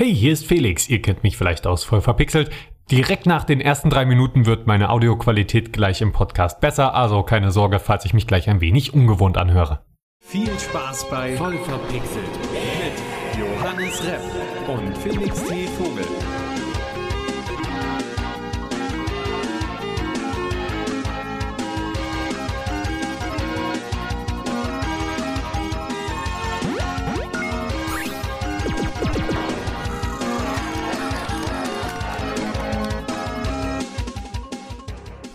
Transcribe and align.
Hey, 0.00 0.14
hier 0.14 0.32
ist 0.32 0.46
Felix. 0.46 0.88
Ihr 0.88 1.02
kennt 1.02 1.24
mich 1.24 1.36
vielleicht 1.36 1.66
aus 1.66 1.82
Voll 1.82 2.00
verpixelt. 2.00 2.50
Direkt 2.88 3.26
nach 3.26 3.42
den 3.42 3.60
ersten 3.60 3.90
drei 3.90 4.06
Minuten 4.06 4.46
wird 4.46 4.64
meine 4.64 4.90
Audioqualität 4.90 5.72
gleich 5.72 6.02
im 6.02 6.12
Podcast 6.12 6.60
besser, 6.60 6.94
also 6.94 7.24
keine 7.24 7.50
Sorge, 7.50 7.80
falls 7.80 8.04
ich 8.04 8.14
mich 8.14 8.28
gleich 8.28 8.48
ein 8.48 8.60
wenig 8.60 8.94
ungewohnt 8.94 9.36
anhöre. 9.36 9.80
Viel 10.24 10.56
Spaß 10.56 11.10
bei 11.10 11.34
Voll 11.34 11.58
verpixelt 11.58 12.30
mit 12.52 13.40
Johannes 13.40 14.00
Repp 14.06 14.68
und 14.68 14.96
Felix 14.98 15.42
T. 15.42 15.66
Vogel. 15.66 16.04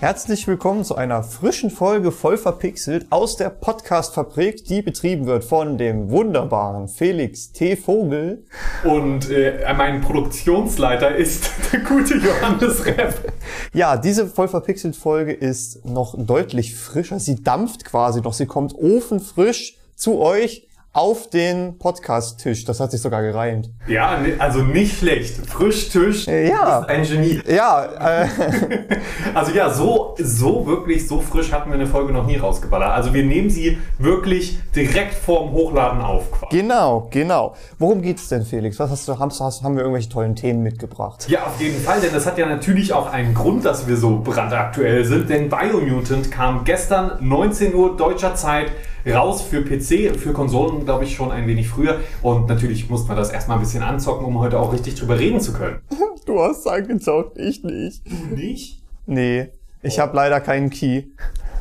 Herzlich 0.04 0.46
willkommen 0.50 0.84
zu 0.84 0.98
einer 0.98 1.24
frischen 1.24 1.70
Folge 1.70 2.12
voll 2.12 2.36
verpixelt 2.36 3.06
aus 3.10 3.38
der 3.38 3.50
Podcast-Fabrik, 3.50 4.66
die 4.66 4.82
betrieben 4.82 5.28
wird 5.28 5.46
von 5.46 5.78
dem 5.78 6.10
wunderbaren 6.10 6.90
Felix 6.90 7.54
T. 7.54 7.78
Vogel. 7.78 8.44
Und 8.84 9.30
äh, 9.30 9.64
mein 9.78 10.02
Produktionsleiter 10.02 11.16
ist 11.16 11.50
der 11.72 11.80
gute 11.80 12.16
Johannes 12.18 12.86
Repp. 12.86 13.32
Ja, 13.74 13.96
diese 13.96 14.28
voll 14.28 14.50
verpixelt 14.50 14.98
Folge 14.98 15.32
ist 15.32 15.86
noch 15.86 16.16
deutlich 16.18 16.76
frischer. 16.76 17.22
Sie 17.22 17.42
dampft 17.42 17.86
quasi 17.86 18.20
noch. 18.20 18.34
Sie 18.34 18.46
kommt 18.46 18.76
ofenfrisch 18.76 19.78
zu 19.96 20.20
euch 20.20 20.68
auf 20.96 21.28
den 21.32 21.80
Podcast-Tisch. 21.80 22.66
Das 22.66 22.80
hat 22.80 22.92
sich 22.92 23.02
sogar 23.02 23.24
gereimt. 23.24 23.72
Ja, 23.88 24.16
also 24.38 24.62
nicht 24.62 25.00
schlecht. 25.00 25.38
Frischtisch 25.48 26.28
Äh, 26.28 26.50
ja. 26.50 26.82
ist 26.82 26.90
ein 26.90 27.04
Genie. 27.04 27.42
Ja, 27.48 28.24
äh, 28.24 28.28
Also 29.34 29.52
ja, 29.54 29.74
so, 29.74 30.14
so 30.20 30.68
wirklich, 30.68 31.08
so 31.08 31.20
frisch 31.20 31.52
hatten 31.52 31.72
wir 31.72 31.76
eine 31.76 31.88
Folge 31.88 32.14
noch 32.14 32.28
nie 32.28 32.38
rausgeballert. 32.38 32.92
Also 32.92 33.12
wir 33.12 33.24
nehmen 33.24 33.50
sie 33.50 33.80
wirklich 33.98 34.60
direkt 34.76 35.16
vorm 35.16 35.52
Hochladen 35.52 36.00
auf. 36.00 36.30
quasi. 36.32 36.56
genau, 36.60 37.08
genau. 37.10 37.56
Worum 37.80 38.04
geht's 38.04 38.28
denn, 38.30 38.44
Felix? 38.46 38.78
Was 38.78 38.92
hast 38.92 39.08
du, 39.08 39.18
hast, 39.18 39.42
hast, 39.42 39.64
haben 39.64 39.76
wir 39.76 39.82
irgendwelche 39.82 40.10
tollen 40.10 40.36
Themen 40.36 40.62
mitgebracht? 40.62 41.28
Ja, 41.28 41.48
auf 41.48 41.60
jeden 41.60 41.82
Fall, 41.82 42.02
denn 42.02 42.14
das 42.14 42.28
hat 42.28 42.38
ja 42.38 42.46
natürlich 42.46 42.94
auch 42.94 43.12
einen 43.12 43.34
Grund, 43.34 43.66
dass 43.66 43.88
wir 43.88 43.98
so 43.98 44.20
brandaktuell 44.20 45.04
sind, 45.06 45.28
denn 45.28 45.50
Biomutant 45.50 46.30
kam 46.30 46.64
gestern 46.66 47.18
19 47.20 47.74
Uhr 47.74 47.98
deutscher 47.98 48.36
Zeit 48.36 48.68
raus 49.12 49.42
für 49.42 49.62
PC, 49.62 50.18
für 50.18 50.34
Konsolen 50.34 50.86
glaube 50.86 51.04
ich 51.04 51.16
schon 51.16 51.32
ein 51.32 51.48
wenig 51.48 51.70
früher 51.70 52.00
und 52.22 52.48
natürlich 52.48 52.90
muss 52.90 53.08
man 53.08 53.18
das 53.18 53.32
erstmal 53.32 53.58
ein 53.58 53.64
bisschen 53.64 53.84
anzocken, 53.84 54.26
um 54.26 54.40
heute 54.40 54.60
auch 54.60 54.74
richtig 54.74 54.96
drüber 54.96 55.20
reden 55.20 55.40
zu 55.40 55.54
können. 55.54 55.80
Du 56.26 56.40
hast 56.40 56.66
angezockt, 56.66 57.38
ich 57.38 57.64
nicht. 57.66 58.02
Nicht? 58.32 58.82
Nee, 59.06 59.50
ich 59.82 60.00
habe 60.00 60.16
leider 60.16 60.40
keinen 60.40 60.70
Key. 60.70 61.04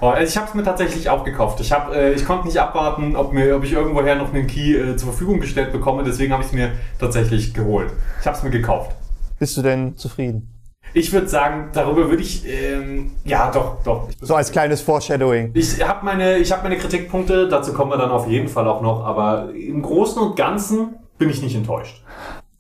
Oh, 0.01 0.07
also 0.07 0.29
ich 0.29 0.37
habe 0.37 0.49
es 0.49 0.55
mir 0.55 0.63
tatsächlich 0.63 1.09
auch 1.11 1.25
gekauft. 1.25 1.61
Ich, 1.61 1.73
hab, 1.73 1.93
äh, 1.93 2.13
ich 2.13 2.25
konnte 2.25 2.47
nicht 2.47 2.59
abwarten, 2.59 3.17
ob, 3.17 3.33
mir, 3.33 3.57
ob 3.57 3.65
ich 3.65 3.73
irgendwoher 3.73 4.15
noch 4.15 4.33
einen 4.33 4.47
Key 4.47 4.77
äh, 4.77 4.97
zur 4.97 5.09
Verfügung 5.09 5.41
gestellt 5.41 5.73
bekomme, 5.73 6.05
deswegen 6.05 6.33
habe 6.33 6.43
ich 6.43 6.49
es 6.49 6.55
mir 6.55 6.71
tatsächlich 7.01 7.55
geholt. 7.55 7.91
Ich 8.21 8.27
habe 8.27 8.37
es 8.37 8.43
mir 8.45 8.51
gekauft. 8.51 8.95
Bist 9.41 9.57
du 9.57 9.63
denn 9.63 9.97
zufrieden? 9.97 10.52
Ich 10.95 11.11
würde 11.13 11.27
sagen, 11.29 11.71
darüber 11.73 12.11
würde 12.11 12.23
ich, 12.23 12.45
ähm, 12.47 13.13
ja 13.25 13.51
doch, 13.51 13.83
doch. 13.83 14.09
So 14.21 14.35
als 14.35 14.53
kleines 14.53 14.83
Foreshadowing. 14.83 15.51
Ich 15.55 15.83
habe 15.87 16.05
meine, 16.05 16.37
ich 16.37 16.53
hab 16.53 16.63
meine 16.63 16.77
Kritikpunkte, 16.77 17.49
dazu 17.49 17.73
kommen 17.73 17.91
wir 17.93 17.97
dann 17.99 18.11
auf 18.11 18.29
jeden 18.29 18.49
Fall 18.49 18.69
auch 18.69 18.83
noch, 18.83 19.03
aber 19.05 19.51
im 19.55 19.81
Großen 19.81 20.21
und 20.21 20.37
Ganzen 20.37 20.97
bin 21.17 21.31
ich 21.31 21.41
nicht 21.43 21.57
enttäuscht. 21.57 22.05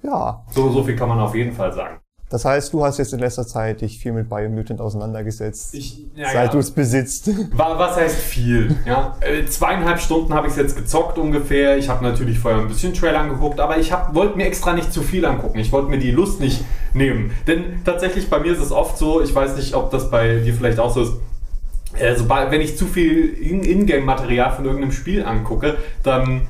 Ja. 0.03 0.45
So, 0.51 0.71
so 0.71 0.83
viel 0.83 0.97
kann 0.97 1.09
man 1.11 1.21
auf 1.21 1.35
jeden 1.35 1.53
Fall 1.53 1.73
sagen. 1.75 1.99
Das 2.31 2.47
heißt, 2.47 2.73
du 2.73 2.83
hast 2.83 2.97
jetzt 2.97 3.13
in 3.13 3.19
letzter 3.21 3.47
Zeit 3.47 3.83
dich 3.83 3.99
viel 3.99 4.13
mit 4.13 4.31
Biomutant 4.31 4.81
auseinandergesetzt, 4.81 5.75
Ich, 5.75 6.07
ja, 6.15 6.29
seit 6.33 6.47
ja. 6.47 6.49
du 6.53 6.59
es 6.61 6.71
besitzt. 6.71 7.29
Wa- 7.55 7.75
Was 7.79 7.97
heißt 7.97 8.17
viel? 8.17 8.75
Ja, 8.87 9.15
äh, 9.21 9.45
zweieinhalb 9.45 10.01
Stunden 10.01 10.33
habe 10.33 10.49
ich 10.49 10.57
jetzt 10.57 10.75
gezockt 10.75 11.19
ungefähr. 11.19 11.77
Ich 11.77 11.91
habe 11.91 12.03
natürlich 12.03 12.39
vorher 12.39 12.63
ein 12.63 12.69
bisschen 12.69 12.95
Trailer 12.95 13.21
angeguckt, 13.21 13.61
aber 13.61 13.77
ich 13.77 13.93
hab- 13.93 14.15
wollte 14.15 14.39
mir 14.39 14.47
extra 14.47 14.73
nicht 14.73 14.91
zu 14.95 15.03
viel 15.03 15.27
angucken. 15.27 15.59
Ich 15.59 15.71
wollte 15.73 15.91
mir 15.91 15.99
die 15.99 16.11
Lust 16.11 16.41
nicht 16.41 16.65
nehmen. 16.95 17.33
Denn 17.47 17.83
tatsächlich 17.85 18.29
bei 18.31 18.39
mir 18.41 18.53
ist 18.53 18.61
es 18.61 18.73
oft 18.73 18.99
so, 18.99 19.21
ich 19.23 19.35
weiß 19.35 19.57
nicht, 19.57 19.75
ob 19.75 19.91
das 19.91 20.11
bei 20.11 20.37
dir 20.41 20.55
vielleicht 20.55 20.79
auch 20.79 20.93
so 20.95 21.03
ist, 21.03 21.13
sobald, 22.17 22.51
wenn 22.51 22.61
ich 22.61 22.77
zu 22.79 22.87
viel 22.87 23.29
In- 23.35 23.65
Ingame-Material 23.65 24.53
von 24.53 24.65
irgendeinem 24.65 24.93
Spiel 24.93 25.25
angucke, 25.25 25.77
dann 26.03 26.49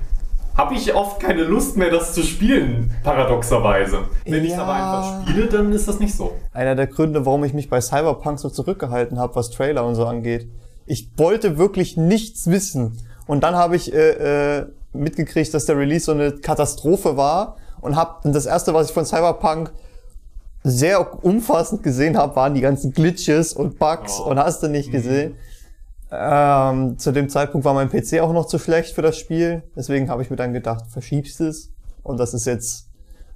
habe 0.57 0.75
ich 0.75 0.95
oft 0.95 1.19
keine 1.19 1.45
Lust 1.45 1.77
mehr, 1.79 1.91
das 1.91 2.13
zu 2.13 2.23
spielen, 2.23 2.95
paradoxerweise. 3.03 4.01
Wenn 4.27 4.45
ich 4.45 4.51
es 4.51 4.57
Ja. 4.57 4.63
aber 4.65 4.73
einfach 4.75 5.23
spiele, 5.29 5.47
dann 5.47 5.73
ist 5.73 5.89
das 5.89 5.99
nicht 5.99 6.15
so. 6.15 6.37
Einer 6.53 6.75
der 6.75 6.87
Gründe, 6.87 7.25
warum 7.25 7.43
ich 7.45 7.55
mich 7.55 7.71
bei 7.71 7.81
Cyberpunk 7.81 8.39
so 8.39 8.51
zurückgehalten 8.51 9.19
habe, 9.19 9.35
was 9.35 9.51
Trailer 9.51 9.85
und 9.87 9.95
so 9.95 10.05
angeht. 10.07 10.47
Ich 10.87 11.09
wollte 11.17 11.57
wirklich 11.59 11.97
nichts 11.97 12.49
wissen. 12.49 12.99
Und 13.27 13.43
dann 13.43 13.55
habe 13.57 13.77
ich 13.77 13.95
äh, 13.95 14.59
äh, 14.59 14.67
mitgekriegt, 14.93 15.55
dass 15.55 15.65
der 15.65 15.79
Release 15.79 16.05
so 16.05 16.13
eine 16.13 16.33
Katastrophe 16.33 17.17
war 17.17 17.57
und 17.81 17.97
habe 17.97 18.31
das 18.31 18.45
erste, 18.47 18.75
was 18.75 18.89
ich 18.89 18.93
von 18.95 19.07
Cyberpunk 19.07 19.73
sehr 20.65 21.25
umfassend 21.25 21.83
gesehen 21.83 22.17
habe, 22.17 22.37
waren 22.37 22.55
die 22.55 22.61
ganzen 22.61 22.93
Glitches 22.93 23.53
und 23.53 23.79
Bugs 23.79 24.21
Oh. 24.21 24.31
und 24.31 24.39
hast 24.39 24.63
du 24.63 24.69
nicht 24.69 24.91
gesehen. 24.93 25.35
Ähm, 26.11 26.99
zu 26.99 27.11
dem 27.13 27.29
Zeitpunkt 27.29 27.65
war 27.65 27.75
mein 27.75 27.89
PC 27.89 28.21
auch 28.21 28.33
noch 28.33 28.47
zu 28.47 28.59
schlecht 28.59 28.95
für 28.95 29.03
das 29.03 29.17
Spiel. 29.17 29.63
Deswegen 29.75 30.11
habe 30.11 30.23
ich 30.23 30.31
mir 30.31 30.37
dann 30.37 30.53
gedacht, 30.53 30.85
verschiebst 30.91 31.41
es. 31.41 31.71
Und 32.03 32.19
das 32.21 32.35
ist 32.35 32.47
jetzt 32.47 32.89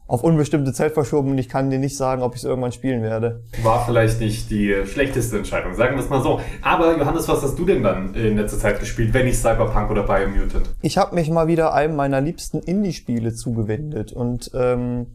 auf 0.08 0.22
unbestimmte 0.22 0.72
Zeit 0.72 0.92
verschoben 0.92 1.30
und 1.32 1.38
ich 1.38 1.48
kann 1.48 1.68
dir 1.68 1.80
nicht 1.80 1.96
sagen, 1.96 2.22
ob 2.22 2.34
ich 2.34 2.40
es 2.40 2.44
irgendwann 2.44 2.70
spielen 2.70 3.02
werde. 3.02 3.42
War 3.64 3.84
vielleicht 3.86 4.20
nicht 4.20 4.50
die 4.50 4.72
schlechteste 4.86 5.36
Entscheidung, 5.38 5.74
sagen 5.74 5.96
wir 5.96 6.04
es 6.04 6.08
mal 6.10 6.22
so. 6.22 6.40
Aber 6.62 6.96
Johannes, 6.96 7.26
was 7.26 7.42
hast 7.42 7.58
du 7.58 7.64
denn 7.64 7.82
dann 7.82 8.14
in 8.14 8.36
letzter 8.36 8.58
Zeit 8.58 8.78
gespielt, 8.78 9.12
wenn 9.14 9.24
nicht 9.26 9.38
Cyberpunk 9.38 9.90
oder 9.90 10.04
Biomutant? 10.04 10.70
Ich 10.82 10.96
habe 10.96 11.14
mich 11.16 11.28
mal 11.30 11.48
wieder 11.48 11.74
einem 11.74 11.96
meiner 11.96 12.20
liebsten 12.20 12.60
Indie-Spiele 12.60 13.34
zugewendet 13.34 14.12
und 14.12 14.50
ähm, 14.54 15.06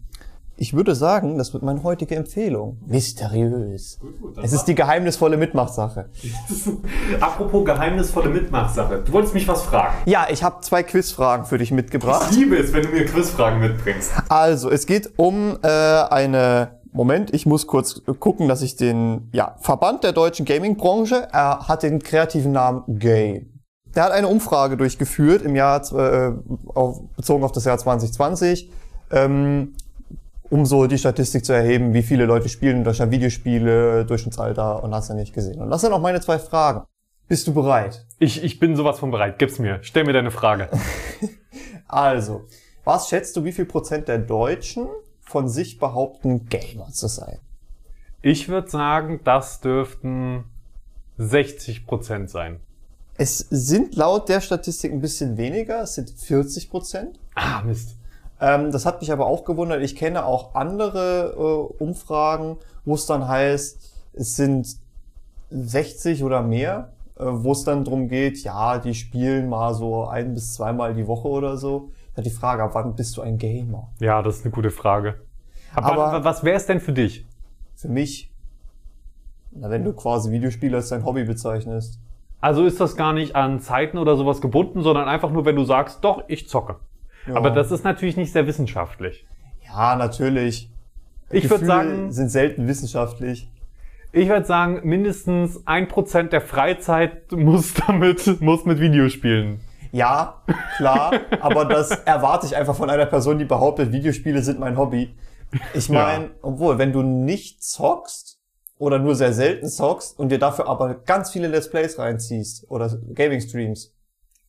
ich 0.61 0.75
würde 0.75 0.93
sagen, 0.93 1.39
das 1.39 1.53
wird 1.53 1.63
meine 1.63 1.81
heutige 1.81 2.15
Empfehlung. 2.15 2.77
Mysteriös. 2.85 3.99
Es 4.43 4.53
ist 4.53 4.65
die 4.65 4.75
geheimnisvolle 4.75 5.35
Mitmachsache. 5.35 6.09
Apropos 7.19 7.65
geheimnisvolle 7.65 8.29
Mitmachsache. 8.29 9.01
Du 9.03 9.11
wolltest 9.11 9.33
mich 9.33 9.47
was 9.47 9.63
fragen. 9.63 9.95
Ja, 10.05 10.27
ich 10.29 10.43
habe 10.43 10.61
zwei 10.61 10.83
Quizfragen 10.83 11.47
für 11.47 11.57
dich 11.57 11.71
mitgebracht. 11.71 12.27
Ich 12.29 12.37
liebe 12.37 12.57
es, 12.57 12.71
wenn 12.73 12.83
du 12.83 12.89
mir 12.89 13.05
Quizfragen 13.05 13.59
mitbringst. 13.59 14.11
Also, 14.29 14.69
es 14.69 14.85
geht 14.85 15.17
um 15.17 15.57
äh, 15.63 15.67
eine. 15.67 16.79
Moment, 16.93 17.33
ich 17.33 17.45
muss 17.45 17.65
kurz 17.65 18.03
gucken, 18.19 18.47
dass 18.47 18.61
ich 18.61 18.75
den. 18.75 19.29
Ja, 19.33 19.55
Verband 19.61 20.03
der 20.03 20.11
deutschen 20.11 20.45
Gaming-Branche. 20.45 21.27
Er 21.31 21.67
hat 21.67 21.81
den 21.81 22.03
kreativen 22.03 22.51
Namen 22.51 22.83
Game. 22.99 23.63
Der 23.95 24.03
hat 24.03 24.11
eine 24.11 24.27
Umfrage 24.27 24.77
durchgeführt 24.77 25.41
im 25.41 25.55
Jahr, 25.55 25.81
äh, 25.91 26.33
auf, 26.75 27.01
bezogen 27.15 27.43
auf 27.43 27.51
das 27.51 27.65
Jahr 27.65 27.79
2020, 27.79 28.71
ähm, 29.11 29.73
um 30.51 30.65
so 30.65 30.85
die 30.85 30.97
Statistik 30.97 31.45
zu 31.45 31.53
erheben, 31.53 31.93
wie 31.93 32.03
viele 32.03 32.25
Leute 32.25 32.49
spielen 32.49 32.79
in 32.79 32.83
Deutschland 32.83 33.11
Videospiele, 33.11 34.05
Durchschnittsalter 34.05 34.83
und 34.83 34.93
hast 34.93 35.09
du 35.09 35.13
nicht 35.13 35.33
gesehen. 35.33 35.61
Und 35.61 35.69
das 35.69 35.81
sind 35.81 35.93
auch 35.93 36.01
meine 36.01 36.19
zwei 36.19 36.37
Fragen. 36.39 36.83
Bist 37.29 37.47
du 37.47 37.53
bereit? 37.53 38.05
Ich, 38.19 38.43
ich 38.43 38.59
bin 38.59 38.75
sowas 38.75 38.99
von 38.99 39.11
bereit. 39.11 39.39
Gib's 39.39 39.59
mir. 39.59 39.79
Stell 39.81 40.03
mir 40.03 40.13
deine 40.13 40.31
Frage. 40.31 40.69
Also, 41.87 42.45
was 42.85 43.09
schätzt 43.09 43.35
du, 43.35 43.43
wie 43.43 43.51
viel 43.51 43.65
Prozent 43.65 44.07
der 44.07 44.17
Deutschen 44.17 44.87
von 45.19 45.49
sich 45.49 45.77
behaupten, 45.77 46.45
Gamer 46.45 46.89
zu 46.93 47.09
sein? 47.09 47.39
Ich 48.21 48.47
würde 48.47 48.69
sagen, 48.69 49.19
das 49.25 49.59
dürften 49.59 50.45
60 51.17 51.85
Prozent 51.85 52.29
sein. 52.29 52.61
Es 53.17 53.39
sind 53.39 53.97
laut 53.97 54.29
der 54.29 54.39
Statistik 54.39 54.93
ein 54.93 55.01
bisschen 55.01 55.35
weniger, 55.35 55.81
es 55.81 55.95
sind 55.95 56.11
40 56.11 56.69
Prozent. 56.69 57.19
Ah, 57.35 57.61
Mist. 57.63 57.97
Ähm, 58.41 58.71
das 58.71 58.85
hat 58.85 58.99
mich 59.01 59.11
aber 59.11 59.27
auch 59.27 59.45
gewundert. 59.45 59.81
Ich 59.83 59.95
kenne 59.95 60.25
auch 60.25 60.55
andere 60.55 61.33
äh, 61.37 61.83
Umfragen, 61.83 62.57
wo 62.85 62.95
es 62.95 63.05
dann 63.05 63.27
heißt, 63.27 63.93
es 64.13 64.35
sind 64.35 64.77
60 65.51 66.23
oder 66.23 66.41
mehr, 66.41 66.91
äh, 67.17 67.23
wo 67.25 67.51
es 67.51 67.63
dann 67.63 67.83
drum 67.83 68.07
geht, 68.07 68.43
ja, 68.43 68.79
die 68.79 68.95
spielen 68.95 69.47
mal 69.47 69.73
so 69.73 70.05
ein 70.05 70.33
bis 70.33 70.53
zweimal 70.55 70.93
die 70.95 71.07
Woche 71.07 71.27
oder 71.27 71.57
so. 71.57 71.91
Da 72.15 72.21
die 72.21 72.29
Frage, 72.31 72.63
ab 72.63 72.71
wann 72.73 72.95
bist 72.95 73.15
du 73.15 73.21
ein 73.21 73.37
Gamer? 73.37 73.89
Ja, 73.99 74.21
das 74.21 74.37
ist 74.37 74.45
eine 74.45 74.51
gute 74.51 74.71
Frage. 74.71 75.21
Aber, 75.75 76.05
Aber- 76.07 76.23
was 76.25 76.43
wäre 76.43 76.57
es 76.57 76.65
denn 76.65 76.79
für 76.81 76.93
dich? 76.93 77.25
Für 77.75 77.87
mich, 77.89 78.31
na, 79.51 79.69
wenn 79.69 79.83
du 79.83 79.93
quasi 79.93 80.31
Videospiele 80.31 80.77
als 80.77 80.89
dein 80.89 81.05
Hobby 81.05 81.23
bezeichnest. 81.23 81.99
Also 82.41 82.65
ist 82.65 82.81
das 82.81 82.95
gar 82.95 83.13
nicht 83.13 83.35
an 83.35 83.59
Zeiten 83.59 83.97
oder 83.99 84.17
sowas 84.17 84.41
gebunden, 84.41 84.81
sondern 84.81 85.07
einfach 85.07 85.29
nur, 85.31 85.45
wenn 85.45 85.55
du 85.55 85.63
sagst, 85.63 86.03
doch, 86.03 86.23
ich 86.27 86.49
zocke. 86.49 86.77
Ja. 87.27 87.35
Aber 87.35 87.51
das 87.51 87.71
ist 87.71 87.83
natürlich 87.83 88.17
nicht 88.17 88.31
sehr 88.33 88.47
wissenschaftlich. 88.47 89.25
Ja, 89.65 89.95
natürlich. 89.95 90.71
Ich 91.29 91.49
würde 91.49 91.65
sagen, 91.65 92.11
sind 92.11 92.29
selten 92.29 92.67
wissenschaftlich. 92.67 93.49
ich 94.11 94.27
würde 94.27 94.45
sagen, 94.45 94.81
mindestens 94.83 95.65
ein 95.65 95.87
Prozent 95.87 96.33
der 96.33 96.41
Freizeit 96.41 97.31
muss 97.31 97.73
damit, 97.73 98.41
muss 98.41 98.65
mit 98.65 98.79
Videospielen 98.79 99.61
Ja, 99.91 100.41
klar, 100.75 101.13
aber 101.39 101.65
das 101.65 101.91
erwarte 101.91 102.47
ich 102.47 102.55
einfach 102.55 102.75
von 102.75 102.89
einer 102.89 103.05
Person, 103.05 103.39
die 103.39 103.45
behauptet, 103.45 103.91
Videospiele 103.91 104.41
sind 104.41 104.59
mein 104.59 104.77
Hobby. 104.77 105.15
Ich 105.73 105.89
meine, 105.89 106.31
obwohl, 106.41 106.77
wenn 106.77 106.93
du 106.93 107.01
nicht 107.01 107.63
zockst 107.63 108.39
oder 108.77 108.99
nur 108.99 109.15
sehr 109.15 109.33
selten 109.33 109.67
zockst 109.67 110.17
und 110.17 110.29
dir 110.29 110.39
dafür 110.39 110.67
aber 110.67 110.95
ganz 110.95 111.31
viele 111.31 111.47
Let's 111.47 111.69
Plays 111.69 111.99
reinziehst 111.99 112.69
oder 112.69 112.89
Gaming-Streams, 113.13 113.93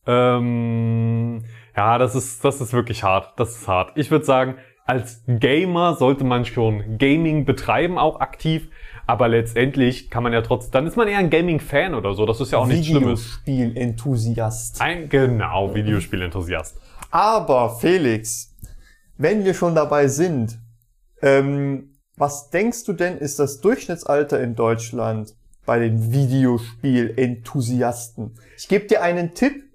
Ähm, 0.05 1.43
ja, 1.75 1.97
das 1.97 2.15
ist, 2.15 2.43
das 2.43 2.61
ist 2.61 2.73
wirklich 2.73 3.03
hart. 3.03 3.39
Das 3.39 3.57
ist 3.57 3.67
hart. 3.67 3.91
Ich 3.95 4.11
würde 4.11 4.25
sagen, 4.25 4.55
als 4.85 5.23
Gamer 5.27 5.95
sollte 5.95 6.23
man 6.23 6.45
schon 6.45 6.97
Gaming 6.97 7.45
betreiben, 7.45 7.97
auch 7.97 8.19
aktiv. 8.19 8.69
Aber 9.05 9.27
letztendlich 9.27 10.09
kann 10.09 10.23
man 10.23 10.31
ja 10.31 10.41
trotzdem, 10.41 10.71
dann 10.71 10.87
ist 10.87 10.95
man 10.95 11.09
eher 11.09 11.17
ein 11.17 11.29
Gaming-Fan 11.29 11.93
oder 11.93 12.13
so. 12.13 12.25
Das 12.25 12.39
ist 12.39 12.51
ja 12.51 12.59
auch 12.59 12.67
nichts 12.67 12.87
Schlimmes. 12.87 13.41
Videospiel-Enthusiast. 13.45 14.81
Ein, 14.81 15.09
genau, 15.09 15.75
Videospiel-Enthusiast. 15.75 16.79
Aber 17.11 17.77
Felix, 17.77 18.55
wenn 19.17 19.43
wir 19.43 19.53
schon 19.53 19.75
dabei 19.75 20.07
sind, 20.07 20.57
ähm, 21.21 21.97
was 22.15 22.49
denkst 22.49 22.85
du 22.85 22.93
denn 22.93 23.17
ist 23.17 23.39
das 23.39 23.59
Durchschnittsalter 23.59 24.39
in 24.39 24.55
Deutschland 24.55 25.35
bei 25.65 25.79
den 25.79 26.13
Videospiel-Enthusiasten? 26.13 28.35
Ich 28.57 28.69
gebe 28.69 28.85
dir 28.85 29.01
einen 29.01 29.33
Tipp, 29.33 29.65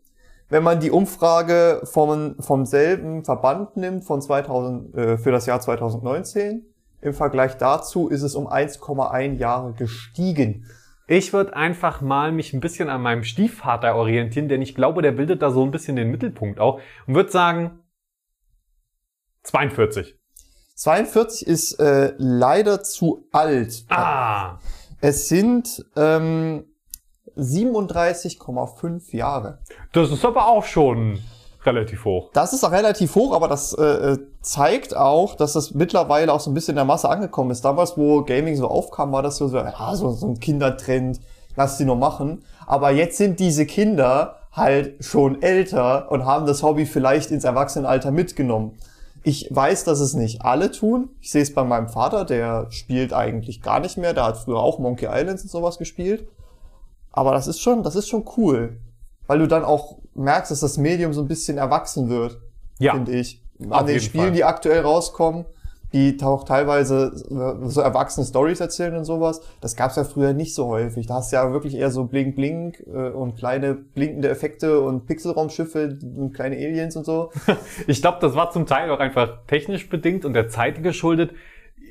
wenn 0.49 0.63
man 0.63 0.81
die 0.81 0.91
Umfrage 0.91 1.83
vom, 1.85 2.37
vom 2.41 2.65
selben 2.65 3.25
Verband 3.25 3.77
nimmt 3.77 4.05
von 4.05 4.21
2000, 4.21 4.95
äh, 4.95 5.19
für 5.19 5.31
das 5.31 5.47
Jahr 5.47 5.61
2019. 5.61 6.65
Im 7.01 7.15
Vergleich 7.15 7.57
dazu 7.57 8.09
ist 8.09 8.23
es 8.23 8.35
um 8.35 8.49
1,1 8.49 9.37
Jahre 9.37 9.73
gestiegen. 9.73 10.67
Ich 11.07 11.33
würde 11.33 11.55
einfach 11.55 12.01
mal 12.01 12.33
mich 12.33 12.53
ein 12.53 12.61
bisschen 12.61 12.89
an 12.89 13.03
meinem 13.03 13.25
Stiefvater 13.25 13.95
orientieren, 13.95 14.49
denn 14.49 14.61
ich 14.61 14.75
glaube, 14.75 15.01
der 15.01 15.13
bildet 15.13 15.41
da 15.43 15.51
so 15.51 15.63
ein 15.63 15.71
bisschen 15.71 15.97
den 15.97 16.11
Mittelpunkt 16.11 16.61
auch 16.61 16.81
und 17.07 17.15
würde 17.15 17.31
sagen 17.31 17.81
42. 19.45 20.19
42 20.75 21.47
ist 21.47 21.81
äh, 21.81 22.13
leider 22.19 22.83
zu 22.83 23.27
alt. 23.33 23.85
Ah, 23.89 24.59
Es 25.01 25.29
sind 25.29 25.85
ähm, 25.97 26.67
37,5 27.39 29.17
Jahre. 29.17 29.59
das 29.93 30.11
ist 30.11 30.25
aber 30.25 30.49
auch 30.49 30.65
schon 30.65 31.21
relativ 31.65 32.05
hoch. 32.05 32.31
Das 32.33 32.53
ist 32.53 32.65
auch 32.65 32.73
relativ 32.73 33.15
hoch, 33.15 33.35
aber 33.35 33.49
das 33.49 33.73
äh, 33.73 33.83
äh, 33.83 34.19
zeigt 34.41 34.97
auch, 34.97 35.35
dass 35.35 35.53
das 35.53 35.75
mittlerweile 35.75 36.33
auch 36.33 36.41
so 36.41 36.51
ein 36.51 36.55
bisschen 36.55 36.73
in 36.73 36.77
der 36.77 36.85
Masse 36.85 37.09
angekommen 37.09 37.51
ist. 37.51 37.65
Damals, 37.65 37.97
wo 37.97 38.23
Gaming 38.23 38.57
so 38.57 38.69
aufkam, 38.69 39.13
war 39.13 39.23
das 39.23 39.37
so, 39.37 39.49
so, 39.49 39.59
ja, 39.59 39.95
so, 39.95 40.13
so 40.13 40.27
ein 40.27 40.41
Kindertrend, 40.41 41.21
lass 41.57 41.79
die 41.79 41.85
nur 41.85 41.97
machen. 41.97 42.45
Aber 42.67 42.91
jetzt 42.91 43.17
sind 43.17 43.41
diese 43.41 43.67
Kinder 43.67 44.37
halt 44.53 45.05
schon 45.05 45.43
älter 45.43 46.11
und 46.11 46.25
haben 46.25 46.47
das 46.47 46.63
Hobby 46.63 46.87
vielleicht 46.87 47.31
ins 47.31 47.45
Erwachsenenalter 47.45 48.11
mitgenommen. 48.11 48.79
Ich 49.25 49.49
weiß, 49.51 49.85
dass 49.85 50.01
es 50.01 50.15
nicht 50.15 50.43
alle 50.43 50.71
tun. 50.71 51.11
Ich 51.21 51.31
sehe 51.31 51.43
es 51.43 51.53
bei 51.53 51.65
meinem 51.65 51.89
Vater, 51.89 52.25
der 52.25 52.67
spielt 52.71 53.13
eigentlich 53.13 53.63
gar 53.63 53.81
nicht 53.81 53.99
mehr. 53.99 54.15
Der 54.15 54.25
hat 54.25 54.39
früher 54.39 54.59
auch 54.59 54.79
Monkey 54.79 55.07
Islands 55.07 55.43
und 55.43 55.51
sowas 55.51 55.79
gespielt. 55.79 56.29
Aber 57.19 57.33
das 57.33 57.49
ist 57.49 57.61
schon, 57.61 57.83
das 57.83 57.97
ist 57.97 58.09
schon 58.09 58.25
cool. 58.37 58.79
Weil 59.27 59.41
du 59.41 59.49
dann 59.49 59.65
auch 59.65 59.99
merkst, 60.15 60.53
dass 60.53 60.61
das 60.61 60.79
Medium 60.79 61.13
so 61.13 61.21
ein 61.21 61.27
bisschen 61.27 61.59
erwachsen 61.59 62.09
wird 62.09 62.39
Ja, 62.79 62.95
finde 62.95 63.11
ich. 63.11 63.43
An 63.71 63.87
den 63.87 63.99
Spielen, 63.99 64.27
Fall. 64.27 64.33
die 64.35 64.45
aktuell 64.45 64.83
rauskommen, 64.83 65.45
die 65.93 66.17
auch 66.23 66.45
teilweise 66.45 67.13
äh, 67.29 67.69
so 67.69 67.81
erwachsene 67.81 68.25
Stories 68.25 68.61
erzählen 68.61 68.95
und 68.97 69.05
sowas. 69.05 69.41
Das 69.61 69.75
gab's 69.75 69.97
ja 69.97 70.05
früher 70.05 70.33
nicht 70.33 70.55
so 70.55 70.69
häufig. 70.69 71.09
Da 71.09 71.15
hast 71.15 71.33
du 71.33 71.37
ja 71.37 71.53
wirklich 71.53 71.75
eher 71.75 71.91
so 71.91 72.05
Blink 72.05 72.37
Blink 72.37 72.85
äh, 72.87 73.11
und 73.11 73.35
kleine 73.37 73.75
blinkende 73.75 74.29
Effekte 74.29 74.81
und 74.81 75.07
Pixelraumschiffe 75.07 75.99
und 76.17 76.35
kleine 76.35 76.55
Aliens 76.55 76.95
und 76.95 77.05
so. 77.05 77.33
Ich 77.89 78.01
glaube, 78.01 78.19
das 78.21 78.37
war 78.37 78.53
zum 78.53 78.65
Teil 78.65 78.93
auch 78.93 79.01
einfach 79.01 79.45
technisch 79.49 79.89
bedingt 79.89 80.25
und 80.25 80.35
der 80.35 80.49
Zeit 80.49 80.85
geschuldet. 80.85 81.33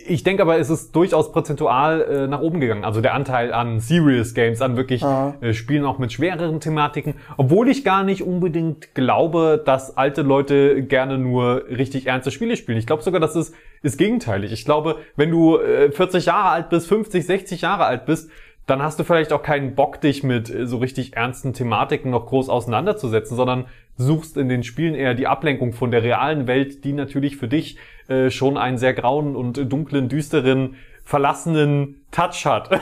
Ich 0.07 0.24
denke 0.24 0.42
aber, 0.42 0.57
es 0.57 0.69
ist 0.69 0.95
durchaus 0.95 1.31
prozentual 1.31 2.01
äh, 2.01 2.27
nach 2.27 2.39
oben 2.42 2.59
gegangen. 2.59 2.83
Also 2.86 3.01
der 3.01 3.13
Anteil 3.13 3.54
an 3.54 3.80
Serious 3.80 4.33
Games, 4.33 4.62
an 4.62 4.77
wirklich 4.77 5.01
Ja. 5.01 5.36
äh, 5.42 5.54
Spielen 5.54 5.86
auch 5.86 5.98
mit 6.00 6.13
schwereren 6.13 6.59
Thematiken. 6.59 7.15
Obwohl 7.38 7.68
ich 7.69 7.83
gar 7.83 8.04
nicht 8.04 8.21
unbedingt 8.24 8.95
glaube, 8.95 9.62
dass 9.63 9.98
alte 9.98 10.21
Leute 10.21 10.83
gerne 10.83 11.18
nur 11.18 11.65
richtig 11.69 12.07
ernste 12.07 12.31
Spiele 12.31 12.56
spielen. 12.57 12.77
Ich 12.77 12.88
glaube 12.88 13.04
sogar, 13.04 13.19
das 13.19 13.36
ist, 13.36 13.54
ist 13.83 13.98
gegenteilig. 13.98 14.51
Ich 14.51 14.65
glaube, 14.65 14.98
wenn 15.15 15.31
du 15.31 15.57
äh, 15.57 15.92
40 15.92 16.25
Jahre 16.25 16.50
alt 16.50 16.69
bist, 16.69 16.88
50, 16.88 17.25
60 17.25 17.62
Jahre 17.62 17.86
alt 17.86 18.06
bist, 18.06 18.30
dann 18.65 18.81
hast 18.81 19.00
du 19.00 19.06
vielleicht 19.06 19.31
auch 19.31 19.44
keinen 19.44 19.75
Bock, 19.75 20.01
dich 20.01 20.24
mit 20.24 20.50
äh, 20.54 20.68
so 20.68 20.77
richtig 20.77 21.15
ernsten 21.15 21.54
Thematiken 21.54 22.12
noch 22.12 22.25
groß 22.25 22.50
auseinanderzusetzen, 22.50 23.36
sondern 23.38 23.65
suchst 23.95 24.38
in 24.38 24.48
den 24.50 24.63
Spielen 24.63 24.94
eher 24.94 25.15
die 25.15 25.25
Ablenkung 25.25 25.74
von 25.74 25.89
der 25.89 26.04
realen 26.04 26.45
Welt, 26.48 26.83
die 26.83 26.94
natürlich 26.94 27.38
für 27.38 27.48
dich 27.48 27.77
äh, 28.07 28.30
schon 28.30 28.57
einen 28.57 28.77
sehr 28.77 28.94
grauen 28.94 29.36
und 29.36 29.71
dunklen, 29.71 30.09
düsteren, 30.09 30.75
verlassenen 31.04 32.04
Touch 32.12 32.45
hat. 32.45 32.69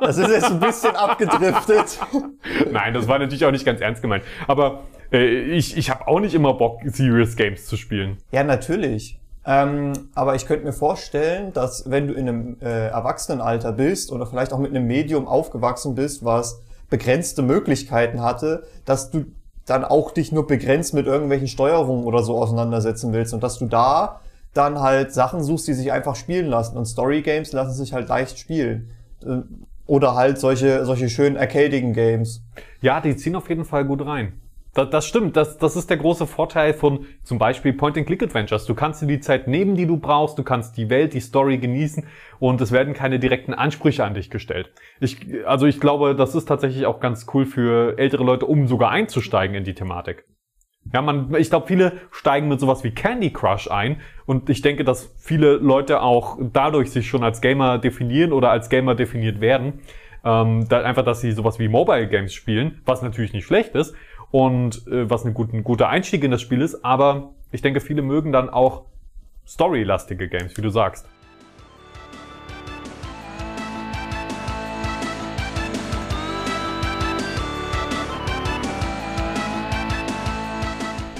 Das 0.00 0.16
ist 0.16 0.30
jetzt 0.30 0.50
ein 0.50 0.60
bisschen 0.60 0.96
abgedriftet. 0.96 1.98
Nein, 2.70 2.94
das 2.94 3.06
war 3.06 3.18
natürlich 3.18 3.44
auch 3.44 3.50
nicht 3.50 3.66
ganz 3.66 3.80
ernst 3.80 4.00
gemeint. 4.00 4.24
Aber 4.46 4.84
äh, 5.12 5.26
ich, 5.26 5.76
ich 5.76 5.90
habe 5.90 6.06
auch 6.08 6.20
nicht 6.20 6.34
immer 6.34 6.54
Bock, 6.54 6.80
Serious 6.86 7.36
Games 7.36 7.66
zu 7.66 7.76
spielen. 7.76 8.18
Ja, 8.30 8.44
natürlich. 8.44 9.18
Ähm, 9.44 9.92
aber 10.14 10.34
ich 10.34 10.46
könnte 10.46 10.64
mir 10.64 10.72
vorstellen, 10.72 11.52
dass 11.52 11.90
wenn 11.90 12.08
du 12.08 12.14
in 12.14 12.28
einem 12.28 12.56
äh, 12.60 12.88
Erwachsenenalter 12.88 13.72
bist 13.72 14.10
oder 14.10 14.26
vielleicht 14.26 14.52
auch 14.52 14.58
mit 14.58 14.70
einem 14.70 14.86
Medium 14.86 15.28
aufgewachsen 15.28 15.94
bist, 15.94 16.24
was 16.24 16.60
begrenzte 16.90 17.42
Möglichkeiten 17.42 18.22
hatte, 18.22 18.64
dass 18.84 19.10
du 19.10 19.26
dann 19.66 19.84
auch 19.84 20.12
dich 20.12 20.32
nur 20.32 20.46
begrenzt 20.46 20.94
mit 20.94 21.06
irgendwelchen 21.06 21.48
Steuerungen 21.48 22.04
oder 22.04 22.22
so 22.22 22.36
auseinandersetzen 22.40 23.12
willst 23.12 23.34
und 23.34 23.42
dass 23.42 23.58
du 23.58 23.66
da 23.66 24.20
dann 24.54 24.80
halt 24.80 25.12
Sachen 25.12 25.42
suchst, 25.42 25.68
die 25.68 25.74
sich 25.74 25.92
einfach 25.92 26.16
spielen 26.16 26.46
lassen. 26.46 26.78
Und 26.78 26.86
Story 26.86 27.22
Games 27.22 27.52
lassen 27.52 27.74
sich 27.74 27.92
halt 27.92 28.08
leicht 28.08 28.38
spielen. 28.38 28.90
Äh, 29.22 29.42
Oder 29.86 30.14
halt 30.14 30.38
solche, 30.38 30.84
solche 30.84 31.08
schönen 31.08 31.36
arcadigen 31.36 31.92
Games. 31.92 32.42
Ja, 32.80 33.00
die 33.00 33.16
ziehen 33.16 33.36
auf 33.36 33.48
jeden 33.48 33.64
Fall 33.64 33.84
gut 33.84 34.04
rein. 34.04 34.32
Das, 34.76 34.90
das 34.90 35.06
stimmt, 35.06 35.38
das, 35.38 35.56
das 35.56 35.74
ist 35.74 35.88
der 35.88 35.96
große 35.96 36.26
Vorteil 36.26 36.74
von 36.74 37.06
zum 37.22 37.38
Beispiel 37.38 37.72
Point-and-Click-Adventures. 37.72 38.66
Du 38.66 38.74
kannst 38.74 39.00
dir 39.00 39.06
die 39.06 39.20
Zeit 39.20 39.48
nehmen, 39.48 39.74
die 39.74 39.86
du 39.86 39.96
brauchst, 39.96 40.38
du 40.38 40.42
kannst 40.42 40.76
die 40.76 40.90
Welt, 40.90 41.14
die 41.14 41.20
Story 41.20 41.56
genießen 41.56 42.04
und 42.40 42.60
es 42.60 42.72
werden 42.72 42.92
keine 42.92 43.18
direkten 43.18 43.54
Ansprüche 43.54 44.04
an 44.04 44.12
dich 44.12 44.28
gestellt. 44.28 44.70
Ich, 45.00 45.16
also 45.46 45.64
ich 45.64 45.80
glaube, 45.80 46.14
das 46.14 46.34
ist 46.34 46.44
tatsächlich 46.44 46.84
auch 46.84 47.00
ganz 47.00 47.26
cool 47.32 47.46
für 47.46 47.98
ältere 47.98 48.22
Leute, 48.22 48.44
um 48.44 48.66
sogar 48.66 48.90
einzusteigen 48.90 49.56
in 49.56 49.64
die 49.64 49.74
Thematik. 49.74 50.26
Ja, 50.92 51.00
man, 51.00 51.34
ich 51.36 51.48
glaube, 51.48 51.66
viele 51.66 51.92
steigen 52.10 52.48
mit 52.48 52.60
sowas 52.60 52.84
wie 52.84 52.90
Candy 52.90 53.32
Crush 53.32 53.70
ein 53.70 54.02
und 54.26 54.50
ich 54.50 54.60
denke, 54.60 54.84
dass 54.84 55.14
viele 55.18 55.54
Leute 55.54 56.02
auch 56.02 56.38
dadurch 56.52 56.90
sich 56.90 57.08
schon 57.08 57.24
als 57.24 57.40
Gamer 57.40 57.78
definieren 57.78 58.30
oder 58.30 58.50
als 58.50 58.68
Gamer 58.68 58.94
definiert 58.94 59.40
werden. 59.40 59.80
Ähm, 60.22 60.66
da 60.68 60.82
einfach, 60.82 61.04
dass 61.04 61.20
sie 61.22 61.32
sowas 61.32 61.58
wie 61.58 61.68
Mobile 61.68 62.08
Games 62.08 62.34
spielen, 62.34 62.82
was 62.84 63.00
natürlich 63.00 63.32
nicht 63.32 63.46
schlecht 63.46 63.74
ist 63.74 63.94
und 64.36 64.86
äh, 64.86 65.08
was 65.08 65.24
ein, 65.24 65.32
gut, 65.32 65.54
ein 65.54 65.64
guter 65.64 65.88
Einstieg 65.88 66.22
in 66.22 66.30
das 66.30 66.42
Spiel 66.42 66.60
ist, 66.60 66.84
aber 66.84 67.32
ich 67.52 67.62
denke, 67.62 67.80
viele 67.80 68.02
mögen 68.02 68.32
dann 68.32 68.50
auch 68.50 68.84
storylastige 69.46 70.28
Games, 70.28 70.54
wie 70.58 70.60
du 70.60 70.68
sagst. 70.68 71.08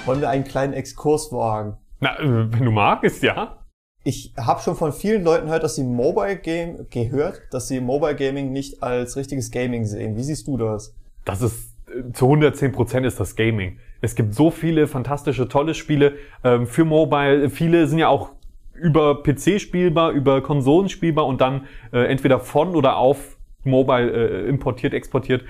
Wollen 0.04 0.20
wir 0.20 0.28
einen 0.28 0.44
kleinen 0.44 0.74
Exkurs 0.74 1.32
wagen? 1.32 1.78
Na, 2.00 2.18
äh, 2.18 2.52
wenn 2.52 2.66
du 2.66 2.70
magst, 2.70 3.22
ja. 3.22 3.64
Ich 4.04 4.34
habe 4.36 4.60
schon 4.60 4.76
von 4.76 4.92
vielen 4.92 5.24
Leuten 5.24 5.46
gehört, 5.46 5.62
dass 5.62 5.76
sie 5.76 5.84
Mobile 5.84 6.36
Game 6.36 6.86
gehört, 6.90 7.40
dass 7.50 7.68
sie 7.68 7.80
Mobile 7.80 8.14
Gaming 8.14 8.52
nicht 8.52 8.82
als 8.82 9.16
richtiges 9.16 9.50
Gaming 9.50 9.86
sehen. 9.86 10.16
Wie 10.16 10.22
siehst 10.22 10.46
du 10.46 10.58
das? 10.58 10.94
Das 11.24 11.40
ist 11.40 11.75
zu 12.12 12.26
110 12.26 12.72
Prozent 12.72 13.06
ist 13.06 13.20
das 13.20 13.36
Gaming. 13.36 13.78
Es 14.00 14.14
gibt 14.14 14.34
so 14.34 14.50
viele 14.50 14.86
fantastische, 14.86 15.48
tolle 15.48 15.74
Spiele 15.74 16.14
ähm, 16.44 16.66
für 16.66 16.84
Mobile. 16.84 17.48
Viele 17.50 17.86
sind 17.86 17.98
ja 17.98 18.08
auch 18.08 18.30
über 18.74 19.22
PC 19.22 19.60
spielbar, 19.60 20.10
über 20.10 20.42
Konsolen 20.42 20.88
spielbar 20.88 21.26
und 21.26 21.40
dann 21.40 21.66
äh, 21.92 22.04
entweder 22.06 22.40
von 22.40 22.74
oder 22.74 22.96
auf 22.96 23.36
Mobile 23.64 24.10
äh, 24.10 24.48
importiert, 24.48 24.92
exportiert. 24.92 25.44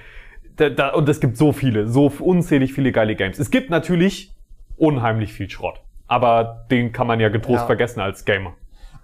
Da, 0.57 0.71
da, 0.71 0.91
und 0.91 1.09
es 1.09 1.21
gibt 1.21 1.37
so 1.37 1.53
viele, 1.53 1.87
so 1.89 2.11
unzählig 2.21 2.73
viele 2.73 2.93
geile 2.93 3.15
Games. 3.17 3.39
Es 3.39 3.51
gibt 3.51 3.69
natürlich 3.69 4.33
unheimlich 4.77 5.33
viel 5.33 5.51
Schrott. 5.51 5.81
Aber 6.07 6.67
den 6.71 6.93
kann 6.93 7.07
man 7.07 7.19
ja 7.19 7.29
getrost 7.29 7.61
Ja. 7.61 7.67
vergessen 7.67 8.01
als 8.01 8.25
Gamer. 8.25 8.55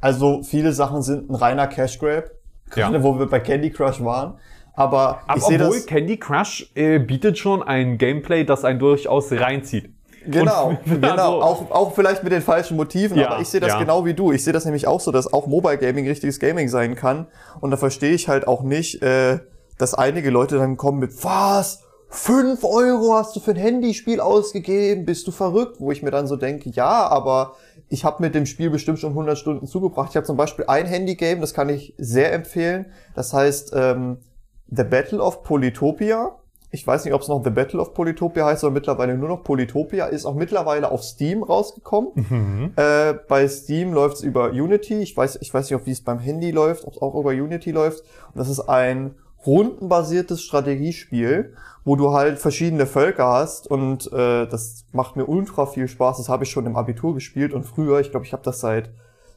Also 0.01 0.43
viele 0.43 0.73
Sachen 0.73 1.03
sind 1.03 1.31
ein 1.31 1.35
reiner 1.35 1.67
Cash 1.67 1.99
Grab, 1.99 2.31
gerade 2.71 2.97
Ja. 2.97 3.03
wo 3.03 3.19
wir 3.19 3.27
bei 3.27 3.41
Candy 3.41 3.71
Crush 3.71 4.03
waren. 4.03 4.35
Aber, 4.75 5.21
Aber 5.26 5.37
ich 5.38 5.45
sehe 5.45 5.61
obwohl 5.61 5.76
das 5.76 5.87
Candy 5.87 6.17
Crush 6.17 6.71
äh, 6.75 6.99
bietet 6.99 7.38
schon 7.38 7.62
ein 7.62 7.99
Gameplay, 7.99 8.45
das 8.45 8.64
einen 8.64 8.79
durchaus 8.79 9.31
reinzieht. 9.31 9.91
genau, 10.26 10.69
Und- 10.71 10.79
genau, 11.02 11.41
also- 11.41 11.43
auch 11.43 11.71
auch 11.71 11.95
vielleicht 11.95 12.23
mit 12.23 12.33
den 12.33 12.43
falschen 12.43 12.76
Motiven, 12.76 13.19
Ja, 13.19 13.31
aber 13.33 13.41
ich 13.43 13.49
sehe 13.49 13.61
das 13.61 13.71
ja. 13.73 13.79
genau 13.79 14.05
wie 14.05 14.14
du. 14.14 14.33
Ich 14.33 14.45
sehe 14.45 14.52
das 14.52 14.64
nämlich 14.64 14.87
auch 14.87 15.00
so, 15.00 15.12
dass 15.12 15.33
auch 15.33 15.47
Mobile 15.47 15.79
Gaming 15.79 16.07
richtiges 16.09 16.38
Gaming 16.41 16.69
sein 16.69 16.95
kann 16.95 17.26
und 17.61 17.71
da 17.71 17.76
verstehe 17.76 18.12
ich 18.12 18.29
halt 18.29 18.49
auch 18.49 18.62
nicht, 18.62 19.02
äh, 19.02 19.41
dass 19.79 19.95
einige 19.95 20.31
Leute 20.31 20.57
dann 20.59 20.76
kommen 20.76 21.00
mit 21.00 21.12
was 21.25 21.83
5 22.09 22.62
Euro 22.64 23.14
hast 23.14 23.35
du 23.37 23.41
für 23.41 23.52
ein 23.52 23.57
Handyspiel 23.57 24.21
ausgegeben, 24.21 25.07
bist 25.07 25.26
du 25.26 25.31
verrückt? 25.33 25.76
Wo 25.81 25.91
ich 25.93 26.02
mir 26.02 26.11
dann 26.11 26.26
so 26.26 26.37
denke, 26.37 26.69
ja, 26.71 27.07
aber 27.09 27.55
ich 27.88 28.05
habe 28.05 28.23
mit 28.23 28.35
dem 28.35 28.45
Spiel 28.45 28.69
bestimmt 28.69 28.99
schon 28.99 29.11
100 29.11 29.38
Stunden 29.38 29.67
zugebracht. 29.67 30.11
Ich 30.11 30.17
habe 30.17 30.26
zum 30.26 30.37
Beispiel 30.37 30.67
ein 30.69 30.85
Handygame, 30.87 31.41
das 31.41 31.55
kann 31.55 31.71
ich 31.71 31.95
sehr 31.97 32.33
empfehlen. 32.35 32.87
Das 33.14 33.33
heißt 33.33 33.73
ähm, 33.75 34.19
The 34.75 34.85
Battle 34.85 35.21
of 35.21 35.43
Polytopia. 35.43 36.37
Ich 36.71 36.87
weiß 36.87 37.05
nicht, 37.05 37.12
ob 37.12 37.21
es 37.21 37.29
noch 37.29 37.45
The 37.45 37.50
Battle 37.50 37.79
of 37.79 37.93
Polytopia 37.93 38.47
heißt 38.47 38.64
oder 38.64 38.73
mittlerweile 38.73 39.19
nur 39.19 39.29
noch 39.29 39.45
Polytopia. 39.45 40.07
Ist 40.07 40.25
auch 40.25 40.35
mittlerweile 40.35 40.91
auf 40.91 41.02
Steam 41.02 41.43
rausgekommen. 41.43 42.73
Äh, 42.76 43.14
bei 43.29 43.47
Steam 43.47 43.93
läuft 43.93 44.17
es 44.17 44.23
über 44.23 44.50
Unity. 44.50 45.02
Ich 45.02 45.14
weiß, 45.14 45.38
ich 45.43 45.52
weiß 45.52 45.69
nicht, 45.69 45.79
ob 45.79 45.85
wie 45.85 45.91
es 45.91 46.00
beim 46.00 46.19
Handy 46.19 46.50
läuft, 46.50 46.87
ob 46.87 46.95
es 46.95 47.02
auch 47.02 47.14
über 47.14 47.31
Unity 47.31 47.73
läuft. 47.73 48.00
Und 48.00 48.38
das 48.38 48.49
ist 48.49 48.61
ein 48.61 49.14
rundenbasiertes 49.45 50.43
Strategiespiel, 50.43 51.55
wo 51.85 51.97
du 51.97 52.12
halt 52.12 52.38
verschiedene 52.38 52.87
Völker 52.87 53.26
hast 53.26 53.67
und 53.67 54.11
äh, 54.12 54.47
das 54.47 54.85
macht 54.93 55.17
mir 55.17 55.26
ultra 55.26 55.67
viel 55.67 55.88
Spaß. 55.88 56.19
Das 56.19 56.29
habe 56.29 56.45
ich 56.45 56.50
schon 56.50 56.67
im 56.67 56.76
Abitur 56.76 57.14
gespielt 57.14 57.52
und 57.52 57.64
früher, 57.64 58.00
ich 58.00 58.11
glaube, 58.11 58.25
ich 58.25 58.33
habe 58.33 58.45
das 58.45 58.61
seit 58.61 58.91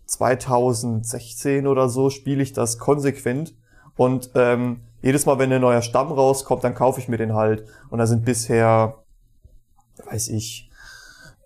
2016 0.06 1.66
oder 1.66 1.90
so, 1.90 2.10
spiele 2.10 2.44
ich 2.44 2.54
das 2.54 2.78
konsequent 2.78 3.56
und 3.96 4.30
ähm, 4.36 4.82
jedes 5.06 5.28
Mal, 5.28 5.38
wenn 5.38 5.54
ein 5.54 5.62
neuer 5.62 5.84
Stamm 5.84 6.12
rauskommt, 6.12 6.64
dann 6.64 6.74
kaufe 6.74 7.00
ich 7.00 7.08
mir 7.08 7.18
den 7.18 7.36
halt 7.36 7.64
und 7.92 8.00
da 8.00 8.08
sind 8.08 8.26
bisher, 8.26 8.96
weiß 10.10 10.30
ich, 10.30 10.72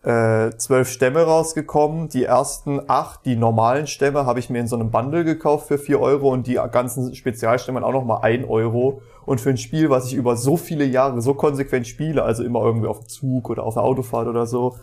äh, 0.01 0.51
zwölf 0.51 0.87
Stämme 0.89 1.23
rausgekommen. 1.23 2.07
Die 2.07 2.23
ersten 2.23 2.79
acht, 2.87 3.25
die 3.25 3.35
normalen 3.35 3.85
Stämme, 3.85 4.25
habe 4.25 4.39
ich 4.39 4.49
mir 4.49 4.59
in 4.59 4.67
so 4.67 4.77
einem 4.77 4.91
Bundle 4.91 5.25
gekauft 5.25 5.67
für 5.67 5.77
vier 5.77 5.99
Euro 5.99 6.31
und 6.31 6.47
die 6.47 6.53
ganzen 6.71 7.13
Spezialstämme 7.13 7.83
auch 7.83 7.91
nochmal 7.91 8.19
ein 8.21 8.45
Euro. 8.45 9.01
Und 9.25 9.41
für 9.41 9.49
ein 9.49 9.57
Spiel, 9.57 9.89
was 9.89 10.05
ich 10.05 10.13
über 10.13 10.37
so 10.37 10.55
viele 10.55 10.85
Jahre 10.85 11.21
so 11.21 11.33
konsequent 11.33 11.85
spiele, 11.85 12.23
also 12.23 12.45
immer 12.45 12.61
irgendwie 12.61 12.87
auf 12.87 12.99
dem 12.99 13.09
Zug 13.09 13.49
oder 13.49 13.63
auf 13.63 13.73
der 13.73 13.83
Autofahrt 13.83 14.27
oder 14.29 14.45
so, 14.45 14.77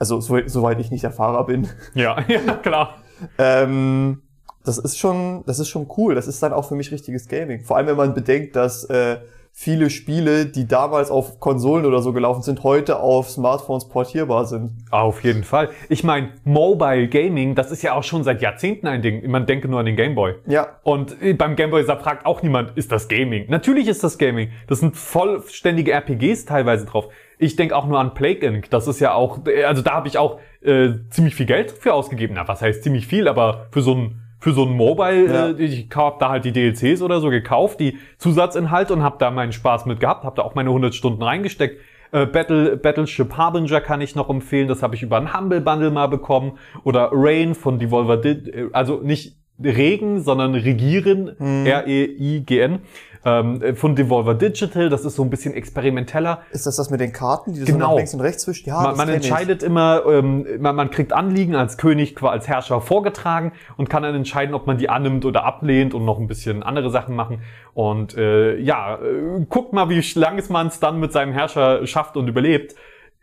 also 0.00 0.20
so, 0.20 0.36
soweit 0.46 0.80
ich 0.80 0.90
nicht 0.90 1.04
der 1.04 1.12
Fahrer 1.12 1.46
bin, 1.46 1.68
Ja, 1.94 2.20
ja, 2.28 2.56
klar. 2.56 2.96
ähm, 3.38 4.22
das 4.64 4.78
ist 4.78 4.98
schon, 4.98 5.42
das 5.46 5.58
ist 5.58 5.68
schon 5.68 5.86
cool. 5.96 6.14
Das 6.14 6.26
ist 6.26 6.42
dann 6.42 6.52
auch 6.52 6.66
für 6.68 6.74
mich 6.74 6.92
richtiges 6.92 7.28
Gaming. 7.28 7.64
Vor 7.64 7.76
allem, 7.76 7.86
wenn 7.86 7.96
man 7.96 8.14
bedenkt, 8.14 8.56
dass 8.56 8.84
äh, 8.84 9.18
viele 9.52 9.90
Spiele, 9.90 10.46
die 10.46 10.66
damals 10.66 11.10
auf 11.10 11.40
Konsolen 11.40 11.84
oder 11.84 12.02
so 12.02 12.12
gelaufen 12.12 12.42
sind, 12.42 12.62
heute 12.62 13.00
auf 13.00 13.30
Smartphones 13.30 13.88
portierbar 13.88 14.46
sind. 14.46 14.72
Auf 14.90 15.24
jeden 15.24 15.44
Fall. 15.44 15.70
Ich 15.88 16.04
meine, 16.04 16.30
Mobile 16.44 17.08
Gaming, 17.08 17.54
das 17.54 17.70
ist 17.70 17.82
ja 17.82 17.94
auch 17.94 18.04
schon 18.04 18.24
seit 18.24 18.42
Jahrzehnten 18.42 18.86
ein 18.86 19.02
Ding. 19.02 19.28
Man 19.30 19.46
denke 19.46 19.68
nur 19.68 19.80
an 19.80 19.86
den 19.86 19.96
Gameboy. 19.96 20.34
Ja, 20.46 20.78
Und 20.82 21.20
äh, 21.22 21.34
beim 21.34 21.56
Gameboy 21.56 21.84
fragt 21.84 22.26
auch 22.26 22.42
niemand, 22.42 22.76
ist 22.76 22.92
das 22.92 23.08
Gaming? 23.08 23.46
Natürlich 23.48 23.88
ist 23.88 24.04
das 24.04 24.18
Gaming. 24.18 24.50
Das 24.66 24.80
sind 24.80 24.96
vollständige 24.96 25.92
RPGs 25.92 26.44
teilweise 26.44 26.86
drauf. 26.86 27.08
Ich 27.38 27.56
denke 27.56 27.74
auch 27.74 27.86
nur 27.86 27.98
an 27.98 28.14
Plague 28.14 28.46
Inc. 28.46 28.70
Das 28.70 28.86
ist 28.86 29.00
ja 29.00 29.14
auch, 29.14 29.46
äh, 29.46 29.64
also 29.64 29.82
da 29.82 29.92
habe 29.92 30.08
ich 30.08 30.18
auch 30.18 30.38
äh, 30.62 30.90
ziemlich 31.10 31.34
viel 31.34 31.46
Geld 31.46 31.70
für 31.72 31.92
ausgegeben. 31.92 32.34
Na, 32.36 32.46
was 32.46 32.62
heißt 32.62 32.82
ziemlich 32.82 33.06
viel, 33.06 33.28
aber 33.28 33.66
für 33.72 33.82
so 33.82 33.94
ein 33.94 34.20
für 34.40 34.52
so 34.52 34.64
ein 34.64 34.72
Mobile, 34.76 35.26
Ja. 35.32 35.48
äh, 35.50 35.62
ich 35.62 35.86
habe 35.94 36.16
da 36.18 36.30
halt 36.30 36.44
die 36.44 36.52
DLCs 36.52 37.02
oder 37.02 37.20
so 37.20 37.28
gekauft, 37.30 37.78
die 37.78 37.98
Zusatzinhalte 38.18 38.92
und 38.94 39.02
habe 39.02 39.16
da 39.18 39.30
meinen 39.30 39.52
Spaß 39.52 39.86
mit 39.86 40.00
gehabt, 40.00 40.24
habe 40.24 40.36
da 40.36 40.42
auch 40.42 40.54
meine 40.54 40.70
100 40.70 40.94
Stunden 40.94 41.22
reingesteckt. 41.22 41.80
Äh, 42.12 42.26
Battle, 42.26 42.76
Battleship 42.76 43.36
Harbinger 43.36 43.80
kann 43.80 44.00
ich 44.00 44.16
noch 44.16 44.28
empfehlen, 44.30 44.66
das 44.66 44.82
habe 44.82 44.96
ich 44.96 45.02
über 45.02 45.16
ein 45.18 45.32
Humble 45.38 45.60
Bundle 45.60 45.90
mal 45.92 46.08
bekommen. 46.08 46.58
Oder 46.82 47.10
Rain 47.12 47.54
von 47.54 47.78
Devolver, 47.78 48.16
Di- 48.16 48.50
äh, 48.50 48.68
also 48.72 49.00
nicht 49.02 49.36
Regen, 49.62 50.22
sondern 50.22 50.54
Regieren, 50.54 51.36
R-E-I-G-N, 51.66 52.78
ähm, 53.24 53.62
äh, 53.62 53.74
von 53.74 53.94
Devolver 53.96 54.34
Digital, 54.34 54.88
das 54.88 55.04
ist 55.04 55.16
so 55.16 55.22
ein 55.22 55.28
bisschen 55.30 55.52
experimenteller. 55.52 56.40
ist 56.52 56.66
das 56.66 56.76
das 56.76 56.88
mit 56.90 57.00
den 57.00 57.12
Karten, 57.12 57.52
die 57.52 57.60
du 57.60 57.66
so 57.66 57.72
Genau. 57.74 57.90
nach 57.90 57.96
links 57.96 58.14
und 58.14 58.20
rechts 58.20 58.44
zwischen? 58.44 58.68
Ja, 58.68 58.80
Man, 58.80 58.96
man 58.96 59.08
kenn 59.08 59.08
ich. 59.08 59.14
entscheidet 59.16 59.62
immer, 59.62 60.02
ähm, 60.06 60.46
man, 60.58 60.74
man 60.74 60.90
kriegt 60.90 61.12
Anliegen 61.12 61.54
als 61.54 61.76
König, 61.76 62.22
als 62.22 62.48
Herrscher 62.48 62.80
vorgetragen 62.80 63.52
und 63.76 63.90
kann 63.90 64.02
dann 64.02 64.14
entscheiden, 64.14 64.54
ob 64.54 64.66
man 64.66 64.78
die 64.78 64.88
annimmt 64.88 65.26
oder 65.26 65.44
ablehnt 65.44 65.92
und 65.92 66.04
noch 66.06 66.18
ein 66.18 66.28
bisschen 66.28 66.62
andere 66.62 66.88
Sachen 66.90 67.14
machen. 67.14 67.42
Und 67.74 68.16
äh, 68.16 68.56
ja, 68.56 68.94
äh, 68.96 69.44
guckt 69.50 69.74
mal, 69.74 69.90
wie 69.90 70.02
lange 70.18 70.42
man 70.48 70.68
es 70.68 70.80
dann 70.80 70.98
mit 70.98 71.12
seinem 71.12 71.32
Herrscher 71.34 71.86
schafft 71.86 72.16
und 72.16 72.26
überlebt. 72.28 72.74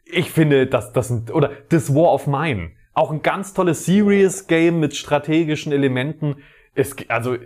Ich 0.05 0.31
finde, 0.31 0.67
das, 0.67 0.93
das 0.93 1.07
sind, 1.07 1.33
oder 1.33 1.49
This 1.69 1.93
War 1.93 2.13
of 2.13 2.27
Mine. 2.27 2.69
Auch 2.97 3.11
ein 3.11 3.21
ganz 3.21 3.53
tolles 3.53 3.85
Serious 3.85 4.47
Game 4.47 4.79
mit 4.79 4.95
strategischen 4.95 5.71
Elementen. 5.71 6.37
Es, 6.73 6.95
also, 7.09 7.35
äh, 7.35 7.39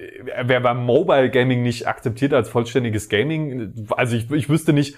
wer 0.46 0.62
beim 0.62 0.86
Mobile 0.86 1.29
Gaming 1.29 1.62
nicht 1.62 1.89
akzeptiert 1.89 2.34
als 2.34 2.48
vollständiges 2.48 3.10
Gaming, 3.10 3.74
also 3.98 4.15
ich, 4.15 4.31
ich 4.31 4.48
wüsste 4.48 4.72
nicht, 4.72 4.96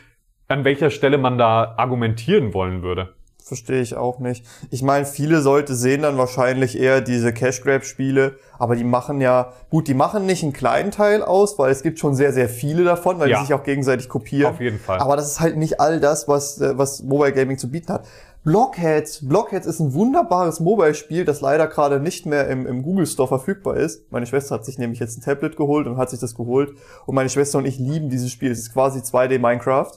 an 0.48 0.64
welcher 0.64 0.92
Stelle 0.92 1.18
man 1.18 1.40
da 1.40 1.74
argumentieren 1.78 2.54
wollen 2.54 2.84
würde. 2.84 3.16
Verstehe 3.44 3.82
ich 3.82 3.96
auch 3.96 4.20
nicht. 4.20 4.46
Ich 4.70 4.84
meine, 4.84 5.06
viele 5.06 5.40
Leute 5.40 5.74
sehen 5.74 6.04
dann 6.04 6.20
wahrscheinlich 6.20 6.80
eher 6.80 7.02
diese 7.02 7.34
Cash 7.34 7.62
Grab 7.64 7.84
Spiele, 7.84 8.38
aber 8.60 8.76
die 8.76 8.84
machen 8.84 9.22
ja, 9.22 9.54
gut, 9.72 9.88
die 9.88 9.96
machen 9.96 10.28
nicht 10.28 10.44
einen 10.44 10.54
kleinen 10.54 10.92
Teil 10.92 11.24
aus, 11.24 11.58
weil 11.58 11.72
es 11.72 11.82
gibt 11.82 11.98
schon 11.98 12.14
sehr, 12.14 12.32
sehr 12.32 12.48
viele 12.48 12.84
davon, 12.84 13.18
weil 13.20 13.30
Ja. 13.32 13.40
die 13.40 13.48
sich 13.48 13.56
auch 13.56 13.64
gegenseitig 13.64 14.08
kopieren. 14.08 14.54
Auf 14.54 14.62
jeden 14.62 14.78
Fall. 14.80 15.00
Aber 15.00 15.16
das 15.16 15.28
ist 15.32 15.40
halt 15.40 15.58
nicht 15.58 15.80
all 15.82 16.00
das, 16.00 16.28
was, 16.28 16.62
äh, 16.62 16.78
was 16.78 17.02
Mobile 17.02 17.34
Gaming 17.34 17.58
zu 17.58 17.72
bieten 17.72 17.92
hat. 17.92 18.06
Blockheads. 18.44 19.28
Blockheads 19.28 19.66
ist 19.66 19.80
ein 19.80 19.94
wunderbares 19.94 20.60
Mobile-Spiel, 20.60 21.24
das 21.24 21.40
leider 21.40 21.68
gerade 21.68 22.00
nicht 22.00 22.26
mehr 22.26 22.50
im, 22.50 22.68
im 22.68 22.84
Google 22.84 23.08
Store 23.08 23.28
verfügbar 23.28 23.78
ist. 23.78 24.12
Meine 24.12 24.26
Schwester 24.26 24.56
hat 24.56 24.66
sich 24.66 24.78
nämlich 24.78 25.00
jetzt 25.00 25.18
ein 25.18 25.22
Tablet 25.22 25.56
geholt 25.56 25.88
und 25.88 25.98
hat 25.98 26.10
sich 26.10 26.20
das 26.20 26.36
geholt. 26.36 26.74
Und 27.06 27.16
meine 27.16 27.30
Schwester 27.30 27.58
und 27.58 27.66
ich 27.66 27.80
lieben 27.80 28.10
dieses 28.10 28.32
Spiel. 28.32 28.52
Es 28.52 28.60
ist 28.60 28.74
quasi 28.74 29.00
2D 29.00 29.40
Minecraft. 29.40 29.92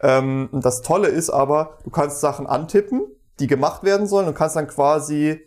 Ähm, 0.00 0.48
und 0.50 0.64
das 0.64 0.82
Tolle 0.82 1.08
ist 1.08 1.30
aber, 1.30 1.78
du 1.84 1.90
kannst 1.90 2.20
Sachen 2.20 2.46
antippen, 2.46 3.02
die 3.38 3.46
gemacht 3.46 3.84
werden 3.84 4.06
sollen 4.08 4.26
und 4.26 4.34
kannst 4.34 4.56
dann 4.56 4.66
quasi 4.66 5.40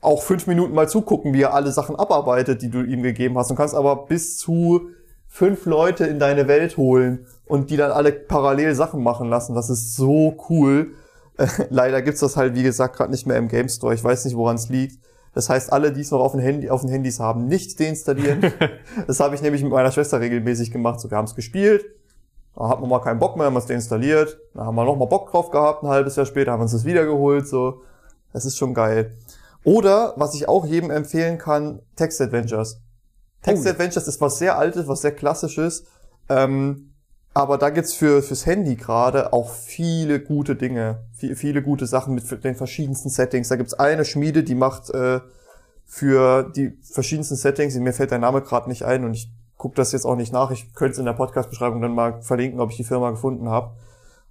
auch 0.00 0.22
fünf 0.22 0.46
Minuten 0.46 0.74
mal 0.74 0.88
zugucken, 0.88 1.32
wie 1.32 1.42
er 1.42 1.54
alle 1.54 1.72
Sachen 1.72 1.96
abarbeitet, 1.96 2.60
die 2.60 2.70
du 2.70 2.82
ihm 2.82 3.02
gegeben 3.02 3.38
hast. 3.38 3.50
Und 3.50 3.56
kannst 3.56 3.74
aber 3.74 4.06
bis 4.06 4.36
zu 4.36 4.90
fünf 5.26 5.66
Leute 5.66 6.04
in 6.04 6.18
deine 6.18 6.46
Welt 6.46 6.76
holen 6.76 7.26
und 7.46 7.70
die 7.70 7.76
dann 7.76 7.90
alle 7.90 8.12
parallel 8.12 8.74
Sachen 8.74 9.02
machen 9.02 9.28
lassen. 9.28 9.54
Das 9.54 9.70
ist 9.70 9.96
so 9.96 10.36
cool. 10.50 10.92
Leider 11.70 12.02
gibt's 12.02 12.20
das 12.20 12.36
halt, 12.36 12.54
wie 12.54 12.62
gesagt, 12.62 12.96
gerade 12.96 13.10
nicht 13.10 13.26
mehr 13.26 13.36
im 13.36 13.48
Game 13.48 13.68
Store. 13.68 13.94
Ich 13.94 14.02
weiß 14.02 14.24
nicht, 14.24 14.36
woran 14.36 14.56
es 14.56 14.68
liegt. 14.68 14.98
Das 15.34 15.48
heißt, 15.48 15.72
alle, 15.72 15.92
die 15.92 16.00
es 16.00 16.10
noch 16.10 16.20
auf 16.20 16.32
den, 16.32 16.40
Handy, 16.40 16.70
auf 16.70 16.80
den 16.80 16.90
Handys 16.90 17.20
haben, 17.20 17.46
nicht 17.46 17.78
deinstallieren. 17.78 18.52
das 19.06 19.20
habe 19.20 19.34
ich 19.34 19.42
nämlich 19.42 19.62
mit 19.62 19.70
meiner 19.70 19.92
Schwester 19.92 20.20
regelmäßig 20.20 20.72
gemacht. 20.72 21.00
So, 21.00 21.10
wir 21.10 21.16
haben 21.16 21.26
es 21.26 21.34
gespielt, 21.34 21.84
da 22.56 22.68
hat 22.68 22.80
man 22.80 22.90
mal 22.90 23.00
keinen 23.00 23.20
Bock 23.20 23.36
mehr, 23.36 23.46
haben 23.46 23.54
wir 23.54 23.60
es 23.60 23.66
deinstalliert. 23.66 24.38
Dann 24.54 24.66
haben 24.66 24.74
wir 24.74 24.84
noch 24.84 24.96
mal 24.96 25.04
Bock 25.04 25.30
drauf 25.30 25.50
gehabt, 25.50 25.84
ein 25.84 25.88
halbes 25.88 26.16
Jahr 26.16 26.26
später 26.26 26.52
haben 26.52 26.60
wir 26.60 26.64
uns 26.64 26.72
das 26.72 26.84
wieder 26.84 27.04
geholt. 27.04 27.46
So, 27.46 27.82
das 28.32 28.44
ist 28.44 28.56
schon 28.56 28.74
geil. 28.74 29.16
Oder, 29.62 30.14
was 30.16 30.34
ich 30.34 30.48
auch 30.48 30.64
jedem 30.64 30.90
empfehlen 30.90 31.38
kann, 31.38 31.82
Text 31.94 32.20
Adventures. 32.20 32.80
Text 33.42 33.64
Oh. 33.64 33.70
Adventures 33.70 34.08
ist 34.08 34.20
was 34.20 34.38
sehr 34.38 34.58
Altes, 34.58 34.88
was 34.88 35.02
sehr 35.02 35.12
Klassisches. 35.12 35.84
Ähm, 36.28 36.94
aber 37.34 37.58
da 37.58 37.70
gibt's 37.70 37.94
für, 37.94 38.22
fürs 38.22 38.46
Handy 38.46 38.74
gerade 38.74 39.32
auch 39.32 39.50
viele 39.50 40.18
gute 40.20 40.56
Dinge. 40.56 41.04
Viele, 41.18 41.36
viele 41.36 41.62
gute 41.62 41.86
Sachen 41.86 42.14
mit 42.14 42.44
den 42.44 42.54
verschiedensten 42.54 43.10
Settings. 43.10 43.48
Da 43.48 43.56
gibt's 43.56 43.74
eine 43.74 44.04
Schmiede, 44.04 44.44
die 44.44 44.54
macht 44.54 44.90
äh, 44.90 45.20
für 45.84 46.52
die 46.54 46.76
verschiedensten 46.82 47.36
Settings, 47.36 47.74
mir 47.76 47.92
fällt 47.92 48.10
der 48.10 48.18
Name 48.18 48.42
gerade 48.42 48.68
nicht 48.68 48.84
ein 48.84 49.04
und 49.04 49.14
ich 49.14 49.32
gucke 49.56 49.74
das 49.74 49.92
jetzt 49.92 50.04
auch 50.04 50.16
nicht 50.16 50.32
nach. 50.32 50.50
Ich 50.50 50.74
könnte 50.74 50.92
es 50.92 50.98
in 50.98 51.06
der 51.06 51.14
Podcast-Beschreibung 51.14 51.80
dann 51.80 51.94
mal 51.94 52.22
verlinken, 52.22 52.60
ob 52.60 52.70
ich 52.70 52.76
die 52.76 52.84
Firma 52.84 53.10
gefunden 53.10 53.48
habe. 53.48 53.72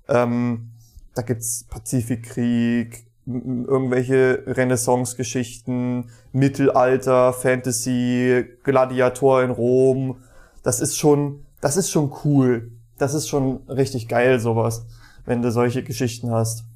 Ähm, 0.07 0.69
da 1.15 1.23
gibt's 1.23 1.65
Pazifikkrieg, 1.67 3.07
irgendwelche 3.25 4.43
Renaissance-Geschichten, 4.45 6.11
Mittelalter, 6.31 7.33
Fantasy, 7.33 8.45
Gladiator 8.63 9.43
in 9.43 9.49
Rom. 9.49 10.17
Das 10.63 10.79
ist 10.79 10.95
schon, 10.95 11.43
das 11.59 11.75
ist 11.75 11.89
schon 11.89 12.13
cool. 12.23 12.71
Das 12.99 13.15
ist 13.15 13.27
schon 13.27 13.61
richtig 13.67 14.07
geil, 14.07 14.39
sowas, 14.39 14.85
wenn 15.25 15.41
du 15.41 15.51
solche 15.51 15.83
Geschichten 15.83 16.31
hast. 16.31 16.66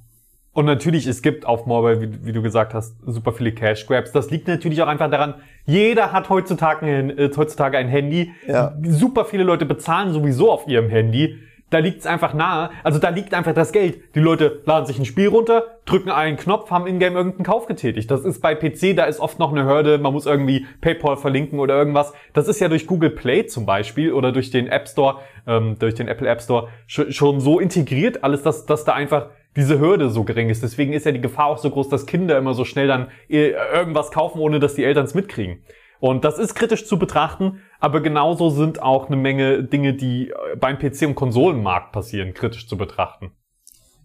Und 0.53 0.65
natürlich, 0.65 1.08
es 1.08 1.22
gibt 1.22 1.46
auf 1.46 1.65
Mobile, 1.65 2.01
wie, 2.01 2.25
wie 2.25 2.34
du 2.34 2.41
gesagt 2.41 2.74
hast, 2.74 2.98
super 3.05 3.31
viele 3.31 3.53
Cash 3.53 3.88
Grabs. 3.88 4.12
Das 4.12 4.29
liegt 4.31 4.48
natürlich 4.48 4.81
auch 4.81 4.88
einfach 4.88 5.10
daran, 5.10 5.36
jeder 5.65 6.12
hat 6.12 6.29
heutzutage 6.29 6.86
ein, 6.86 7.17
äh, 7.17 7.29
heutzutage 7.36 7.77
ein 7.77 7.88
Handy. 7.88 8.31
Ja. 8.48 8.74
Super 8.84 9.24
viele 9.25 9.43
Leute 9.43 9.65
bezahlen 9.65 10.12
sowieso 10.12 10.51
auf 10.51 10.67
ihrem 10.67 10.89
Handy. 10.89 11.38
Da 11.70 11.77
liegt 11.77 12.01
es 12.01 12.05
einfach 12.05 12.34
nahe. 12.34 12.70
Also 12.84 13.00
da 13.00 13.08
liegt 13.08 13.34
einfach 13.34 13.53
das 13.53 13.72
Geld. 13.72 14.13
Die 14.13 14.20
Leute 14.20 14.62
laden 14.65 14.86
sich 14.86 15.00
ein 15.00 15.05
Spiel 15.05 15.29
runter, 15.29 15.63
drücken 15.86 16.10
einen 16.10 16.36
Knopf, 16.36 16.70
haben 16.70 16.86
in-game 16.86 17.15
irgendeinen 17.15 17.46
Kauf 17.46 17.65
getätigt. 17.65 18.12
Das 18.12 18.25
ist 18.25 18.41
bei 18.41 18.55
PC, 18.55 18.93
da 18.93 19.05
ist 19.05 19.22
oft 19.22 19.39
noch 19.39 19.53
eine 19.53 19.63
Hürde, 19.63 19.98
man 19.98 20.12
muss 20.12 20.25
irgendwie 20.25 20.65
PayPal 20.81 21.15
verlinken 21.15 21.60
oder 21.60 21.77
irgendwas. 21.77 22.12
Das 22.34 22.50
ist 22.50 22.60
ja 22.60 22.67
durch 22.67 22.88
Google 22.88 23.12
Play 23.12 23.46
zum 23.46 23.65
Beispiel 23.65 24.12
oder 24.12 24.34
durch 24.34 24.51
den 24.51 24.67
App 24.67 24.89
Store, 24.89 25.20
ähm, 25.48 25.77
durch 25.79 25.96
den 25.96 26.10
Apple 26.10 26.27
App 26.27 26.41
Store 26.41 26.67
sch 26.88 27.03
schon 27.12 27.39
so 27.39 27.58
integriert, 27.58 28.22
alles, 28.22 28.43
dass, 28.43 28.65
dass 28.65 28.84
da 28.84 28.91
einfach 28.91 29.27
diese 29.55 29.79
Hürde 29.79 30.10
so 30.10 30.24
gering 30.24 30.50
ist. 30.50 30.63
Deswegen 30.63 30.93
ist 30.93 31.05
ja 31.05 31.12
die 31.12 31.22
Gefahr 31.22 31.48
auch 31.48 31.58
so 31.58 31.70
groß, 31.70 31.89
dass 31.89 32.05
Kinder 32.05 32.38
immer 32.38 32.53
so 32.53 32.65
schnell 32.65 32.88
dann 32.88 33.10
irgendwas 33.27 34.12
kaufen, 34.12 34.39
ohne 34.39 34.60
dass 34.60 34.75
die 34.75 34.84
Eltern 34.84 35.05
es 35.05 35.13
mitkriegen. 35.13 35.63
Und 36.00 36.25
das 36.25 36.39
ist 36.39 36.55
kritisch 36.55 36.88
zu 36.88 36.98
betrachten, 36.98 37.62
aber 37.79 38.01
genauso 38.01 38.50
sind 38.50 38.81
auch 38.81 39.08
eine 39.08 39.17
Menge 39.17 39.63
Dinge, 39.63 39.93
die 39.93 40.29
äh, 40.29 40.55
beim 40.55 40.77
PC- 40.77 41.05
und 41.05 41.15
Konsolenmarkt 41.15 41.91
passieren, 41.91 42.34
kritisch 42.34 42.67
zu 42.67 42.75
betrachten. 42.75 43.34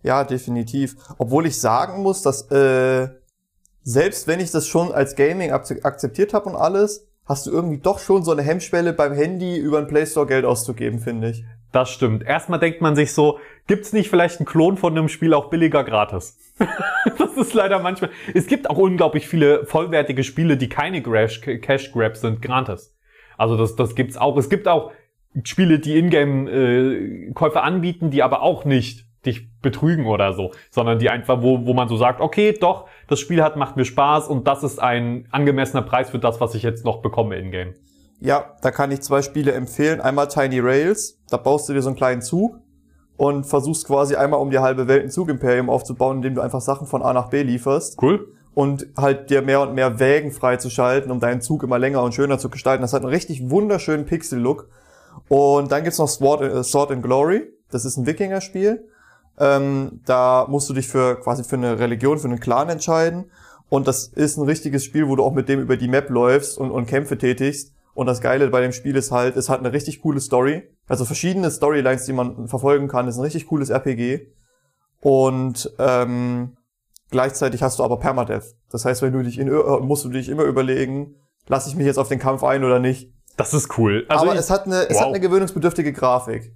Ja, 0.03 0.25
definitiv. 0.25 0.95
Obwohl 1.17 1.47
ich 1.47 1.59
sagen 1.59 2.03
muss, 2.03 2.21
dass 2.21 2.51
äh, 2.51 3.09
selbst 3.83 4.29
wenn 4.29 4.41
ich 4.41 4.51
das 4.51 4.67
schon 4.69 4.93
als 4.93 5.17
Gaming 5.17 5.53
akze- 5.53 5.83
akzeptiert 5.85 6.35
habe 6.35 6.51
und 6.51 6.57
alles, 6.57 7.09
hast 7.25 7.47
du 7.47 7.51
irgendwie 7.51 7.79
doch 7.79 7.99
schon 7.99 8.23
so 8.25 8.33
eine 8.33 8.43
Hemmschwelle 8.43 8.93
beim 8.93 9.15
Handy 9.15 9.57
über 9.57 9.81
den 9.81 9.89
Play 9.89 10.05
Store 10.05 10.27
Geld 10.27 10.45
auszugeben, 10.45 10.99
finde 10.99 11.31
ich. 11.31 11.45
Das 11.77 11.91
stimmt. 11.91 12.23
Erstmal 12.25 12.59
denkt 12.59 12.81
man 12.81 12.97
sich 12.97 13.13
so, 13.13 13.39
gibt's 13.67 13.93
nicht 13.93 14.09
vielleicht 14.09 14.41
einen 14.41 14.47
Klon 14.47 14.79
von 14.79 14.97
einem 14.97 15.11
Spiel 15.11 15.35
auch 15.35 15.51
billiger 15.51 15.85
gratis? 15.85 16.39
das 17.19 17.37
ist 17.37 17.53
leider 17.53 17.81
manchmal. 17.81 18.09
Es 18.33 18.47
gibt 18.47 18.71
auch 18.71 18.79
unglaublich 18.79 19.29
viele 19.29 19.67
vollwertige 19.67 20.25
Spiele, 20.25 20.57
die 20.57 20.71
keine 20.71 21.03
Cash, 21.03 21.93
Grabs 21.93 22.23
sind, 22.23 22.41
gratis. 22.41 22.97
Also 23.37 23.59
das, 23.59 23.77
das 23.77 23.95
gibt's 23.95 24.17
auch. 24.17 24.39
Es 24.39 24.49
gibt 24.49 24.69
auch 24.69 24.93
Spiele, 25.45 25.79
die 25.79 25.99
Ingame-Käufe 25.99 27.61
anbieten, 27.61 28.11
die 28.11 28.23
aber 28.23 28.41
auch 28.41 28.65
nicht 28.65 29.05
dich 29.27 29.61
betrügen 29.61 30.07
oder 30.07 30.33
so, 30.33 30.53
sondern 30.71 30.99
die 30.99 31.11
einfach, 31.11 31.43
wo, 31.43 31.67
wo 31.67 31.75
man 31.75 31.89
so 31.89 31.99
sagt, 31.99 32.23
okay, 32.23 32.57
doch, 32.59 32.89
das 33.07 33.21
Spiel 33.21 33.43
hat, 33.43 33.57
macht 33.57 33.77
mir 33.77 33.85
Spaß 33.85 34.29
und 34.29 34.47
das 34.47 34.63
ist 34.65 34.79
ein 34.79 35.29
angemessener 35.31 35.83
Preis 35.83 36.09
für 36.09 36.19
das, 36.19 36.41
was 36.41 36.55
ich 36.55 36.63
jetzt 36.63 36.87
noch 36.87 37.03
bekomme 37.03 37.37
in-game. 37.37 37.75
Ja, 38.21 38.57
da 38.63 38.71
kann 38.71 38.91
ich 38.91 39.03
zwei 39.03 39.23
Spiele 39.23 39.53
empfehlen. 39.53 40.01
Einmal 40.01 40.29
Tiny 40.29 40.61
Rails, 40.61 41.19
da 41.29 41.37
baust 41.37 41.69
du 41.69 41.75
dir 41.75 41.83
so 41.83 41.89
einen 41.89 41.97
kleinen 41.97 42.23
Zug 42.23 42.59
und 43.17 43.45
versuchst 43.45 43.87
quasi 43.87 44.17
einmal 44.17 44.41
um 44.41 44.51
die 44.51 44.59
halbe 44.59 44.89
Welt 44.89 45.05
ein 45.05 45.11
Zugimperium 45.11 45.71
aufzubauen, 45.71 46.19
indem 46.19 46.35
du 46.35 46.41
einfach 46.41 46.61
Sachen 46.61 46.87
von 46.87 47.03
A 47.03 47.13
nach 47.13 47.29
B 47.29 47.43
lieferst 47.43 48.01
Cool. 48.03 48.29
und 48.55 48.87
halt 48.97 49.31
dir 49.31 49.43
mehr 49.43 49.61
und 49.61 49.75
mehr 49.75 49.99
Wägen 49.99 50.33
freizuschalten, 50.33 51.11
um 51.11 51.21
deinen 51.21 51.41
Zug 51.41 51.63
immer 51.63 51.79
länger 51.79 52.03
und 52.03 52.15
schöner 52.15 52.39
zu 52.39 52.49
gestalten. 52.51 52.83
Das 52.83 52.93
hat 52.93 53.03
einen 53.03 53.13
richtig 53.13 53.51
wunderschönen 53.51 54.07
Pixel-Look. 54.07 54.69
Und 55.29 55.73
dann 55.73 55.83
gibt's 55.83 55.99
noch 55.99 56.09
Sword, 56.09 56.43
äh, 56.43 56.63
Sword 56.63 56.91
and 56.93 57.03
Glory. 57.03 57.51
Das 57.71 57.85
ist 57.85 57.97
ein 57.97 58.07
Wikinger-Spiel. 58.07 58.87
Ähm, 59.39 60.01
da 60.07 60.47
musst 60.49 60.69
du 60.69 60.75
dich 60.75 60.89
für 60.89 61.17
quasi 61.21 61.45
für 61.45 61.57
eine 61.57 61.79
Religion, 61.79 62.19
für 62.19 62.29
einen 62.29 62.41
Clan 62.41 62.69
entscheiden. 62.69 63.31
Und 63.69 63.89
das 63.89 64.09
ist 64.09 64.37
ein 64.37 64.45
richtiges 64.45 64.85
Spiel, 64.85 65.09
wo 65.09 65.17
du 65.17 65.25
auch 65.25 65.33
mit 65.33 65.49
dem 65.49 65.61
über 65.61 65.77
die 65.77 65.89
Map 65.89 66.11
läufst 66.11 66.59
und, 66.59 66.71
und 66.71 66.87
Kämpfe 66.87 67.19
tätigst. 67.19 67.73
Und 67.97 68.07
das 68.07 68.21
Geile 68.21 68.49
bei 68.49 68.61
dem 68.61 68.73
Spiel 68.73 68.95
ist 68.95 69.11
halt, 69.11 69.37
es 69.37 69.49
hat 69.49 69.59
eine 69.61 69.73
richtig 69.73 70.03
coole 70.03 70.21
Story. 70.21 70.63
Also 70.87 71.05
verschiedene 71.05 71.51
Storylines, 71.51 72.05
die 72.05 72.13
man 72.13 72.47
verfolgen 72.47 72.89
kann. 72.89 73.09
Es 73.09 73.15
ist 73.15 73.19
ein 73.19 73.25
richtig 73.25 73.47
cooles 73.47 73.71
RPG. 73.71 74.29
Und 75.01 75.73
ähm, 75.79 76.57
gleichzeitig 77.11 77.63
hast 77.63 77.79
du 77.79 77.85
aber 77.85 77.99
Permadeath. 77.99 78.55
Das 78.71 78.85
heißt, 78.85 79.03
wenn 79.03 79.13
du 79.13 79.23
dich 79.23 79.39
in, 79.39 79.49
ir- 79.49 79.81
musst 79.81 80.05
du 80.05 80.11
dich 80.11 80.29
immer 80.29 80.45
überlegen, 80.45 81.15
lasse 81.49 81.69
ich 81.69 81.77
mich 81.77 81.87
jetzt 81.87 81.99
auf 81.99 82.09
den 82.09 82.19
Kampf 82.19 82.45
ein 82.45 82.65
oder 82.65 82.79
nicht. 82.79 83.11
Das 83.37 83.55
ist 83.55 83.79
cool. 83.79 84.05
Also 84.09 84.25
aber 84.25 84.35
ich- 84.35 84.41
es 84.41 84.51
hat 84.51 84.67
eine, 84.67 84.83
es 84.89 84.95
Wow. 84.97 85.01
hat 85.01 85.09
eine 85.09 85.21
gewöhnungsbedürftige 85.21 85.93
Grafik. 85.93 86.53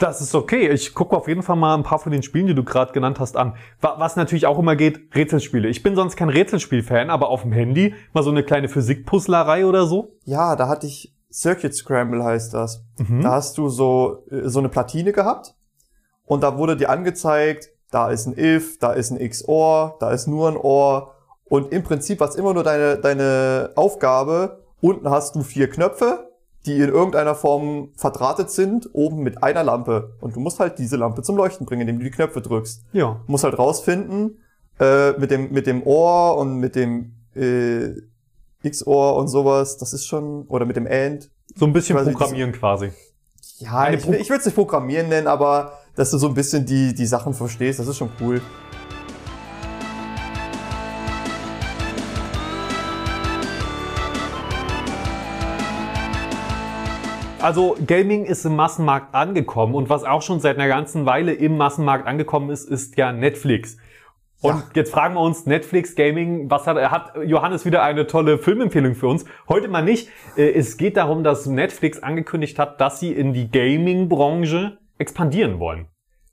Das 0.00 0.20
ist 0.22 0.34
okay. 0.34 0.68
Ich 0.70 0.94
gucke 0.94 1.14
auf 1.16 1.28
jeden 1.28 1.42
Fall 1.42 1.56
mal 1.56 1.74
ein 1.76 1.82
paar 1.82 1.98
von 1.98 2.10
den 2.10 2.22
Spielen, 2.22 2.46
die 2.46 2.54
du 2.54 2.64
gerade 2.64 2.92
genannt 2.92 3.20
hast, 3.20 3.36
an. 3.36 3.54
Wa- 3.80 3.96
Was 3.98 4.16
natürlich 4.16 4.46
auch 4.46 4.58
immer 4.58 4.74
geht, 4.74 5.14
Rätselspiele. 5.14 5.68
Ich 5.68 5.82
bin 5.82 5.94
sonst 5.94 6.16
kein 6.16 6.30
Rätselspiel-Fan, 6.30 7.10
aber 7.10 7.28
auf 7.28 7.42
dem 7.42 7.52
Handy 7.52 7.94
mal 8.14 8.22
so 8.22 8.30
eine 8.30 8.42
kleine 8.42 8.68
Physikpuzzlerei 8.68 9.66
oder 9.66 9.84
so. 9.86 10.14
Ja, 10.24 10.56
da 10.56 10.68
hatte 10.68 10.86
ich 10.86 11.14
Circuit 11.30 11.74
Scramble 11.74 12.24
heißt 12.24 12.54
das. 12.54 12.82
Da 13.22 13.32
hast 13.32 13.56
du 13.58 13.68
so, 13.68 14.24
äh, 14.30 14.48
so 14.48 14.58
eine 14.58 14.68
Platine 14.70 15.12
gehabt 15.12 15.54
und 16.24 16.42
da 16.42 16.56
wurde 16.58 16.76
dir 16.76 16.88
angezeigt, 16.90 17.68
da 17.90 18.10
ist 18.10 18.26
ein 18.26 18.38
if, 18.38 18.78
da 18.78 18.92
ist 18.92 19.10
ein 19.10 19.18
XOR, 19.28 19.96
da 20.00 20.10
ist 20.12 20.26
nur 20.26 20.48
ein 20.48 20.56
OR 20.56 21.12
und 21.44 21.72
im 21.72 21.82
Prinzip 21.82 22.20
war 22.20 22.28
es 22.28 22.36
immer 22.36 22.54
nur 22.54 22.64
deine, 22.64 22.96
deine 22.96 23.70
Aufgabe. 23.76 24.64
Unten 24.80 25.10
hast 25.10 25.34
du 25.34 25.42
vier 25.42 25.68
Knöpfe, 25.68 26.29
die 26.66 26.76
in 26.78 26.90
irgendeiner 26.90 27.34
Form 27.34 27.88
verdrahtet 27.96 28.50
sind, 28.50 28.88
oben 28.92 29.22
mit 29.22 29.42
einer 29.42 29.64
Lampe. 29.64 30.12
Und 30.20 30.36
du 30.36 30.40
musst 30.40 30.60
halt 30.60 30.78
diese 30.78 30.96
Lampe 30.96 31.22
zum 31.22 31.36
Leuchten 31.36 31.64
bringen, 31.66 31.82
indem 31.82 31.98
du 31.98 32.04
die 32.04 32.10
Knöpfe 32.10 32.40
drückst. 32.42 32.82
Ja. 32.92 33.20
Du 33.26 33.32
musst 33.32 33.44
halt 33.44 33.58
rausfinden, 33.58 34.42
äh, 34.78 35.12
mit 35.12 35.30
dem, 35.30 35.52
mit 35.52 35.66
dem 35.66 35.82
Ohr 35.86 36.36
und 36.36 36.56
mit 36.58 36.76
dem 36.76 37.12
äh, 37.34 37.94
XOR 38.68 39.16
und 39.16 39.28
sowas, 39.28 39.78
das 39.78 39.92
ist 39.94 40.06
schon, 40.06 40.44
oder 40.48 40.66
mit 40.66 40.76
dem 40.76 40.86
AND. 40.86 41.30
So 41.56 41.64
ein 41.66 41.72
bisschen 41.72 41.96
Quasi 41.96 42.12
programmieren 42.12 42.52
quasi. 42.52 42.90
Ja, 43.58 43.78
Eine 43.78 43.96
ich, 43.96 44.02
Pro- 44.04 44.12
ich 44.12 44.28
würde 44.28 44.40
es 44.40 44.46
nicht 44.46 44.54
programmieren 44.54 45.08
nennen, 45.08 45.26
aber 45.26 45.72
dass 45.96 46.10
du 46.10 46.18
so 46.18 46.28
ein 46.28 46.34
bisschen 46.34 46.66
die, 46.66 46.94
die 46.94 47.06
Sachen 47.06 47.32
verstehst, 47.34 47.78
das 47.78 47.86
ist 47.88 47.96
schon 47.96 48.10
cool. 48.20 48.40
Also 57.40 57.76
Gaming 57.86 58.24
ist 58.26 58.44
im 58.44 58.56
Massenmarkt 58.56 59.14
angekommen 59.14 59.74
und 59.74 59.88
was 59.88 60.04
auch 60.04 60.20
schon 60.22 60.40
seit 60.40 60.56
einer 60.58 60.68
ganzen 60.68 61.06
Weile 61.06 61.32
im 61.32 61.56
Massenmarkt 61.56 62.06
angekommen 62.06 62.50
ist, 62.50 62.68
ist 62.68 62.96
ja 62.98 63.12
Netflix. 63.12 63.78
Und 64.42 64.56
Ja. 64.56 64.62
jetzt 64.74 64.90
fragen 64.92 65.14
wir 65.14 65.20
uns, 65.20 65.46
Netflix 65.46 65.94
Gaming, 65.96 66.50
was 66.50 66.66
hat, 66.66 66.76
hat 66.90 67.12
Johannes 67.24 67.64
wieder 67.64 67.82
eine 67.82 68.06
tolle 68.06 68.38
Filmempfehlung 68.38 68.94
für 68.94 69.08
uns? 69.08 69.24
Heute 69.48 69.68
mal 69.68 69.82
nicht. 69.82 70.08
Äh, 70.36 70.50
Es 70.52 70.76
geht 70.76 70.96
darum, 70.96 71.24
dass 71.24 71.46
Netflix 71.46 72.02
angekündigt 72.02 72.58
hat, 72.58 72.80
dass 72.80 73.00
sie 73.00 73.12
in 73.12 73.32
die 73.32 73.50
Gaming-Branche 73.50 74.78
expandieren 74.98 75.58
wollen. 75.58 75.86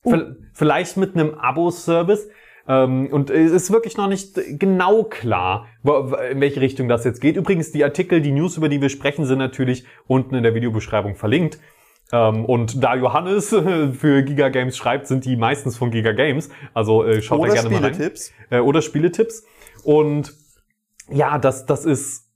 V- 0.03 0.35
Vielleicht 0.53 0.97
mit 0.97 1.15
einem 1.15 1.35
Abo-Service. 1.35 2.29
Ähm, 2.67 3.07
Und 3.07 3.29
es 3.29 3.51
ist 3.51 3.71
wirklich 3.71 3.97
noch 3.97 4.07
nicht 4.07 4.37
genau 4.59 5.03
klar, 5.03 5.67
in 6.31 6.41
welche 6.41 6.59
Richtung 6.61 6.87
das 6.87 7.03
jetzt 7.05 7.21
geht. 7.21 7.37
Übrigens, 7.37 7.71
die 7.71 7.83
Artikel, 7.83 8.21
die 8.21 8.31
News, 8.31 8.57
über 8.57 8.67
die 8.69 8.81
wir 8.81 8.89
sprechen, 8.89 9.25
sind 9.25 9.37
natürlich 9.39 9.85
unten 10.07 10.35
in 10.35 10.43
der 10.43 10.53
Videobeschreibung 10.53 11.15
verlinkt. 11.15 11.59
Ähm, 12.11 12.45
Und 12.45 12.83
da 12.83 12.95
Johannes 12.95 13.49
für 13.93 14.23
Giga 14.23 14.49
Games 14.49 14.77
schreibt, 14.77 15.07
sind 15.07 15.25
die 15.25 15.35
meistens 15.35 15.77
von 15.77 15.91
Giga 15.91 16.11
Games. 16.11 16.49
Also 16.73 17.03
äh, 17.03 17.21
schaut 17.21 17.39
da 17.39 17.43
Oder 17.43 17.53
gerne 17.53 17.69
mal 17.69 17.81
rein 17.83 17.93
Spieletipps. 17.93 18.33
äh, 18.49 18.59
oder 18.59 18.81
Spieletipps. 18.81 19.45
Und 19.83 20.33
ja, 21.09 21.37
das, 21.37 21.65
das 21.65 21.85
ist. 21.85 22.26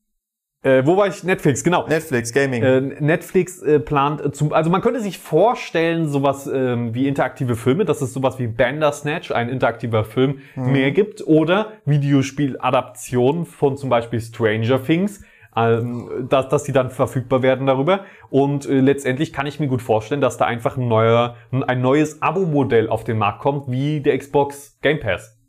Äh, 0.63 0.85
wo 0.85 0.95
war 0.95 1.07
ich? 1.07 1.23
Netflix, 1.23 1.63
genau. 1.63 1.87
Netflix, 1.87 2.31
Gaming. 2.33 2.61
Äh, 2.61 2.81
Netflix 2.81 3.63
äh, 3.63 3.79
plant 3.79 4.35
zum, 4.35 4.53
also 4.53 4.69
man 4.69 4.81
könnte 4.81 4.99
sich 4.99 5.17
vorstellen, 5.17 6.07
sowas 6.07 6.45
ähm, 6.45 6.93
wie 6.93 7.07
interaktive 7.07 7.55
Filme, 7.55 7.83
dass 7.83 8.01
es 8.01 8.13
sowas 8.13 8.37
wie 8.37 8.45
Bandersnatch, 8.45 9.31
ein 9.31 9.49
interaktiver 9.49 10.03
Film, 10.03 10.39
mehr 10.55 10.91
gibt, 10.91 11.25
oder 11.25 11.73
Videospieladaptionen 11.85 13.45
von 13.45 13.75
zum 13.75 13.89
Beispiel 13.89 14.21
Stranger 14.21 14.83
Things, 14.83 15.23
ähm, 15.55 16.27
dass, 16.29 16.47
dass 16.49 16.63
die 16.63 16.73
dann 16.73 16.91
verfügbar 16.91 17.41
werden 17.41 17.65
darüber. 17.65 18.01
Und 18.29 18.67
äh, 18.67 18.81
letztendlich 18.81 19.33
kann 19.33 19.47
ich 19.47 19.59
mir 19.59 19.67
gut 19.67 19.81
vorstellen, 19.81 20.21
dass 20.21 20.37
da 20.37 20.45
einfach 20.45 20.77
ein 20.77 20.87
neuer, 20.87 21.37
ein 21.51 21.81
neues 21.81 22.21
Abo-Modell 22.21 22.87
auf 22.87 23.03
den 23.03 23.17
Markt 23.17 23.39
kommt, 23.39 23.71
wie 23.71 23.99
der 23.99 24.15
Xbox 24.15 24.77
Game 24.81 24.99
Pass. 24.99 25.39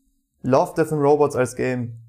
Love, 0.40 0.72
Death 0.75 0.90
and 0.90 1.03
Robots 1.03 1.37
als 1.37 1.55
Game. 1.55 2.02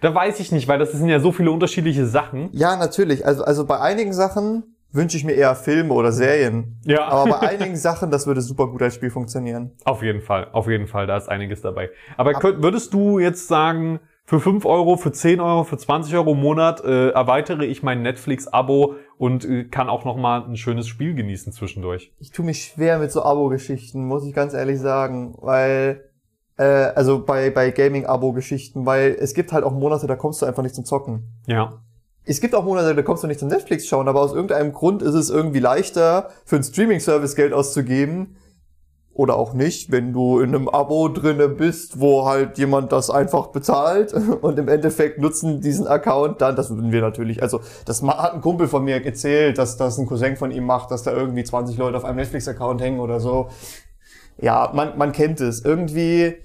Da 0.00 0.14
weiß 0.14 0.40
ich 0.40 0.52
nicht, 0.52 0.68
weil 0.68 0.78
das 0.78 0.92
sind 0.92 1.08
ja 1.08 1.20
so 1.20 1.32
viele 1.32 1.50
unterschiedliche 1.50 2.06
Sachen. 2.06 2.48
Ja, 2.52 2.76
natürlich. 2.76 3.26
Also, 3.26 3.44
also 3.44 3.66
bei 3.66 3.80
einigen 3.80 4.12
Sachen 4.12 4.76
wünsche 4.92 5.16
ich 5.16 5.24
mir 5.24 5.32
eher 5.32 5.54
Filme 5.54 5.94
oder 5.94 6.12
Serien. 6.12 6.80
Ja. 6.84 7.06
Aber 7.08 7.30
bei 7.30 7.40
einigen 7.48 7.76
Sachen, 7.76 8.10
das 8.10 8.26
würde 8.26 8.40
super 8.40 8.66
gut 8.66 8.82
als 8.82 8.94
Spiel 8.94 9.10
funktionieren. 9.10 9.72
Auf 9.84 10.02
jeden 10.02 10.20
Fall, 10.20 10.48
auf 10.52 10.68
jeden 10.68 10.86
Fall, 10.86 11.06
da 11.06 11.16
ist 11.16 11.28
einiges 11.28 11.60
dabei. 11.60 11.90
Aber 12.16 12.32
könnt, 12.34 12.62
würdest 12.62 12.92
du 12.94 13.18
jetzt 13.18 13.46
sagen, 13.48 14.00
für 14.24 14.38
5 14.38 14.64
Euro, 14.64 14.96
für 14.96 15.10
10 15.10 15.40
Euro, 15.40 15.64
für 15.64 15.76
20 15.76 16.14
Euro 16.14 16.32
im 16.32 16.40
Monat 16.40 16.84
äh, 16.84 17.10
erweitere 17.10 17.64
ich 17.64 17.82
mein 17.82 18.02
Netflix-Abo 18.02 18.94
und 19.18 19.44
äh, 19.44 19.64
kann 19.64 19.88
auch 19.88 20.04
nochmal 20.04 20.44
ein 20.44 20.56
schönes 20.56 20.86
Spiel 20.86 21.14
genießen 21.14 21.52
zwischendurch? 21.52 22.12
Ich 22.20 22.30
tue 22.30 22.44
mich 22.44 22.62
schwer 22.62 22.98
mit 23.00 23.10
so 23.10 23.24
Abo-Geschichten, 23.24 24.04
muss 24.04 24.24
ich 24.24 24.32
ganz 24.32 24.54
ehrlich 24.54 24.78
sagen, 24.78 25.34
weil 25.40 26.09
äh, 26.60 26.92
also 26.94 27.24
bei 27.24 27.50
bei 27.50 27.70
Gaming-Abo-Geschichten, 27.70 28.84
weil 28.84 29.16
es 29.18 29.32
gibt 29.32 29.52
halt 29.52 29.64
auch 29.64 29.72
Monate, 29.72 30.06
da 30.06 30.14
kommst 30.14 30.42
du 30.42 30.46
einfach 30.46 30.62
nicht 30.62 30.74
zum 30.74 30.84
Zocken. 30.84 31.40
Ja. 31.46 31.80
Es 32.24 32.40
gibt 32.40 32.54
auch 32.54 32.64
Monate, 32.64 32.94
da 32.94 33.02
kommst 33.02 33.22
du 33.24 33.26
nicht 33.26 33.40
zum 33.40 33.48
Netflix 33.48 33.86
schauen, 33.86 34.06
aber 34.06 34.20
aus 34.20 34.34
irgendeinem 34.34 34.72
Grund 34.72 35.02
ist 35.02 35.14
es 35.14 35.30
irgendwie 35.30 35.58
leichter, 35.58 36.28
für 36.44 36.56
einen 36.56 36.64
Streaming-Service 36.64 37.34
Geld 37.34 37.54
auszugeben. 37.54 38.36
Oder 39.12 39.36
auch 39.36 39.54
nicht, 39.54 39.90
wenn 39.90 40.12
du 40.12 40.38
in 40.38 40.54
einem 40.54 40.68
Abo 40.68 41.08
drinne 41.08 41.48
bist, 41.48 41.98
wo 41.98 42.26
halt 42.26 42.58
jemand 42.58 42.92
das 42.92 43.10
einfach 43.10 43.48
bezahlt 43.48 44.12
und 44.40 44.58
im 44.58 44.68
Endeffekt 44.68 45.18
nutzen 45.18 45.60
diesen 45.60 45.86
Account 45.86 46.40
dann, 46.40 46.56
das 46.56 46.70
würden 46.70 46.92
wir 46.92 47.00
natürlich, 47.00 47.42
also 47.42 47.60
das 47.86 48.02
hat 48.02 48.34
ein 48.34 48.40
Kumpel 48.40 48.68
von 48.68 48.84
mir 48.84 49.04
erzählt, 49.04 49.58
dass 49.58 49.76
das 49.76 49.98
ein 49.98 50.06
Cousin 50.06 50.36
von 50.36 50.52
ihm 50.52 50.64
macht, 50.64 50.90
dass 50.90 51.02
da 51.02 51.12
irgendwie 51.12 51.42
20 51.42 51.76
Leute 51.76 51.96
auf 51.96 52.04
einem 52.04 52.16
Netflix-Account 52.16 52.80
hängen 52.80 53.00
oder 53.00 53.18
so. 53.18 53.48
Ja, 54.40 54.70
man, 54.74 54.96
man 54.96 55.12
kennt 55.12 55.40
es. 55.40 55.64
Irgendwie, 55.64 56.36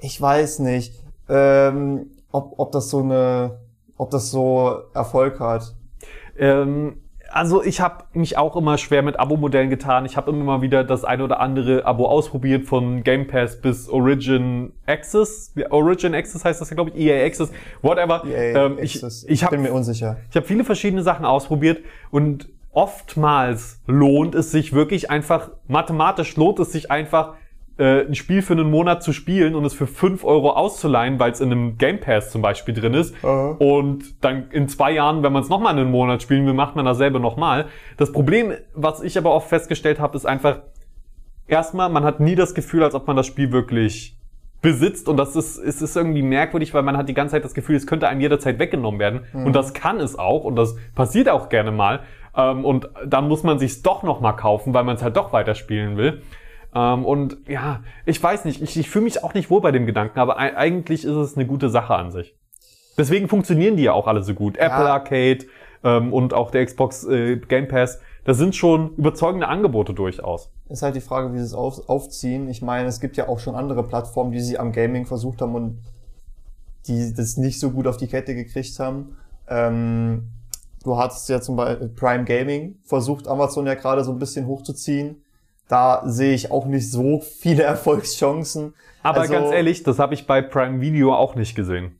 ich 0.00 0.20
weiß 0.20 0.60
nicht, 0.60 0.94
ähm, 1.28 2.06
ob, 2.32 2.58
ob 2.58 2.72
das 2.72 2.90
so 2.90 3.00
eine, 3.00 3.58
ob 3.96 4.10
das 4.10 4.30
so 4.30 4.82
Erfolg 4.94 5.40
hat. 5.40 5.74
Ähm, 6.38 7.00
also 7.30 7.62
ich 7.62 7.80
habe 7.80 8.04
mich 8.14 8.38
auch 8.38 8.56
immer 8.56 8.78
schwer 8.78 9.02
mit 9.02 9.18
Abo-Modellen 9.18 9.68
getan. 9.68 10.06
Ich 10.06 10.16
habe 10.16 10.30
immer 10.30 10.44
mal 10.44 10.62
wieder 10.62 10.82
das 10.82 11.04
eine 11.04 11.24
oder 11.24 11.40
andere 11.40 11.84
Abo 11.84 12.06
ausprobiert, 12.06 12.64
von 12.64 13.02
Game 13.02 13.26
Pass 13.26 13.60
bis 13.60 13.88
Origin 13.88 14.72
Access. 14.86 15.52
Origin 15.70 16.14
Access 16.14 16.44
heißt 16.44 16.60
das 16.60 16.70
ja, 16.70 16.74
glaube 16.74 16.90
ich, 16.94 16.96
EA 16.96 17.26
Access, 17.26 17.52
whatever. 17.82 18.24
EA 18.24 18.66
ähm, 18.66 18.78
ich 18.80 18.94
Access. 18.94 19.24
ich 19.28 19.44
habe 19.44 19.56
bin 19.56 19.62
mir 19.62 19.72
unsicher. 19.72 20.16
ich 20.30 20.36
habe 20.36 20.46
viele 20.46 20.64
verschiedene 20.64 21.02
Sachen 21.02 21.26
ausprobiert 21.26 21.84
und 22.10 22.48
oftmals 22.72 23.80
lohnt 23.86 24.34
es 24.34 24.50
sich 24.50 24.72
wirklich 24.72 25.10
einfach, 25.10 25.50
mathematisch 25.66 26.36
lohnt 26.36 26.58
es 26.60 26.72
sich 26.72 26.90
einfach, 26.90 27.34
äh, 27.78 28.06
ein 28.06 28.14
Spiel 28.14 28.42
für 28.42 28.54
einen 28.54 28.70
Monat 28.70 29.02
zu 29.02 29.12
spielen 29.12 29.54
und 29.54 29.64
es 29.64 29.74
für 29.74 29.86
5 29.86 30.24
Euro 30.24 30.50
auszuleihen, 30.50 31.18
weil 31.18 31.32
es 31.32 31.40
in 31.40 31.52
einem 31.52 31.78
Game 31.78 32.00
Pass 32.00 32.30
zum 32.30 32.42
Beispiel 32.42 32.74
drin 32.74 32.94
ist. 32.94 33.14
Aha. 33.22 33.56
Und 33.58 34.22
dann 34.24 34.50
in 34.50 34.68
zwei 34.68 34.92
Jahren, 34.92 35.22
wenn 35.22 35.32
man 35.32 35.42
es 35.42 35.48
nochmal 35.48 35.78
einen 35.78 35.90
Monat 35.90 36.22
spielen 36.22 36.46
will, 36.46 36.54
macht 36.54 36.76
man 36.76 36.84
dasselbe 36.84 37.20
nochmal. 37.20 37.66
Das 37.96 38.12
Problem, 38.12 38.52
was 38.74 39.02
ich 39.02 39.16
aber 39.16 39.32
oft 39.32 39.48
festgestellt 39.48 40.00
habe, 40.00 40.16
ist 40.16 40.26
einfach, 40.26 40.60
erstmal, 41.46 41.88
man 41.88 42.04
hat 42.04 42.20
nie 42.20 42.34
das 42.34 42.54
Gefühl, 42.54 42.82
als 42.82 42.94
ob 42.94 43.06
man 43.06 43.16
das 43.16 43.26
Spiel 43.26 43.52
wirklich 43.52 44.18
besitzt 44.60 45.08
und 45.08 45.16
das 45.16 45.36
ist, 45.36 45.56
es 45.56 45.80
ist 45.80 45.96
irgendwie 45.96 46.22
merkwürdig, 46.22 46.74
weil 46.74 46.82
man 46.82 46.96
hat 46.96 47.08
die 47.08 47.14
ganze 47.14 47.32
Zeit 47.32 47.44
das 47.44 47.54
Gefühl, 47.54 47.76
es 47.76 47.86
könnte 47.86 48.08
einem 48.08 48.20
jederzeit 48.20 48.58
weggenommen 48.58 48.98
werden 48.98 49.20
und 49.32 49.54
das 49.54 49.72
kann 49.72 50.00
es 50.00 50.18
auch 50.18 50.42
und 50.42 50.56
das 50.56 50.74
passiert 50.96 51.28
auch 51.28 51.48
gerne 51.48 51.70
mal 51.70 52.00
ähm, 52.36 52.64
und 52.64 52.88
dann 53.06 53.28
muss 53.28 53.44
man 53.44 53.58
sich's 53.58 53.82
doch 53.82 54.02
noch 54.02 54.20
mal 54.20 54.32
kaufen, 54.32 54.74
weil 54.74 54.84
man 54.84 54.96
es 54.96 55.02
halt 55.02 55.16
doch 55.16 55.32
weiterspielen 55.32 55.96
will. 55.96 56.22
Ähm, 56.74 57.04
und 57.04 57.38
ja, 57.48 57.82
ich 58.04 58.22
weiß 58.22 58.44
nicht, 58.44 58.62
ich, 58.62 58.76
ich 58.76 58.90
fühle 58.90 59.04
mich 59.04 59.24
auch 59.24 59.34
nicht 59.34 59.50
wohl 59.50 59.60
bei 59.60 59.72
dem 59.72 59.86
Gedanken, 59.86 60.18
aber 60.18 60.38
ei- 60.38 60.56
eigentlich 60.56 61.04
ist 61.04 61.14
es 61.16 61.36
eine 61.36 61.46
gute 61.46 61.70
Sache 61.70 61.94
an 61.94 62.12
sich. 62.12 62.36
Deswegen 62.96 63.28
funktionieren 63.28 63.76
die 63.76 63.84
ja 63.84 63.92
auch 63.92 64.06
alle 64.06 64.22
so 64.22 64.34
gut. 64.34 64.56
Apple 64.56 64.90
Arcade 64.90 65.46
ähm, 65.84 66.12
und 66.12 66.34
auch 66.34 66.50
der 66.50 66.66
Xbox 66.66 67.04
äh, 67.04 67.36
Game 67.36 67.68
Pass, 67.68 68.00
das 68.24 68.36
sind 68.36 68.54
schon 68.56 68.94
überzeugende 68.96 69.48
Angebote 69.48 69.94
durchaus. 69.94 70.50
Ist 70.68 70.82
halt 70.82 70.96
die 70.96 71.00
Frage, 71.00 71.32
wie 71.32 71.38
sie 71.38 71.44
es 71.44 71.54
auf, 71.54 71.88
aufziehen. 71.88 72.48
Ich 72.50 72.60
meine, 72.60 72.88
es 72.88 73.00
gibt 73.00 73.16
ja 73.16 73.28
auch 73.28 73.38
schon 73.38 73.54
andere 73.54 73.82
Plattformen, 73.84 74.32
die 74.32 74.40
sie 74.40 74.58
am 74.58 74.72
Gaming 74.72 75.06
versucht 75.06 75.40
haben 75.40 75.54
und 75.54 75.78
die 76.86 77.14
das 77.14 77.36
nicht 77.36 77.60
so 77.60 77.70
gut 77.70 77.86
auf 77.86 77.96
die 77.96 78.06
Kette 78.08 78.34
gekriegt 78.34 78.78
haben. 78.78 79.16
Ähm, 79.48 80.28
du 80.84 80.98
hattest 80.98 81.28
ja 81.28 81.40
zum 81.40 81.56
Beispiel 81.56 81.88
Prime 81.88 82.24
Gaming 82.24 82.76
versucht 82.84 83.28
Amazon 83.28 83.66
ja 83.66 83.74
gerade 83.74 84.04
so 84.04 84.12
ein 84.12 84.18
bisschen 84.18 84.46
hochzuziehen. 84.46 85.22
Da 85.68 86.02
sehe 86.06 86.34
ich 86.34 86.50
auch 86.50 86.66
nicht 86.66 86.90
so 86.90 87.20
viele 87.20 87.62
Erfolgschancen. 87.74 88.74
Aber 89.02 89.20
Also- 89.20 89.32
ganz 89.32 89.52
ehrlich, 89.52 89.82
das 89.82 89.98
habe 89.98 90.14
ich 90.14 90.26
bei 90.26 90.42
Prime 90.42 90.80
Video 90.80 91.14
auch 91.14 91.34
nicht 91.34 91.54
gesehen. 91.54 91.98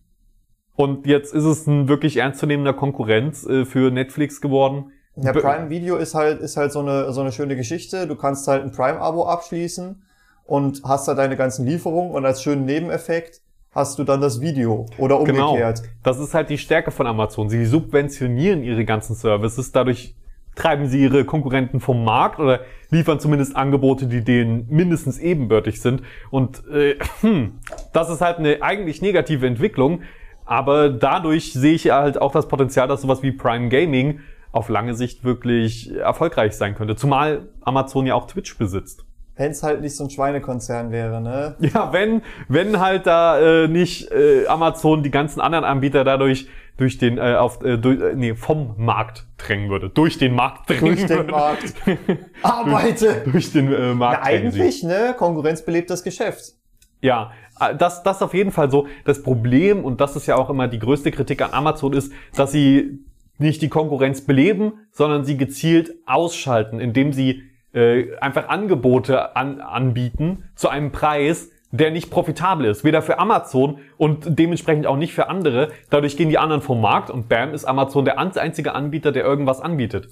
Und 0.74 1.06
jetzt 1.06 1.34
ist 1.34 1.44
es 1.44 1.66
ein 1.66 1.88
wirklich 1.88 2.16
ernstzunehmender 2.18 2.72
Konkurrenz 2.72 3.44
äh, 3.46 3.64
für 3.64 3.90
Netflix 3.90 4.40
geworden. 4.40 4.92
Ja, 5.16 5.32
Prime 5.32 5.68
Video 5.70 5.96
ist 5.96 6.14
halt, 6.14 6.40
ist 6.40 6.56
halt 6.56 6.70
so 6.72 6.78
eine, 6.78 7.12
so 7.12 7.20
eine 7.20 7.32
schöne 7.32 7.56
Geschichte. 7.56 8.06
Du 8.06 8.14
kannst 8.14 8.46
halt 8.46 8.62
ein 8.62 8.70
Prime-Abo 8.70 9.26
abschließen 9.26 10.00
und 10.44 10.82
hast 10.84 11.08
da 11.08 11.14
deine 11.14 11.36
ganzen 11.36 11.66
Lieferungen 11.66 12.12
und 12.12 12.24
als 12.24 12.40
schönen 12.42 12.64
Nebeneffekt 12.64 13.40
hast 13.72 13.98
du 13.98 14.04
dann 14.04 14.20
das 14.20 14.40
Video 14.40 14.86
oder 14.96 15.22
Genau. 15.24 15.50
umgekehrt. 15.50 15.82
Das 16.04 16.20
ist 16.20 16.34
halt 16.34 16.48
die 16.50 16.58
Stärke 16.58 16.92
von 16.92 17.08
Amazon. 17.08 17.48
Sie 17.48 17.64
subventionieren 17.64 18.62
ihre 18.62 18.84
ganzen 18.84 19.16
Services, 19.16 19.72
dadurch 19.72 20.14
treiben 20.58 20.88
sie 20.88 21.02
ihre 21.02 21.24
Konkurrenten 21.24 21.80
vom 21.80 22.04
Markt 22.04 22.40
oder 22.40 22.60
liefern 22.90 23.20
zumindest 23.20 23.56
Angebote, 23.56 24.06
die 24.06 24.22
denen 24.22 24.66
mindestens 24.68 25.18
ebenbürtig 25.18 25.80
sind. 25.80 26.02
Und 26.30 26.66
äh, 26.68 26.96
hm, 27.20 27.60
das 27.92 28.10
ist 28.10 28.20
halt 28.20 28.38
eine 28.38 28.62
eigentlich 28.62 29.00
negative 29.00 29.46
Entwicklung. 29.46 30.02
Aber 30.44 30.88
dadurch 30.88 31.52
sehe 31.52 31.74
ich 31.74 31.90
halt 31.90 32.20
auch 32.20 32.32
das 32.32 32.48
Potenzial, 32.48 32.88
dass 32.88 33.02
sowas 33.02 33.22
wie 33.22 33.32
Prime 33.32 33.68
Gaming 33.68 34.20
auf 34.50 34.68
lange 34.70 34.94
Sicht 34.94 35.22
wirklich 35.22 35.94
erfolgreich 35.94 36.54
sein 36.54 36.74
könnte. 36.74 36.96
Zumal 36.96 37.48
Amazon 37.60 38.06
ja 38.06 38.14
auch 38.14 38.26
Twitch 38.26 38.56
besitzt. 38.56 39.04
Wenn 39.36 39.52
es 39.52 39.62
halt 39.62 39.82
nicht 39.82 39.94
so 39.94 40.04
ein 40.04 40.10
Schweinekonzern 40.10 40.90
wäre, 40.90 41.20
ne? 41.20 41.54
Ja, 41.72 41.92
wenn, 41.92 42.22
wenn 42.48 42.80
halt 42.80 43.06
da 43.06 43.38
äh, 43.38 43.68
nicht 43.68 44.10
äh, 44.10 44.46
Amazon 44.46 45.02
die 45.02 45.12
ganzen 45.12 45.40
anderen 45.40 45.64
Anbieter 45.64 46.02
dadurch 46.02 46.48
durch 46.78 46.96
den 46.96 47.18
äh, 47.18 47.34
auf 47.34 47.62
äh, 47.62 47.76
durch, 47.76 48.00
äh, 48.00 48.14
nee, 48.14 48.34
vom 48.34 48.74
Markt 48.78 49.26
drängen 49.36 49.68
würde, 49.68 49.90
durch 49.90 50.16
den 50.16 50.34
Markt 50.34 50.70
drängen 50.70 50.86
Durch 50.96 51.06
den 51.06 51.16
würde. 51.18 51.30
Markt. 51.32 51.74
Arbeite! 52.42 53.22
durch 53.30 53.52
den 53.52 53.70
äh, 53.72 53.78
Na, 53.88 53.94
Markt 53.94 54.24
sie. 54.24 54.30
eigentlich, 54.32 54.82
ne? 54.84 55.14
Konkurrenz 55.18 55.62
belebt 55.62 55.90
das 55.90 56.02
Geschäft. 56.02 56.54
Ja, 57.00 57.32
äh, 57.60 57.74
das, 57.76 58.02
das 58.02 58.22
auf 58.22 58.32
jeden 58.32 58.52
Fall 58.52 58.70
so. 58.70 58.86
Das 59.04 59.22
Problem, 59.22 59.84
und 59.84 60.00
das 60.00 60.16
ist 60.16 60.26
ja 60.26 60.36
auch 60.36 60.50
immer 60.50 60.68
die 60.68 60.78
größte 60.78 61.10
Kritik 61.10 61.42
an 61.42 61.52
Amazon, 61.52 61.92
ist, 61.92 62.12
dass 62.34 62.52
sie 62.52 63.00
nicht 63.38 63.60
die 63.62 63.68
Konkurrenz 63.68 64.22
beleben, 64.22 64.72
sondern 64.92 65.24
sie 65.24 65.36
gezielt 65.36 65.92
ausschalten, 66.06 66.80
indem 66.80 67.12
sie 67.12 67.42
äh, 67.72 68.16
einfach 68.18 68.48
Angebote 68.48 69.36
an, 69.36 69.60
anbieten 69.60 70.44
zu 70.54 70.68
einem 70.68 70.90
Preis, 70.92 71.50
der 71.70 71.90
nicht 71.90 72.10
profitabel 72.10 72.66
ist. 72.66 72.84
Weder 72.84 73.02
für 73.02 73.18
Amazon 73.18 73.78
und 73.96 74.38
dementsprechend 74.38 74.86
auch 74.86 74.96
nicht 74.96 75.12
für 75.12 75.28
andere. 75.28 75.70
Dadurch 75.90 76.16
gehen 76.16 76.30
die 76.30 76.38
anderen 76.38 76.62
vom 76.62 76.80
Markt 76.80 77.10
und 77.10 77.28
bam 77.28 77.52
ist 77.52 77.64
Amazon 77.64 78.04
der 78.04 78.18
einzige 78.18 78.74
Anbieter, 78.74 79.12
der 79.12 79.24
irgendwas 79.24 79.60
anbietet. 79.60 80.08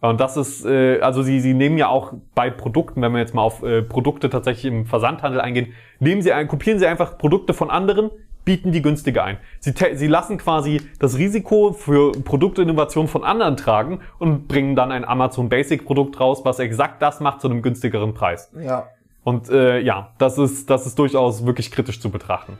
Und 0.00 0.20
das 0.20 0.36
ist, 0.36 0.66
äh, 0.66 1.00
also 1.00 1.22
sie, 1.22 1.40
sie 1.40 1.54
nehmen 1.54 1.78
ja 1.78 1.88
auch 1.88 2.12
bei 2.34 2.50
Produkten, 2.50 3.00
wenn 3.00 3.12
wir 3.12 3.20
jetzt 3.20 3.34
mal 3.34 3.42
auf 3.42 3.62
äh, 3.62 3.80
Produkte 3.82 4.28
tatsächlich 4.28 4.70
im 4.70 4.84
Versandhandel 4.84 5.40
eingehen, 5.40 5.72
nehmen 5.98 6.20
sie 6.20 6.32
ein, 6.32 6.46
kopieren 6.46 6.78
sie 6.78 6.86
einfach 6.86 7.16
Produkte 7.16 7.54
von 7.54 7.70
anderen, 7.70 8.10
bieten 8.44 8.72
die 8.72 8.82
günstiger 8.82 9.24
ein. 9.24 9.38
Sie, 9.60 9.72
sie 9.94 10.06
lassen 10.06 10.36
quasi 10.36 10.82
das 10.98 11.16
Risiko 11.16 11.72
für 11.72 12.12
Produktinnovation 12.12 13.08
von 13.08 13.24
anderen 13.24 13.56
tragen 13.56 14.00
und 14.18 14.46
bringen 14.46 14.76
dann 14.76 14.92
ein 14.92 15.06
Amazon 15.06 15.48
Basic 15.48 15.86
Produkt 15.86 16.20
raus, 16.20 16.44
was 16.44 16.58
exakt 16.58 17.00
das 17.00 17.20
macht 17.20 17.40
zu 17.40 17.48
einem 17.48 17.62
günstigeren 17.62 18.12
Preis. 18.12 18.52
Ja. 18.60 18.88
Und 19.24 19.48
äh, 19.48 19.80
ja, 19.80 20.10
das 20.18 20.36
ist, 20.36 20.68
das 20.68 20.86
ist 20.86 20.98
durchaus 20.98 21.46
wirklich 21.46 21.70
kritisch 21.70 21.98
zu 21.98 22.10
betrachten. 22.10 22.58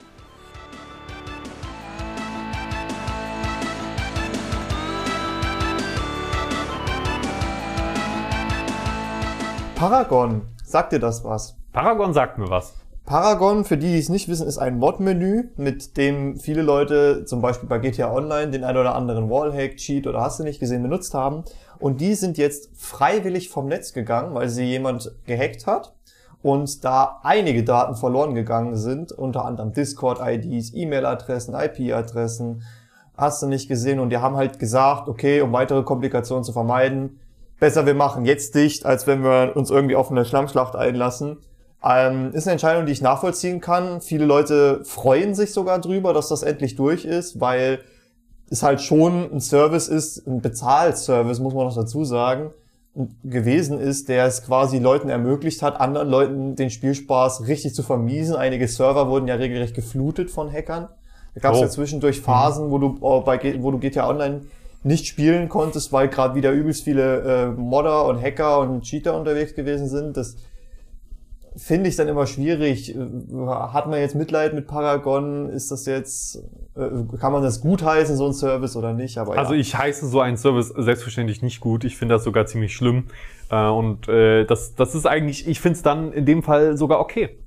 Paragon. 9.77 10.43
Sagt 10.65 10.93
dir 10.93 10.99
das 10.99 11.23
was? 11.23 11.57
Paragon 11.73 12.15
sagt 12.15 12.39
mir 12.39 12.49
was. 12.49 12.75
Paragon, 13.05 13.67
für 13.67 13.77
die, 13.77 13.93
die 13.93 13.99
es 13.99 14.09
nicht 14.09 14.29
wissen, 14.29 14.47
ist 14.47 14.57
ein 14.57 14.79
Mod-Menü, 14.79 15.51
mit 15.59 15.99
dem 15.99 16.39
viele 16.39 16.63
Leute 16.63 17.27
zum 17.27 17.43
Beispiel 17.43 17.69
bei 17.69 17.79
GTA 17.79 18.11
Online 18.11 18.51
den 18.51 18.65
ein 18.65 18.79
oder 18.79 18.95
anderen 18.95 19.29
Wallhack, 19.29 19.77
Cheat 19.77 20.07
oder 20.07 20.23
hast 20.23 20.41
du 20.41 20.43
nicht 20.43 20.59
gesehen 20.59 20.83
benutzt 20.83 21.13
haben. 21.13 21.45
Und 21.79 22.01
die 22.01 22.15
sind 22.15 22.39
jetzt 22.39 22.71
freiwillig 22.75 23.51
vom 23.51 23.67
Netz 23.67 23.93
gegangen, 23.93 24.35
weil 24.35 24.49
sie 24.49 24.65
jemand 24.65 25.13
gehackt 25.27 25.67
hat 25.67 25.93
und 26.45 26.85
da 26.85 27.21
einige 27.23 27.65
Daten 27.65 27.97
verloren 27.97 28.35
gegangen 28.35 28.77
sind, 28.77 29.13
unter 29.13 29.47
anderem 29.47 29.73
Discord-IDs, 29.73 30.75
E-Mail-Adressen, 30.75 31.55
IP-Adressen, 31.55 32.63
hast 33.17 33.43
du 33.43 33.47
nicht 33.47 33.67
gesehen. 33.67 33.99
Und 33.99 34.11
die 34.11 34.19
haben 34.19 34.37
halt 34.37 34.59
gesagt, 34.59 35.09
okay, 35.09 35.41
um 35.41 35.55
weitere 35.55 35.83
Komplikationen 35.85 36.45
zu 36.45 36.53
vermeiden, 36.53 37.19
besser 37.59 37.87
wir 37.87 37.95
machen 37.95 38.27
jetzt 38.27 38.55
dicht, 38.55 38.85
als 38.85 39.07
wenn 39.07 39.25
wir 39.25 39.57
uns 39.57 39.71
irgendwie 39.71 39.97
auf 39.97 40.11
eine 40.11 40.27
Schlammschlacht 40.27 40.77
einlassen. 40.77 41.39
Ähm, 41.83 42.33
ist 42.35 42.47
eine 42.47 42.53
Entscheidung, 42.53 42.85
die 42.85 42.93
ich 42.93 43.01
nachvollziehen 43.01 43.63
kann. 43.63 44.03
Viele 44.03 44.27
Leute 44.27 44.85
freuen 44.85 45.35
sich 45.35 45.55
sogar 45.55 45.79
drüber, 45.79 46.13
dass 46.13 46.29
das 46.29 46.43
endlich 46.43 46.77
durch 46.77 47.07
ist, 47.07 47.41
weil 47.41 47.79
es 48.51 48.63
halt 48.63 48.83
schon 48.83 49.33
ein 49.33 49.41
Service 49.41 49.89
ist, 49.89 50.27
ein 50.27 50.43
Bezahlservice, 50.43 51.41
muss 51.41 51.55
man 51.55 51.65
noch 51.65 51.75
dazu 51.75 52.05
sagen, 52.05 52.51
gewesen 53.25 53.79
ist, 53.81 54.09
der 54.09 54.27
es 54.27 54.45
quasi 54.45 54.79
Leuten 54.79 55.09
ermöglicht 55.09 55.63
hat, 55.63 55.81
anderen 55.81 56.09
Leuten 56.09 56.57
den 56.57 56.71
Spielspaß 56.71 57.47
richtig 57.49 57.75
zu 57.75 57.83
vermiesen. 57.83 58.37
Einige 58.37 58.69
Server 58.69 59.09
wurden 59.09 59.27
ja 59.27 59.35
regelrecht 59.35 59.75
geflutet 59.75 60.31
von 60.31 60.51
Hackern. 60.53 60.89
Da 61.35 61.41
gab 61.41 61.55
es 61.55 61.59
Oh. 61.59 61.63
ja 61.63 61.69
zwischendurch 61.69 62.21
Phasen, 62.21 62.71
wo 62.71 62.79
du 62.79 62.97
äh, 63.03 63.21
bei 63.25 63.63
wo 63.63 63.73
du 63.73 63.79
GTA 63.79 64.09
Online 64.09 64.43
nicht 64.85 65.07
spielen 65.07 65.49
konntest, 65.49 65.93
weil 65.93 66.09
gerade 66.09 66.35
wieder 66.35 66.53
übelst 66.53 66.85
viele 66.85 67.21
äh, 67.23 67.47
Modder 67.49 68.07
und 68.07 68.23
Hacker 68.23 68.61
und 68.61 68.83
Cheater 68.83 69.17
unterwegs 69.19 69.55
gewesen 69.55 69.89
sind. 69.89 70.17
Das 70.17 70.37
finde 71.57 71.89
ich 71.89 71.97
dann 71.97 72.09
immer 72.09 72.27
schwierig. 72.27 72.95
Äh, 72.95 72.99
Hat 73.47 73.87
man 73.89 74.01
jetzt 74.01 74.15
Mitleid 74.15 74.55
mit 74.55 74.67
Paragon? 74.67 75.49
Ist 75.49 75.71
das 75.71 75.87
jetzt, 75.87 76.37
äh, 76.77 77.19
kann 77.19 77.33
man 77.33 77.43
das 77.43 77.61
gutheißen, 77.61 78.17
so 78.17 78.27
ein 78.27 78.33
Service 78.33 78.77
oder 78.77 78.93
nicht? 78.93 79.19
Aber 79.19 79.37
Also 79.39 79.55
ja. 79.55 79.61
ich 79.61 79.77
heiße 79.77 80.07
so 80.07 80.21
einen 80.21 80.37
Service 80.37 80.69
selbstverständlich 80.77 81.43
nicht 81.43 81.61
gut. 81.61 81.85
Ich 81.85 81.97
finde 81.97 82.15
das 82.15 82.25
sogar 82.25 82.47
ziemlich 82.47 82.75
schlimm. 82.75 83.05
Äh, 83.51 83.69
und 83.69 84.09
das, 84.09 84.75
das 84.75 84.95
ist 84.95 85.07
eigentlich, 85.07 85.47
ich 85.47 85.61
finde 85.61 85.77
es 85.77 85.83
dann 85.83 86.13
in 86.13 86.27
dem 86.27 86.43
Fall 86.43 86.77
sogar 86.77 87.01
okay, 87.01 87.39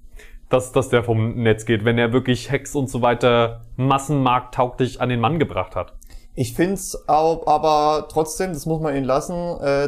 dass, 0.50 0.72
dass 0.72 0.90
der 0.90 1.04
vom 1.04 1.36
Netz 1.36 1.66
geht, 1.66 1.86
wenn 1.86 1.98
er 1.98 2.14
wirklich 2.14 2.52
Hacks 2.52 2.76
und 2.76 2.90
so 2.90 3.02
weiter 3.02 3.62
massenmarkttauglich 3.76 5.02
an 5.02 5.10
den 5.10 5.20
Mann 5.20 5.40
gebracht 5.40 5.76
hat. 5.76 5.94
Ich 6.36 6.54
find's 6.54 7.08
auch, 7.08 7.48
aber 7.48 8.08
trotzdem, 8.10 8.54
das 8.54 8.66
muss 8.66 8.80
man 8.80 8.96
ihnen 8.96 9.06
lassen, 9.06 9.34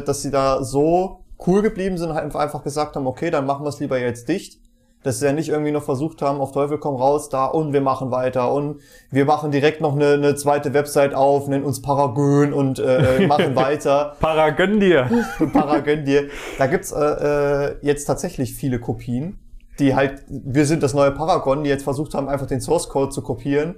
dass 0.04 0.22
sie 0.22 0.30
da 0.30 0.62
so 0.64 1.19
cool 1.46 1.62
geblieben 1.62 1.98
sind 1.98 2.10
und 2.10 2.16
einfach 2.16 2.62
gesagt 2.62 2.96
haben, 2.96 3.06
okay, 3.06 3.30
dann 3.30 3.46
machen 3.46 3.64
wir 3.64 3.68
es 3.68 3.80
lieber 3.80 3.98
jetzt 3.98 4.28
dicht. 4.28 4.60
Dass 5.02 5.18
sie 5.18 5.24
ja 5.24 5.32
nicht 5.32 5.48
irgendwie 5.48 5.72
noch 5.72 5.82
versucht 5.82 6.20
haben, 6.20 6.42
auf 6.42 6.52
Teufel 6.52 6.76
komm 6.76 6.94
raus, 6.96 7.30
da 7.30 7.46
und 7.46 7.72
wir 7.72 7.80
machen 7.80 8.10
weiter 8.10 8.52
und 8.52 8.82
wir 9.10 9.24
machen 9.24 9.50
direkt 9.50 9.80
noch 9.80 9.94
eine, 9.94 10.12
eine 10.12 10.34
zweite 10.34 10.74
Website 10.74 11.14
auf, 11.14 11.48
nennen 11.48 11.64
uns 11.64 11.80
Paragon 11.80 12.52
und 12.52 12.78
äh, 12.78 13.22
äh, 13.22 13.26
machen 13.26 13.56
weiter. 13.56 14.16
Paragönn 14.20 14.78
dir. 14.78 15.08
Paragön 15.54 16.04
dir. 16.04 16.28
Da 16.58 16.66
gibt's 16.66 16.92
äh, 16.92 16.98
äh, 17.00 17.76
jetzt 17.80 18.04
tatsächlich 18.04 18.54
viele 18.54 18.78
Kopien, 18.78 19.38
die 19.78 19.94
halt, 19.94 20.22
wir 20.28 20.66
sind 20.66 20.82
das 20.82 20.92
neue 20.92 21.12
Paragon, 21.12 21.64
die 21.64 21.70
jetzt 21.70 21.84
versucht 21.84 22.12
haben, 22.12 22.28
einfach 22.28 22.46
den 22.46 22.60
Source 22.60 22.90
Code 22.90 23.08
zu 23.08 23.22
kopieren 23.22 23.76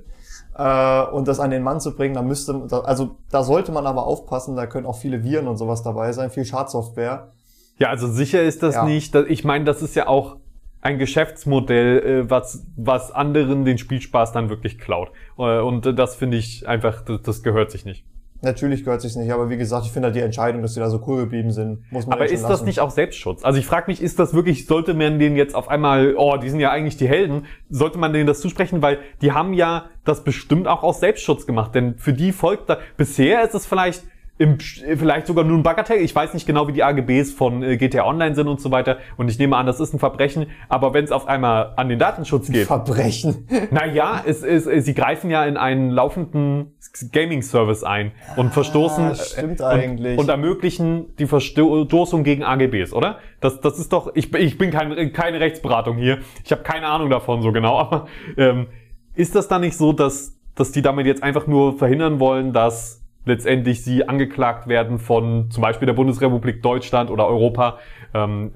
äh, 0.56 1.02
und 1.04 1.28
das 1.28 1.38
an 1.38 1.50
den 1.50 1.62
Mann 1.62 1.80
zu 1.80 1.94
bringen. 1.94 2.14
Da 2.14 2.22
müsste, 2.22 2.66
also 2.84 3.16
da 3.30 3.44
sollte 3.44 3.70
man 3.70 3.86
aber 3.86 4.06
aufpassen, 4.08 4.56
da 4.56 4.66
können 4.66 4.86
auch 4.86 4.96
viele 4.96 5.22
Viren 5.22 5.46
und 5.46 5.56
sowas 5.56 5.84
dabei 5.84 6.12
sein, 6.12 6.30
viel 6.30 6.44
Schadsoftware. 6.44 7.30
Ja, 7.78 7.88
also 7.88 8.06
sicher 8.08 8.42
ist 8.42 8.62
das 8.62 8.74
Ja. 8.76 8.84
nicht. 8.84 9.14
Ich 9.14 9.44
meine, 9.44 9.64
das 9.64 9.82
ist 9.82 9.96
ja 9.96 10.06
auch 10.06 10.36
ein 10.82 10.98
Geschäftsmodell, 10.98 11.98
äh, 11.98 12.30
was, 12.30 12.66
was 12.76 13.12
anderen 13.12 13.64
den 13.64 13.78
Spielspaß 13.78 14.32
dann 14.32 14.50
wirklich 14.50 14.78
klaut. 14.78 15.10
Äh, 15.38 15.60
Und 15.60 15.86
das 15.98 16.16
finde 16.16 16.36
ich 16.36 16.68
einfach, 16.68 17.02
das, 17.02 17.42
gehört 17.42 17.70
sich 17.70 17.84
nicht. 17.84 18.04
Natürlich 18.44 18.82
gehört 18.82 19.00
sich's 19.00 19.14
nicht, 19.14 19.30
aber 19.30 19.50
wie 19.50 19.56
gesagt, 19.56 19.86
ich 19.86 19.92
finde 19.92 20.06
halt 20.06 20.16
die 20.16 20.20
Entscheidung, 20.20 20.62
dass 20.62 20.74
sie 20.74 20.80
da 20.80 20.90
so 20.90 21.00
cool 21.06 21.20
geblieben 21.20 21.52
sind, 21.52 21.84
muss 21.92 22.06
man 22.06 22.14
Aber 22.18 22.28
ist 22.28 22.42
das 22.42 22.64
nicht 22.64 22.80
auch 22.80 22.90
Selbstschutz? 22.90 23.44
Also 23.44 23.60
ich 23.60 23.66
frage 23.66 23.88
mich, 23.88 24.02
ist 24.02 24.18
das 24.18 24.34
wirklich, 24.34 24.66
sollte 24.66 24.94
man 24.94 25.20
denen 25.20 25.36
jetzt 25.36 25.54
auf 25.54 25.68
einmal, 25.68 26.16
oh, 26.16 26.36
die 26.36 26.50
sind 26.50 26.58
ja 26.58 26.72
eigentlich 26.72 26.96
die 26.96 27.06
Helden, 27.06 27.46
sollte 27.70 27.98
man 27.98 28.12
denen 28.12 28.26
das 28.26 28.40
zusprechen, 28.40 28.82
weil 28.82 28.98
die 29.20 29.30
haben 29.30 29.54
ja 29.54 29.84
das 30.04 30.24
bestimmt 30.24 30.66
auch 30.66 30.82
aus 30.82 30.98
Selbstschutz 30.98 31.46
gemacht, 31.46 31.72
denn 31.76 31.98
für 31.98 32.12
die 32.12 32.32
folgt 32.32 32.68
da, 32.68 32.78
bisher 32.96 33.44
ist 33.44 33.54
es 33.54 33.64
vielleicht 33.64 34.02
im, 34.38 34.58
vielleicht 34.58 35.26
sogar 35.26 35.44
nur 35.44 35.58
ein 35.58 35.62
Bagatell. 35.62 35.98
Ich 35.98 36.14
weiß 36.14 36.34
nicht 36.34 36.46
genau, 36.46 36.66
wie 36.66 36.72
die 36.72 36.82
AGBs 36.82 37.32
von 37.32 37.62
äh, 37.62 37.76
GTA 37.76 38.04
Online 38.06 38.34
sind 38.34 38.48
und 38.48 38.60
so 38.60 38.70
weiter. 38.70 38.98
Und 39.16 39.30
ich 39.30 39.38
nehme 39.38 39.56
an, 39.56 39.66
das 39.66 39.78
ist 39.78 39.92
ein 39.92 39.98
Verbrechen. 39.98 40.46
Aber 40.68 40.94
wenn 40.94 41.04
es 41.04 41.12
auf 41.12 41.28
einmal 41.28 41.74
an 41.76 41.88
den 41.88 41.98
Datenschutz 41.98 42.50
geht, 42.50 42.66
Verbrechen. 42.66 43.46
naja, 43.70 44.22
es, 44.26 44.42
es, 44.42 44.66
es, 44.66 44.84
sie 44.84 44.94
greifen 44.94 45.30
ja 45.30 45.44
in 45.44 45.56
einen 45.56 45.90
laufenden 45.90 46.74
Gaming-Service 47.12 47.84
ein 47.84 48.12
und 48.36 48.52
verstoßen 48.52 49.04
Ah, 49.04 49.14
stimmt 49.14 49.60
äh, 49.60 49.64
eigentlich. 49.64 50.18
Und, 50.18 50.24
und 50.24 50.28
ermöglichen 50.28 51.14
die 51.16 51.26
Verstoßung 51.26 52.24
gegen 52.24 52.42
AGBs, 52.42 52.92
oder? 52.92 53.18
Das, 53.40 53.60
das 53.60 53.78
ist 53.78 53.92
doch, 53.92 54.10
ich, 54.14 54.34
ich 54.34 54.58
bin 54.58 54.70
kein, 54.70 55.12
keine 55.12 55.40
Rechtsberatung 55.40 55.96
hier, 55.96 56.18
ich 56.44 56.52
habe 56.52 56.62
keine 56.62 56.86
Ahnung 56.86 57.10
davon 57.10 57.42
so 57.42 57.52
genau, 57.52 57.78
aber 57.78 58.06
ähm, 58.36 58.66
ist 59.14 59.34
das 59.34 59.48
dann 59.48 59.62
nicht 59.62 59.76
so, 59.76 59.92
dass, 59.92 60.38
dass 60.54 60.72
die 60.72 60.82
damit 60.82 61.06
jetzt 61.06 61.22
einfach 61.22 61.46
nur 61.46 61.78
verhindern 61.78 62.20
wollen, 62.20 62.52
dass 62.52 63.01
letztendlich 63.24 63.84
sie 63.84 64.08
angeklagt 64.08 64.66
werden 64.68 64.98
von 64.98 65.50
zum 65.50 65.62
Beispiel 65.62 65.86
der 65.86 65.92
Bundesrepublik 65.94 66.62
Deutschland 66.62 67.10
oder 67.10 67.26
Europa 67.26 67.78
ähm, 68.14 68.50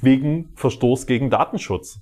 wegen 0.00 0.50
Verstoß 0.54 1.06
gegen 1.06 1.30
Datenschutz? 1.30 2.00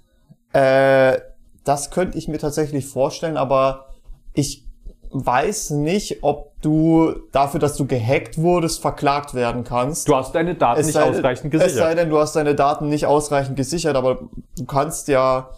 Äh, 0.53 1.19
das 1.65 1.91
könnte 1.91 2.19
ich 2.19 2.29
mir 2.29 2.39
tatsächlich 2.39 2.87
vorstellen, 2.87 3.37
aber 3.37 3.87
ich 4.35 4.65
weiß 5.11 5.71
nicht, 5.71 6.19
ob 6.23 6.53
du 6.61 7.15
dafür, 7.33 7.61
dass 7.61 7.77
du 7.77 7.87
gehackt 7.87 8.37
wurdest, 8.37 8.83
verklagt 8.83 9.35
werden 9.35 9.63
kannst. 9.65 10.09
Du 10.09 10.17
hast 10.17 10.35
deine 10.35 10.57
Daten 10.57 10.81
Es 10.81 10.87
nicht 10.87 10.95
sei- 10.95 11.05
ausreichend 11.05 11.55
Es 11.55 11.61
sei 11.61 11.67
gesichert. 11.69 11.99
denn, 11.99 12.11
du 12.11 12.19
hast 12.19 12.35
deine 12.37 12.55
Daten 12.55 12.89
nicht 12.89 13.07
ausreichend 13.07 13.57
gesichert, 13.57 13.97
aber 13.97 14.29
du 14.59 14.65
kannst 14.67 15.09
ja 15.09 15.51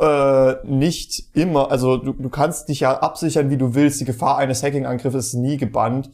äh, 0.00 0.56
nicht 0.66 1.24
immer, 1.34 1.70
also 1.70 1.96
du, 1.96 2.12
du 2.12 2.28
kannst 2.28 2.68
dich 2.68 2.80
ja 2.80 2.98
absichern, 2.98 3.50
wie 3.50 3.56
du 3.56 3.74
willst. 3.74 4.00
Die 4.00 4.04
Gefahr 4.04 4.38
eines 4.38 4.62
Hacking-Angriffes 4.62 5.28
ist 5.28 5.34
nie 5.34 5.56
gebannt. 5.56 6.10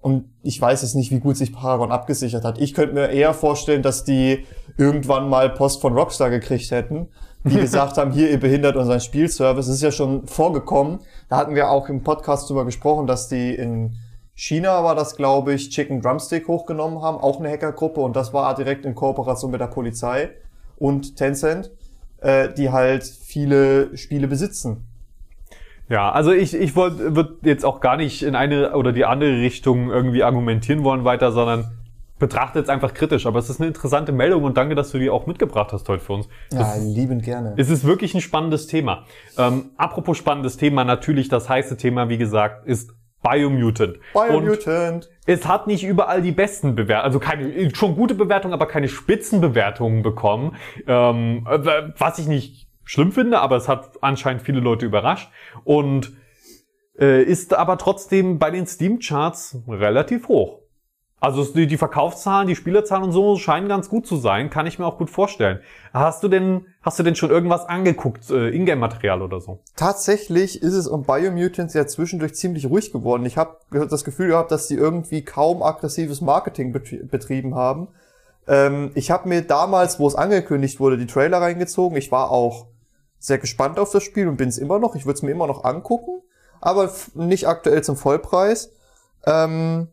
Und 0.00 0.30
ich 0.42 0.60
weiß 0.60 0.80
jetzt 0.82 0.94
nicht, 0.94 1.10
wie 1.10 1.20
gut 1.20 1.36
sich 1.36 1.52
Paragon 1.52 1.92
abgesichert 1.92 2.44
hat. 2.44 2.58
Ich 2.58 2.72
könnte 2.72 2.94
mir 2.94 3.08
eher 3.08 3.34
vorstellen, 3.34 3.82
dass 3.82 4.04
die 4.04 4.46
irgendwann 4.78 5.28
mal 5.28 5.50
Post 5.50 5.82
von 5.82 5.92
Rockstar 5.92 6.30
gekriegt 6.30 6.70
hätten, 6.70 7.08
die 7.44 7.56
gesagt 7.60 7.98
haben, 7.98 8.10
hier, 8.10 8.30
ihr 8.30 8.40
behindert 8.40 8.76
unseren 8.76 9.00
Spielservice. 9.00 9.66
Das 9.66 9.74
ist 9.74 9.82
ja 9.82 9.92
schon 9.92 10.26
vorgekommen. 10.26 11.00
Da 11.28 11.36
hatten 11.36 11.54
wir 11.54 11.70
auch 11.70 11.88
im 11.88 12.02
Podcast 12.02 12.48
drüber 12.48 12.64
gesprochen, 12.64 13.06
dass 13.06 13.28
die 13.28 13.54
in 13.54 13.96
China 14.34 14.82
war 14.82 14.94
das, 14.94 15.16
glaube 15.16 15.52
ich, 15.52 15.68
Chicken 15.68 16.00
Drumstick 16.00 16.48
hochgenommen 16.48 17.02
haben, 17.02 17.18
auch 17.18 17.38
eine 17.38 17.50
Hackergruppe 17.50 18.00
und 18.00 18.16
das 18.16 18.32
war 18.32 18.54
direkt 18.54 18.86
in 18.86 18.94
Kooperation 18.94 19.50
mit 19.50 19.60
der 19.60 19.66
Polizei 19.66 20.30
und 20.78 21.16
Tencent, 21.16 21.70
äh, 22.22 22.48
die 22.54 22.70
halt 22.70 23.04
viele 23.30 23.96
Spiele 23.96 24.28
besitzen. 24.28 24.86
Ja, 25.88 26.12
also 26.12 26.32
ich, 26.32 26.54
ich 26.54 26.76
wollte 26.76 27.16
würde 27.16 27.38
jetzt 27.42 27.64
auch 27.64 27.80
gar 27.80 27.96
nicht 27.96 28.22
in 28.22 28.36
eine 28.36 28.76
oder 28.76 28.92
die 28.92 29.04
andere 29.04 29.40
Richtung 29.40 29.90
irgendwie 29.90 30.22
argumentieren 30.22 30.84
wollen 30.84 31.04
weiter, 31.04 31.32
sondern 31.32 31.72
betrachte 32.20 32.60
jetzt 32.60 32.70
einfach 32.70 32.94
kritisch. 32.94 33.26
Aber 33.26 33.40
es 33.40 33.50
ist 33.50 33.60
eine 33.60 33.66
interessante 33.66 34.12
Meldung 34.12 34.44
und 34.44 34.56
danke, 34.56 34.76
dass 34.76 34.92
du 34.92 34.98
die 34.98 35.10
auch 35.10 35.26
mitgebracht 35.26 35.72
hast 35.72 35.88
heute 35.88 36.04
für 36.04 36.12
uns. 36.12 36.28
Ja, 36.52 36.76
liebend 36.76 37.24
gerne. 37.24 37.54
Es 37.56 37.70
ist 37.70 37.84
wirklich 37.84 38.14
ein 38.14 38.20
spannendes 38.20 38.68
Thema. 38.68 39.04
Ähm, 39.36 39.70
apropos 39.76 40.16
spannendes 40.16 40.56
Thema, 40.56 40.84
natürlich 40.84 41.28
das 41.28 41.48
heiße 41.48 41.76
Thema, 41.76 42.08
wie 42.08 42.18
gesagt, 42.18 42.66
ist 42.66 42.92
Biomutant. 43.22 43.98
Und 44.12 44.28
Biomutant. 44.28 45.10
es 45.26 45.46
hat 45.46 45.66
nicht 45.66 45.84
überall 45.84 46.22
die 46.22 46.32
besten 46.32 46.74
Bewertungen, 46.74 47.04
also 47.04 47.18
keine, 47.18 47.74
schon 47.74 47.96
gute 47.96 48.14
Bewertungen, 48.14 48.54
aber 48.54 48.66
keine 48.66 48.88
Spitzenbewertungen 48.88 50.02
bekommen. 50.02 50.56
Ähm, 50.86 51.46
äh, 51.50 51.92
was 51.98 52.18
ich 52.18 52.28
nicht 52.28 52.69
schlimm 52.90 53.12
finde, 53.12 53.38
aber 53.38 53.56
es 53.56 53.68
hat 53.68 53.90
anscheinend 54.00 54.42
viele 54.42 54.58
Leute 54.58 54.84
überrascht. 54.84 55.30
Und 55.62 56.12
äh, 56.98 57.22
ist 57.22 57.54
aber 57.54 57.78
trotzdem 57.78 58.40
bei 58.40 58.50
den 58.50 58.66
Steam-Charts 58.66 59.58
relativ 59.68 60.26
hoch. 60.26 60.58
Also 61.22 61.44
die, 61.44 61.66
die 61.66 61.76
Verkaufszahlen, 61.76 62.48
die 62.48 62.56
Spielerzahlen 62.56 63.04
und 63.04 63.12
so 63.12 63.36
scheinen 63.36 63.68
ganz 63.68 63.90
gut 63.90 64.06
zu 64.06 64.16
sein, 64.16 64.50
kann 64.50 64.66
ich 64.66 64.78
mir 64.78 64.86
auch 64.86 64.98
gut 64.98 65.10
vorstellen. 65.10 65.60
Hast 65.92 66.24
du 66.24 66.28
denn, 66.28 66.66
hast 66.82 66.98
du 66.98 67.02
denn 67.02 67.14
schon 67.14 67.30
irgendwas 67.30 67.66
angeguckt, 67.66 68.28
äh, 68.30 68.48
Ingame-Material 68.48 69.22
oder 69.22 69.38
so? 69.38 69.60
Tatsächlich 69.76 70.62
ist 70.62 70.72
es 70.72 70.88
um 70.88 71.04
Biomutants 71.04 71.74
ja 71.74 71.86
zwischendurch 71.86 72.34
ziemlich 72.34 72.68
ruhig 72.68 72.90
geworden. 72.90 73.24
Ich 73.26 73.36
habe 73.36 73.58
das 73.70 74.02
Gefühl 74.02 74.28
gehabt, 74.28 74.50
dass 74.50 74.66
sie 74.66 74.76
irgendwie 74.76 75.22
kaum 75.22 75.62
aggressives 75.62 76.22
Marketing 76.22 76.74
betri- 76.74 77.06
betrieben 77.06 77.54
haben. 77.54 77.88
Ähm, 78.48 78.90
ich 78.94 79.10
habe 79.10 79.28
mir 79.28 79.42
damals, 79.42 80.00
wo 80.00 80.08
es 80.08 80.14
angekündigt 80.14 80.80
wurde, 80.80 80.96
die 80.96 81.06
Trailer 81.06 81.42
reingezogen. 81.42 81.98
Ich 81.98 82.10
war 82.10 82.30
auch 82.30 82.69
sehr 83.20 83.38
gespannt 83.38 83.78
auf 83.78 83.92
das 83.92 84.02
Spiel 84.02 84.26
und 84.26 84.36
bin 84.36 84.48
es 84.48 84.58
immer 84.58 84.80
noch. 84.80 84.96
Ich 84.96 85.06
würde 85.06 85.18
es 85.18 85.22
mir 85.22 85.30
immer 85.30 85.46
noch 85.46 85.62
angucken, 85.62 86.22
aber 86.60 86.90
nicht 87.14 87.46
aktuell 87.46 87.82
zum 87.84 87.96
Vollpreis. 87.96 88.72
Ähm, 89.26 89.88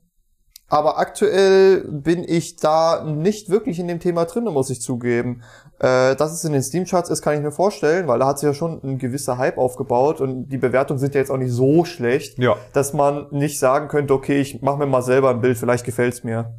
aber 0.69 0.97
aktuell 0.97 1.85
bin 1.89 2.25
ich 2.27 2.57
da 2.57 3.03
nicht 3.05 3.49
wirklich 3.49 3.79
in 3.79 3.87
dem 3.87 3.99
Thema 4.01 4.25
drin, 4.25 4.43
muss 4.45 4.69
ich 4.69 4.81
zugeben. 4.81 5.43
Äh, 5.79 6.15
dass 6.15 6.33
es 6.33 6.43
in 6.43 6.51
den 6.53 6.63
Steam-Charts 6.63 7.09
ist, 7.09 7.21
kann 7.21 7.35
ich 7.35 7.41
mir 7.41 7.51
vorstellen, 7.51 8.07
weil 8.07 8.19
da 8.19 8.27
hat 8.27 8.39
sich 8.39 8.47
ja 8.47 8.53
schon 8.53 8.81
ein 8.83 8.97
gewisser 8.97 9.37
Hype 9.37 9.57
aufgebaut 9.57 10.19
und 10.19 10.49
die 10.49 10.57
Bewertungen 10.57 10.99
sind 10.99 11.13
ja 11.13 11.21
jetzt 11.21 11.29
auch 11.29 11.37
nicht 11.37 11.53
so 11.53 11.85
schlecht, 11.85 12.37
Ja. 12.39 12.55
dass 12.73 12.93
man 12.93 13.27
nicht 13.31 13.59
sagen 13.59 13.87
könnte, 13.87 14.13
okay, 14.13 14.41
ich 14.41 14.61
mache 14.61 14.77
mir 14.77 14.87
mal 14.87 15.01
selber 15.03 15.29
ein 15.29 15.39
Bild, 15.39 15.57
vielleicht 15.57 15.85
gefällt's 15.85 16.23
mir. 16.25 16.53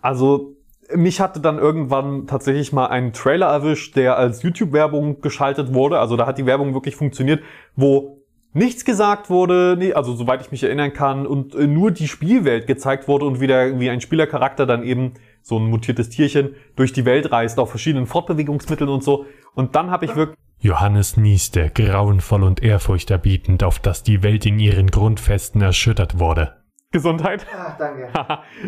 Also 0.00 0.52
mich 0.94 1.20
hatte 1.20 1.40
dann 1.40 1.58
irgendwann 1.58 2.26
tatsächlich 2.26 2.72
mal 2.72 2.86
einen 2.86 3.12
Trailer 3.12 3.46
erwischt, 3.46 3.96
der 3.96 4.16
als 4.16 4.42
YouTube-Werbung 4.42 5.20
geschaltet 5.20 5.74
wurde. 5.74 5.98
Also 5.98 6.16
da 6.16 6.26
hat 6.26 6.38
die 6.38 6.46
Werbung 6.46 6.74
wirklich 6.74 6.96
funktioniert, 6.96 7.42
wo 7.76 8.24
nichts 8.52 8.84
gesagt 8.84 9.30
wurde, 9.30 9.76
nee, 9.78 9.92
also 9.92 10.14
soweit 10.14 10.40
ich 10.40 10.50
mich 10.50 10.62
erinnern 10.62 10.92
kann, 10.92 11.26
und 11.26 11.54
äh, 11.54 11.66
nur 11.66 11.90
die 11.90 12.08
Spielwelt 12.08 12.66
gezeigt 12.66 13.08
wurde 13.08 13.26
und 13.26 13.40
wie, 13.40 13.46
der, 13.46 13.78
wie 13.80 13.90
ein 13.90 14.00
Spielercharakter 14.00 14.64
dann 14.64 14.84
eben 14.84 15.14
so 15.42 15.58
ein 15.58 15.66
mutiertes 15.66 16.08
Tierchen 16.08 16.54
durch 16.76 16.92
die 16.92 17.04
Welt 17.04 17.30
reist 17.30 17.58
auf 17.58 17.70
verschiedenen 17.70 18.06
Fortbewegungsmitteln 18.06 18.88
und 18.88 19.02
so. 19.04 19.26
Und 19.54 19.74
dann 19.74 19.90
habe 19.90 20.06
ich 20.06 20.16
wirklich 20.16 20.38
Johannes 20.60 21.18
nieste, 21.18 21.70
grauenvoll 21.74 22.42
und 22.42 22.62
ehrfurchterbietend, 22.62 23.62
auf 23.62 23.80
dass 23.80 24.02
die 24.02 24.22
Welt 24.22 24.46
in 24.46 24.58
ihren 24.58 24.86
Grundfesten 24.86 25.60
erschüttert 25.60 26.18
wurde. 26.18 26.63
Gesundheit. 26.94 27.44
danke. 27.76 28.08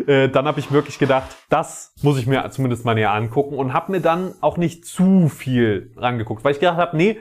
äh, 0.07 0.29
dann 0.29 0.45
habe 0.45 0.59
ich 0.59 0.71
wirklich 0.71 0.99
gedacht, 0.99 1.35
das 1.49 1.93
muss 2.03 2.19
ich 2.19 2.27
mir 2.27 2.47
zumindest 2.51 2.83
mal 2.83 2.93
näher 2.93 3.13
angucken 3.13 3.55
und 3.55 3.73
habe 3.73 3.93
mir 3.93 4.01
dann 4.01 4.33
auch 4.41 4.57
nicht 4.57 4.85
zu 4.85 5.29
viel 5.29 5.93
rangeguckt, 5.95 6.43
weil 6.43 6.51
ich 6.51 6.59
gedacht 6.59 6.77
habe, 6.77 6.97
nee, 6.97 7.17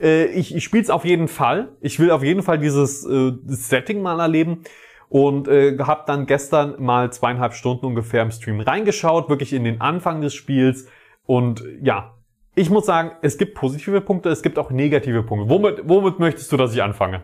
äh, 0.00 0.24
ich, 0.26 0.54
ich 0.54 0.64
spiele 0.64 0.82
es 0.82 0.90
auf 0.90 1.04
jeden 1.04 1.28
Fall. 1.28 1.68
Ich 1.80 2.00
will 2.00 2.10
auf 2.10 2.24
jeden 2.24 2.42
Fall 2.42 2.58
dieses 2.58 3.06
äh, 3.06 3.32
Setting 3.46 4.02
mal 4.02 4.18
erleben 4.18 4.64
und 5.08 5.46
äh, 5.46 5.78
habe 5.78 6.02
dann 6.06 6.26
gestern 6.26 6.74
mal 6.82 7.12
zweieinhalb 7.12 7.54
Stunden 7.54 7.86
ungefähr 7.86 8.22
im 8.22 8.32
Stream 8.32 8.60
reingeschaut, 8.60 9.28
wirklich 9.28 9.52
in 9.52 9.62
den 9.62 9.80
Anfang 9.80 10.20
des 10.20 10.34
Spiels 10.34 10.88
und 11.24 11.64
ja, 11.80 12.14
ich 12.56 12.68
muss 12.68 12.86
sagen, 12.86 13.12
es 13.22 13.38
gibt 13.38 13.54
positive 13.54 14.00
Punkte, 14.00 14.30
es 14.30 14.42
gibt 14.42 14.58
auch 14.58 14.72
negative 14.72 15.22
Punkte. 15.22 15.48
Womit, 15.48 15.82
womit 15.84 16.18
möchtest 16.18 16.50
du, 16.50 16.56
dass 16.56 16.74
ich 16.74 16.82
anfange? 16.82 17.22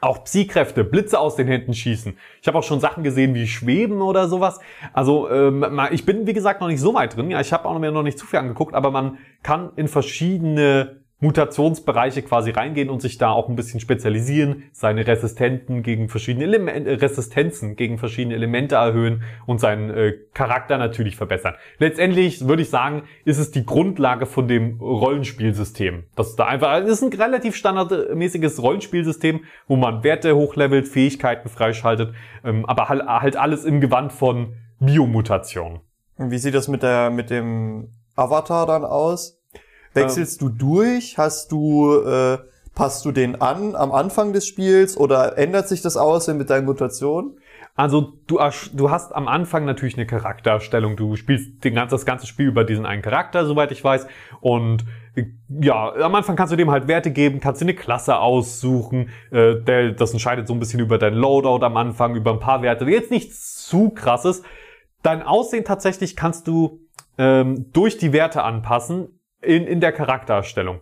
auch 0.00 0.24
Psykräfte, 0.24 0.84
Blitze 0.84 1.18
aus 1.18 1.36
den 1.36 1.46
Händen 1.46 1.74
schießen. 1.74 2.16
Ich 2.40 2.48
habe 2.48 2.58
auch 2.58 2.62
schon 2.62 2.80
Sachen 2.80 3.02
gesehen 3.02 3.34
wie 3.34 3.46
Schweben 3.46 4.02
oder 4.02 4.28
sowas. 4.28 4.60
Also 4.92 5.28
ähm, 5.30 5.64
ich 5.90 6.04
bin 6.06 6.26
wie 6.26 6.32
gesagt 6.32 6.60
noch 6.60 6.68
nicht 6.68 6.80
so 6.80 6.94
weit 6.94 7.16
drin. 7.16 7.30
Ja, 7.30 7.40
ich 7.40 7.52
habe 7.52 7.68
auch 7.68 7.78
mir 7.78 7.90
noch 7.90 8.02
nicht 8.02 8.18
zu 8.18 8.26
viel 8.26 8.38
angeguckt, 8.38 8.74
aber 8.74 8.90
man 8.90 9.18
kann 9.42 9.72
in 9.76 9.88
verschiedene 9.88 11.02
Mutationsbereiche 11.20 12.22
quasi 12.22 12.50
reingehen 12.50 12.90
und 12.90 13.02
sich 13.02 13.18
da 13.18 13.30
auch 13.30 13.48
ein 13.48 13.56
bisschen 13.56 13.80
spezialisieren, 13.80 14.64
seine 14.72 15.06
Resistenten 15.06 15.82
gegen 15.82 16.08
verschiedene 16.08 16.44
Elemente, 16.44 17.02
Resistenzen 17.02 17.74
gegen 17.74 17.98
verschiedene 17.98 18.36
Elemente 18.36 18.76
erhöhen 18.76 19.24
und 19.44 19.58
seinen 19.58 19.90
äh, 19.90 20.14
Charakter 20.32 20.78
natürlich 20.78 21.16
verbessern. 21.16 21.54
Letztendlich 21.78 22.46
würde 22.46 22.62
ich 22.62 22.70
sagen, 22.70 23.02
ist 23.24 23.38
es 23.38 23.50
die 23.50 23.66
Grundlage 23.66 24.26
von 24.26 24.46
dem 24.46 24.80
Rollenspielsystem. 24.80 26.04
Das 26.14 26.30
ist 26.30 26.36
da 26.36 26.46
einfach, 26.46 26.78
es 26.78 26.88
ist 26.88 27.02
ein 27.02 27.12
relativ 27.12 27.56
standardmäßiges 27.56 28.62
Rollenspielsystem, 28.62 29.40
wo 29.66 29.74
man 29.74 30.04
Werte 30.04 30.36
hochlevelt, 30.36 30.86
Fähigkeiten 30.86 31.48
freischaltet, 31.48 32.14
ähm, 32.44 32.64
aber 32.66 32.88
halt, 32.88 33.02
halt 33.06 33.36
alles 33.36 33.64
im 33.64 33.80
Gewand 33.80 34.12
von 34.12 34.54
Biomutation. 34.78 35.80
Wie 36.16 36.38
sieht 36.38 36.54
das 36.54 36.68
mit 36.68 36.82
der 36.84 37.10
mit 37.10 37.30
dem 37.30 37.92
Avatar 38.14 38.66
dann 38.66 38.84
aus? 38.84 39.37
Wechselst 40.02 40.40
du 40.42 40.48
durch? 40.48 41.18
Hast 41.18 41.52
du 41.52 42.00
äh, 42.02 42.38
passt 42.74 43.04
du 43.04 43.12
den 43.12 43.40
an 43.40 43.74
am 43.74 43.92
Anfang 43.92 44.32
des 44.32 44.46
Spiels 44.46 44.96
oder 44.96 45.36
ändert 45.36 45.68
sich 45.68 45.82
das 45.82 45.96
Aussehen 45.96 46.38
mit 46.38 46.48
deinen 46.48 46.64
Mutationen? 46.64 47.38
Also 47.74 48.14
du, 48.26 48.40
du 48.72 48.90
hast 48.90 49.14
am 49.14 49.28
Anfang 49.28 49.64
natürlich 49.64 49.96
eine 49.96 50.06
Charakterstellung. 50.06 50.96
Du 50.96 51.14
spielst 51.14 51.62
den 51.62 51.74
ganz, 51.74 51.90
das 51.90 52.04
ganze 52.06 52.26
Spiel 52.26 52.46
über 52.46 52.64
diesen 52.64 52.86
einen 52.86 53.02
Charakter, 53.02 53.46
soweit 53.46 53.70
ich 53.70 53.84
weiß. 53.84 54.08
Und 54.40 54.84
ja, 55.48 55.92
am 55.94 56.14
Anfang 56.14 56.34
kannst 56.34 56.52
du 56.52 56.56
dem 56.56 56.70
halt 56.70 56.88
Werte 56.88 57.10
geben, 57.10 57.40
kannst 57.40 57.60
dir 57.60 57.66
eine 57.66 57.74
Klasse 57.74 58.18
aussuchen. 58.18 59.10
Äh, 59.30 59.60
der, 59.60 59.92
das 59.92 60.12
entscheidet 60.12 60.48
so 60.48 60.54
ein 60.54 60.60
bisschen 60.60 60.80
über 60.80 60.98
dein 60.98 61.14
Loadout 61.14 61.64
am 61.64 61.76
Anfang, 61.76 62.16
über 62.16 62.32
ein 62.32 62.40
paar 62.40 62.62
Werte. 62.62 62.84
Jetzt 62.84 63.10
nichts 63.10 63.66
zu 63.66 63.90
krasses. 63.90 64.42
Dein 65.02 65.22
Aussehen 65.22 65.64
tatsächlich 65.64 66.16
kannst 66.16 66.48
du 66.48 66.80
ähm, 67.16 67.66
durch 67.72 67.98
die 67.98 68.12
Werte 68.12 68.42
anpassen 68.42 69.17
in, 69.42 69.66
in 69.66 69.80
der 69.80 69.92
Charaktererstellung. 69.92 70.80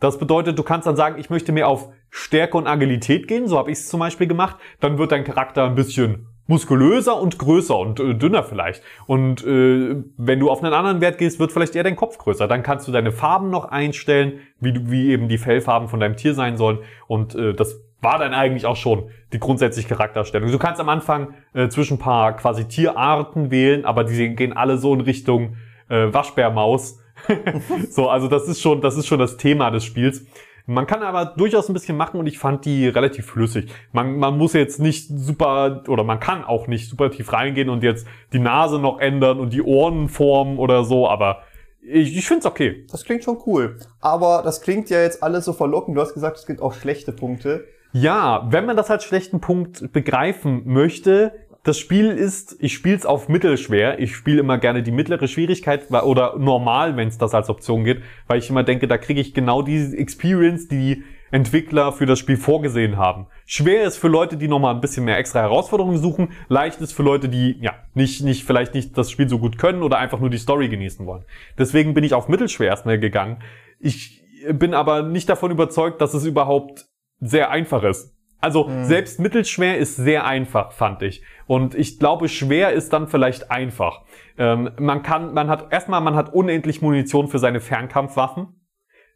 Das 0.00 0.18
bedeutet, 0.18 0.58
du 0.58 0.62
kannst 0.62 0.86
dann 0.86 0.96
sagen, 0.96 1.18
ich 1.18 1.30
möchte 1.30 1.52
mehr 1.52 1.68
auf 1.68 1.92
Stärke 2.08 2.56
und 2.56 2.66
Agilität 2.66 3.28
gehen, 3.28 3.46
so 3.46 3.58
habe 3.58 3.70
ich 3.70 3.78
es 3.78 3.88
zum 3.88 4.00
Beispiel 4.00 4.26
gemacht. 4.26 4.56
Dann 4.80 4.98
wird 4.98 5.12
dein 5.12 5.24
Charakter 5.24 5.64
ein 5.64 5.74
bisschen 5.74 6.26
muskulöser 6.46 7.16
und 7.20 7.38
größer 7.38 7.78
und 7.78 8.00
äh, 8.00 8.14
dünner 8.14 8.42
vielleicht. 8.42 8.82
Und 9.06 9.46
äh, 9.46 10.02
wenn 10.16 10.40
du 10.40 10.50
auf 10.50 10.62
einen 10.62 10.72
anderen 10.72 11.00
Wert 11.00 11.18
gehst, 11.18 11.38
wird 11.38 11.52
vielleicht 11.52 11.76
eher 11.76 11.84
dein 11.84 11.94
Kopf 11.94 12.18
größer. 12.18 12.48
Dann 12.48 12.64
kannst 12.64 12.88
du 12.88 12.92
deine 12.92 13.12
Farben 13.12 13.50
noch 13.50 13.66
einstellen, 13.66 14.40
wie, 14.58 14.72
du, 14.72 14.90
wie 14.90 15.10
eben 15.10 15.28
die 15.28 15.38
Fellfarben 15.38 15.88
von 15.88 16.00
deinem 16.00 16.16
Tier 16.16 16.34
sein 16.34 16.56
sollen. 16.56 16.80
Und 17.06 17.36
äh, 17.36 17.54
das 17.54 17.80
war 18.00 18.18
dann 18.18 18.34
eigentlich 18.34 18.66
auch 18.66 18.76
schon 18.76 19.10
die 19.32 19.38
grundsätzliche 19.38 19.88
Charakterstellung. 19.88 20.50
Du 20.50 20.58
kannst 20.58 20.80
am 20.80 20.88
Anfang 20.88 21.34
äh, 21.54 21.68
zwischen 21.68 21.98
paar 21.98 22.34
quasi 22.36 22.66
Tierarten 22.66 23.52
wählen, 23.52 23.84
aber 23.84 24.02
die 24.02 24.34
gehen 24.34 24.52
alle 24.52 24.76
so 24.78 24.92
in 24.92 25.02
Richtung 25.02 25.56
äh, 25.88 26.12
Waschbärmaus. 26.12 26.98
so, 27.90 28.08
also 28.08 28.28
das 28.28 28.48
ist 28.48 28.60
schon, 28.60 28.80
das 28.80 28.96
ist 28.96 29.06
schon 29.06 29.18
das 29.18 29.36
Thema 29.36 29.70
des 29.70 29.84
Spiels. 29.84 30.24
Man 30.66 30.86
kann 30.86 31.02
aber 31.02 31.24
durchaus 31.24 31.68
ein 31.68 31.72
bisschen 31.72 31.96
machen 31.96 32.20
und 32.20 32.26
ich 32.26 32.38
fand 32.38 32.64
die 32.64 32.86
relativ 32.86 33.26
flüssig. 33.26 33.72
Man, 33.92 34.18
man 34.18 34.38
muss 34.38 34.52
jetzt 34.52 34.78
nicht 34.78 35.08
super, 35.08 35.82
oder 35.88 36.04
man 36.04 36.20
kann 36.20 36.44
auch 36.44 36.66
nicht 36.66 36.88
super 36.88 37.10
tief 37.10 37.32
reingehen 37.32 37.68
und 37.68 37.82
jetzt 37.82 38.06
die 38.32 38.38
Nase 38.38 38.78
noch 38.78 39.00
ändern 39.00 39.40
und 39.40 39.52
die 39.52 39.62
Ohren 39.62 40.08
formen 40.08 40.58
oder 40.58 40.84
so, 40.84 41.08
aber 41.08 41.42
ich, 41.82 42.16
ich 42.16 42.26
finde 42.26 42.40
es 42.40 42.46
okay. 42.46 42.86
Das 42.90 43.04
klingt 43.04 43.24
schon 43.24 43.38
cool. 43.46 43.78
Aber 44.00 44.42
das 44.44 44.60
klingt 44.60 44.90
ja 44.90 45.00
jetzt 45.00 45.22
alles 45.22 45.44
so 45.44 45.52
verlockend. 45.52 45.96
Du 45.96 46.00
hast 46.00 46.14
gesagt, 46.14 46.36
es 46.36 46.46
gibt 46.46 46.60
auch 46.60 46.74
schlechte 46.74 47.12
Punkte. 47.12 47.64
Ja, 47.92 48.46
wenn 48.50 48.66
man 48.66 48.76
das 48.76 48.90
als 48.90 49.04
schlechten 49.04 49.40
Punkt 49.40 49.92
begreifen 49.92 50.62
möchte, 50.66 51.32
das 51.62 51.78
Spiel 51.78 52.10
ist, 52.10 52.56
ich 52.60 52.72
spiele 52.72 52.96
es 52.96 53.06
auf 53.06 53.28
mittelschwer. 53.28 53.98
Ich 53.98 54.16
spiele 54.16 54.40
immer 54.40 54.58
gerne 54.58 54.82
die 54.82 54.92
mittlere 54.92 55.28
Schwierigkeit 55.28 55.90
oder 55.90 56.36
normal, 56.38 56.96
wenn 56.96 57.08
es 57.08 57.18
das 57.18 57.34
als 57.34 57.50
Option 57.50 57.84
geht, 57.84 58.02
weil 58.26 58.38
ich 58.38 58.48
immer 58.48 58.62
denke, 58.62 58.88
da 58.88 58.96
kriege 58.98 59.20
ich 59.20 59.34
genau 59.34 59.62
diese 59.62 59.96
Experience, 59.96 60.68
die 60.68 60.94
die 60.94 61.04
Entwickler 61.30 61.92
für 61.92 62.06
das 62.06 62.18
Spiel 62.18 62.36
vorgesehen 62.36 62.96
haben. 62.96 63.26
Schwer 63.46 63.84
ist 63.84 63.98
für 63.98 64.08
Leute, 64.08 64.36
die 64.36 64.48
nochmal 64.48 64.74
ein 64.74 64.80
bisschen 64.80 65.04
mehr 65.04 65.18
extra 65.18 65.40
Herausforderungen 65.40 65.98
suchen. 65.98 66.32
Leicht 66.48 66.80
ist 66.80 66.92
für 66.92 67.02
Leute, 67.02 67.28
die 67.28 67.56
ja 67.60 67.74
nicht, 67.94 68.22
nicht 68.22 68.44
vielleicht 68.44 68.74
nicht 68.74 68.98
das 68.98 69.10
Spiel 69.10 69.28
so 69.28 69.38
gut 69.38 69.58
können 69.58 69.82
oder 69.82 69.98
einfach 69.98 70.18
nur 70.18 70.30
die 70.30 70.38
Story 70.38 70.68
genießen 70.68 71.06
wollen. 71.06 71.24
Deswegen 71.58 71.94
bin 71.94 72.02
ich 72.02 72.14
auf 72.14 72.28
mittelschwer 72.28 72.68
erstmal 72.68 72.98
gegangen. 72.98 73.42
Ich 73.78 74.24
bin 74.52 74.74
aber 74.74 75.02
nicht 75.02 75.28
davon 75.28 75.50
überzeugt, 75.50 76.00
dass 76.00 76.14
es 76.14 76.24
überhaupt 76.24 76.86
sehr 77.20 77.50
einfach 77.50 77.84
ist. 77.84 78.12
Also 78.40 78.70
selbst 78.82 79.20
mittelschwer 79.20 79.78
ist 79.78 79.96
sehr 79.96 80.24
einfach, 80.24 80.72
fand 80.72 81.02
ich. 81.02 81.22
Und 81.46 81.74
ich 81.74 81.98
glaube, 81.98 82.28
schwer 82.28 82.72
ist 82.72 82.92
dann 82.92 83.08
vielleicht 83.08 83.50
einfach. 83.50 84.02
Ähm, 84.38 84.70
man 84.78 85.02
kann, 85.02 85.34
man 85.34 85.48
hat 85.48 85.72
erstmal, 85.72 86.00
man 86.00 86.14
hat 86.14 86.32
unendlich 86.32 86.80
Munition 86.80 87.28
für 87.28 87.38
seine 87.38 87.60
Fernkampfwaffen, 87.60 88.48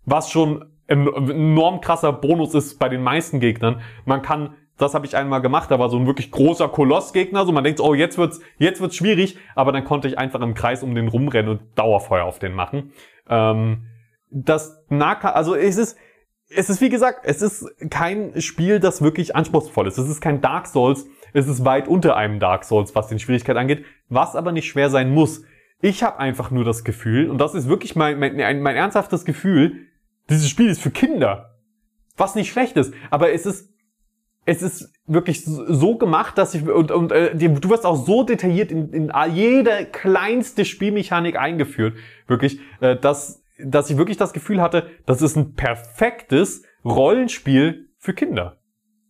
was 0.05 0.31
schon 0.31 0.65
ein 0.89 1.07
enorm 1.31 1.81
krasser 1.81 2.13
Bonus 2.13 2.55
ist 2.55 2.79
bei 2.79 2.89
den 2.89 3.03
meisten 3.03 3.41
Gegnern. 3.41 3.81
Man 4.05 4.21
kann, 4.21 4.55
das 4.77 4.95
habe 4.95 5.07
ich 5.07 5.17
einmal 5.17 5.41
gemacht, 5.41 5.71
da 5.71 5.79
war 5.79 5.89
so 5.89 5.97
ein 5.97 6.07
wirklich 6.07 6.31
großer 6.31 6.69
Kolossgegner, 6.69 7.47
so 7.47 7.53
man 7.53 7.65
denkt, 7.65 7.81
oh 7.81 7.95
jetzt 7.95 8.19
wird's, 8.19 8.41
jetzt 8.59 8.81
wird's 8.81 8.97
schwierig, 8.97 9.39
aber 9.55 9.73
dann 9.73 9.85
konnte 9.85 10.09
ich 10.09 10.19
einfach 10.19 10.41
im 10.41 10.55
Kreis 10.55 10.83
um 10.83 10.95
den 10.95 11.09
rumrennen 11.09 11.51
und 11.51 11.79
Dauerfeuer 11.79 12.25
auf 12.25 12.39
den 12.39 12.53
machen. 12.53 12.93
Ähm, 13.29 13.87
das 14.31 14.85
Nahka, 14.89 15.31
also 15.31 15.55
es 15.55 15.79
ist, 15.79 15.97
es 16.49 16.71
ist 16.71 16.81
wie 16.81 16.89
gesagt, 16.89 17.21
es 17.25 17.43
ist 17.43 17.67
kein 17.91 18.41
Spiel, 18.41 18.81
das 18.81 19.03
wirklich 19.03 19.35
anspruchsvoll 19.35 19.87
ist. 19.87 19.99
Es 19.99 20.09
ist 20.09 20.21
kein 20.21 20.41
Dark 20.41 20.67
Souls. 20.67 21.07
Es 21.33 21.49
ist 21.49 21.65
weit 21.65 21.89
unter 21.89 22.17
einem 22.17 22.39
Dark 22.39 22.65
Souls, 22.65 22.95
was 22.95 23.09
den 23.09 23.19
Schwierigkeit 23.19 23.57
angeht, 23.57 23.85
was 24.09 24.37
aber 24.37 24.53
nicht 24.53 24.69
schwer 24.69 24.91
sein 24.91 25.13
muss. 25.13 25.43
Ich 25.81 26.03
habe 26.03 26.19
einfach 26.19 26.51
nur 26.51 26.65
das 26.65 26.85
Gefühl, 26.85 27.29
und 27.29 27.39
das 27.39 27.55
ist 27.55 27.69
wirklich 27.69 27.97
mein, 27.97 28.19
mein, 28.19 28.63
mein, 28.63 28.77
ernsthaftes 28.77 29.25
Gefühl, 29.25 29.89
dieses 30.31 30.49
Spiel 30.49 30.69
ist 30.69 30.81
für 30.81 30.91
Kinder. 30.91 31.59
Was 32.17 32.37
nicht 32.37 32.53
schlecht 32.53 32.77
ist, 32.77 32.95
aber 33.11 33.33
es 33.33 33.47
ist 33.47 33.75
es 34.47 34.63
ist 34.63 34.93
wirklich 35.07 35.45
so 35.45 35.97
gemacht, 35.97 36.37
dass 36.37 36.55
ich 36.55 36.69
und, 36.69 36.91
und 36.91 37.13
äh, 37.13 37.35
du 37.35 37.71
wirst 37.71 37.87
auch 37.87 37.97
so 37.97 38.25
detailliert 38.25 38.71
in, 38.71 38.93
in 38.93 39.13
jede 39.33 39.87
kleinste 39.87 40.65
Spielmechanik 40.65 41.37
eingeführt, 41.37 41.97
wirklich, 42.27 42.61
äh, 42.81 42.97
dass 42.97 43.44
dass 43.65 43.91
ich 43.91 43.97
wirklich 43.97 44.17
das 44.17 44.33
Gefühl 44.33 44.61
hatte, 44.61 44.87
das 45.07 45.23
ist 45.23 45.37
ein 45.37 45.55
perfektes 45.55 46.63
Rollenspiel 46.85 47.89
für 47.99 48.15
Kinder. 48.15 48.59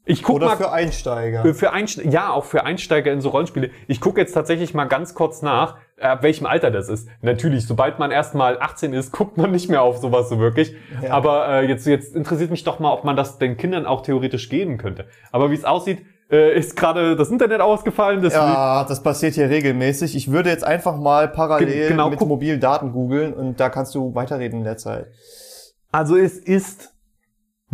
Ich 0.07 0.23
guck 0.23 0.37
Oder 0.37 0.47
mal 0.47 0.57
für 0.57 0.71
Einsteiger. 0.71 1.43
für, 1.43 1.55
für 1.55 1.73
Einste 1.73 2.07
ja, 2.07 2.31
auch 2.31 2.45
für 2.45 2.65
Einsteiger 2.65 3.11
in 3.11 3.23
so 3.23 3.31
Rollenspiele. 3.31 3.71
Ich 3.89 4.01
gucke 4.03 4.21
jetzt 4.21 4.33
tatsächlich 4.33 4.75
mal 4.75 4.85
ganz 4.85 5.15
kurz 5.15 5.41
nach, 5.41 5.79
ab 5.99 6.23
welchem 6.23 6.45
Alter 6.45 6.71
das 6.71 6.91
ist. 6.91 7.09
Natürlich, 7.23 7.67
sobald 7.67 7.99
man 7.99 8.11
erstmal 8.11 8.61
18 8.61 8.93
ist, 8.93 9.13
guckt 9.13 9.39
man 9.39 9.51
nicht 9.51 9.71
mehr 9.71 9.81
auf 9.81 9.97
sowas 9.97 10.29
so 10.29 10.39
wirklich. 10.39 10.75
Ja. 11.03 11.11
Aber 11.11 11.49
äh, 11.49 11.67
jetzt, 11.67 11.87
jetzt 11.87 12.15
interessiert 12.15 12.51
mich 12.51 12.65
doch 12.65 12.81
mal, 12.81 12.93
ob 12.93 13.05
man 13.05 13.17
das 13.17 13.39
den 13.39 13.57
Kindern 13.57 13.87
auch 13.87 14.03
theoretisch 14.03 14.51
geben 14.51 14.77
könnte. 14.77 15.07
Aber 15.33 15.51
wie 15.51 15.55
es 15.55 15.65
aussieht, 15.65 16.05
äh, 16.31 16.59
ist 16.59 16.77
gerade 16.77 17.17
das 17.17 17.29
Internet 17.31 17.61
ausgefallen. 17.61 18.23
Das 18.23 18.33
Ja, 18.35 18.85
das 18.89 19.03
passiert 19.03 19.35
hier 19.35 19.51
regelmäßig. 19.51 20.17
Ich 20.17 20.31
würde 20.33 20.49
jetzt 20.51 20.65
einfach 20.65 20.97
mal 20.97 21.29
parallel 21.29 21.67
Ge- 21.67 21.89
genau, 21.89 22.09
mit 22.11 22.21
mobilen 22.21 22.61
Daten 22.61 22.93
googeln 22.93 23.35
und 23.35 23.61
da 23.61 23.69
kannst 23.69 23.95
du 23.95 24.15
weiterreden 24.15 24.61
in 24.61 24.65
der 24.65 24.77
Zeit. 24.79 25.07
Also 25.93 26.17
es 26.17 26.39
ist 26.39 26.94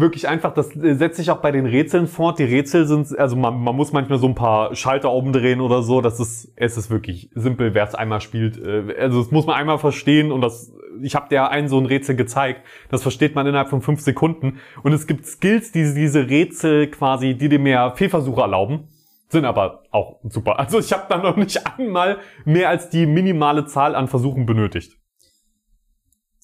wirklich 0.00 0.28
einfach, 0.28 0.54
das 0.54 0.74
äh, 0.76 0.94
setzt 0.94 1.16
sich 1.16 1.30
auch 1.30 1.38
bei 1.38 1.52
den 1.52 1.66
Rätseln 1.66 2.06
fort. 2.06 2.38
Die 2.38 2.44
Rätsel 2.44 2.86
sind, 2.86 3.18
also 3.18 3.36
man, 3.36 3.60
man 3.60 3.76
muss 3.76 3.92
manchmal 3.92 4.18
so 4.18 4.26
ein 4.26 4.34
paar 4.34 4.74
Schalter 4.74 5.12
umdrehen 5.12 5.60
oder 5.60 5.82
so. 5.82 6.00
Das 6.00 6.20
ist, 6.20 6.52
es 6.56 6.76
ist 6.76 6.90
wirklich 6.90 7.30
simpel, 7.34 7.74
wer 7.74 7.84
es 7.84 7.94
einmal 7.94 8.20
spielt. 8.20 8.58
Äh, 8.58 8.94
Also 8.98 9.22
das 9.22 9.30
muss 9.30 9.46
man 9.46 9.56
einmal 9.56 9.78
verstehen 9.78 10.32
und 10.32 10.40
das, 10.40 10.72
ich 11.02 11.14
habe 11.14 11.28
dir 11.28 11.50
einen 11.50 11.68
so 11.68 11.78
ein 11.78 11.86
Rätsel 11.86 12.16
gezeigt. 12.16 12.62
Das 12.90 13.02
versteht 13.02 13.34
man 13.34 13.46
innerhalb 13.46 13.68
von 13.68 13.82
fünf 13.82 14.00
Sekunden. 14.00 14.58
Und 14.82 14.92
es 14.92 15.06
gibt 15.06 15.26
Skills, 15.26 15.72
die 15.72 15.94
diese 15.94 16.28
Rätsel 16.28 16.88
quasi, 16.88 17.34
die 17.34 17.48
dir 17.48 17.58
mehr 17.58 17.92
Fehlversuche 17.96 18.40
erlauben. 18.40 18.88
Sind 19.28 19.44
aber 19.44 19.84
auch 19.92 20.18
super. 20.24 20.58
Also 20.58 20.80
ich 20.80 20.92
habe 20.92 21.04
da 21.08 21.18
noch 21.18 21.36
nicht 21.36 21.64
einmal 21.78 22.18
mehr 22.44 22.68
als 22.68 22.90
die 22.90 23.06
minimale 23.06 23.64
Zahl 23.66 23.94
an 23.94 24.08
Versuchen 24.08 24.44
benötigt. 24.44 24.99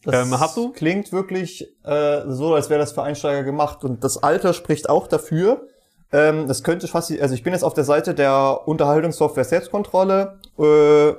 Das 0.06 0.14
Ähm, 0.26 0.38
hast 0.40 0.56
du? 0.56 0.72
klingt 0.72 1.12
wirklich 1.12 1.66
äh, 1.84 2.22
so, 2.28 2.54
als 2.54 2.70
wäre 2.70 2.80
das 2.80 2.92
für 2.92 3.02
Einsteiger 3.02 3.42
gemacht. 3.42 3.84
Und 3.84 4.02
das 4.04 4.22
Alter 4.22 4.54
spricht 4.54 4.88
auch 4.88 5.06
dafür. 5.08 5.66
Ähm, 6.12 6.46
das 6.48 6.62
könnte 6.62 6.86
fast, 6.88 7.10
also 7.20 7.34
ich 7.34 7.42
bin 7.42 7.52
jetzt 7.52 7.64
auf 7.64 7.74
der 7.74 7.84
Seite 7.84 8.14
der 8.14 8.60
Unterhaltungssoftware 8.66 9.44
Selbstkontrolle. 9.44 10.38
Äh, 10.58 11.12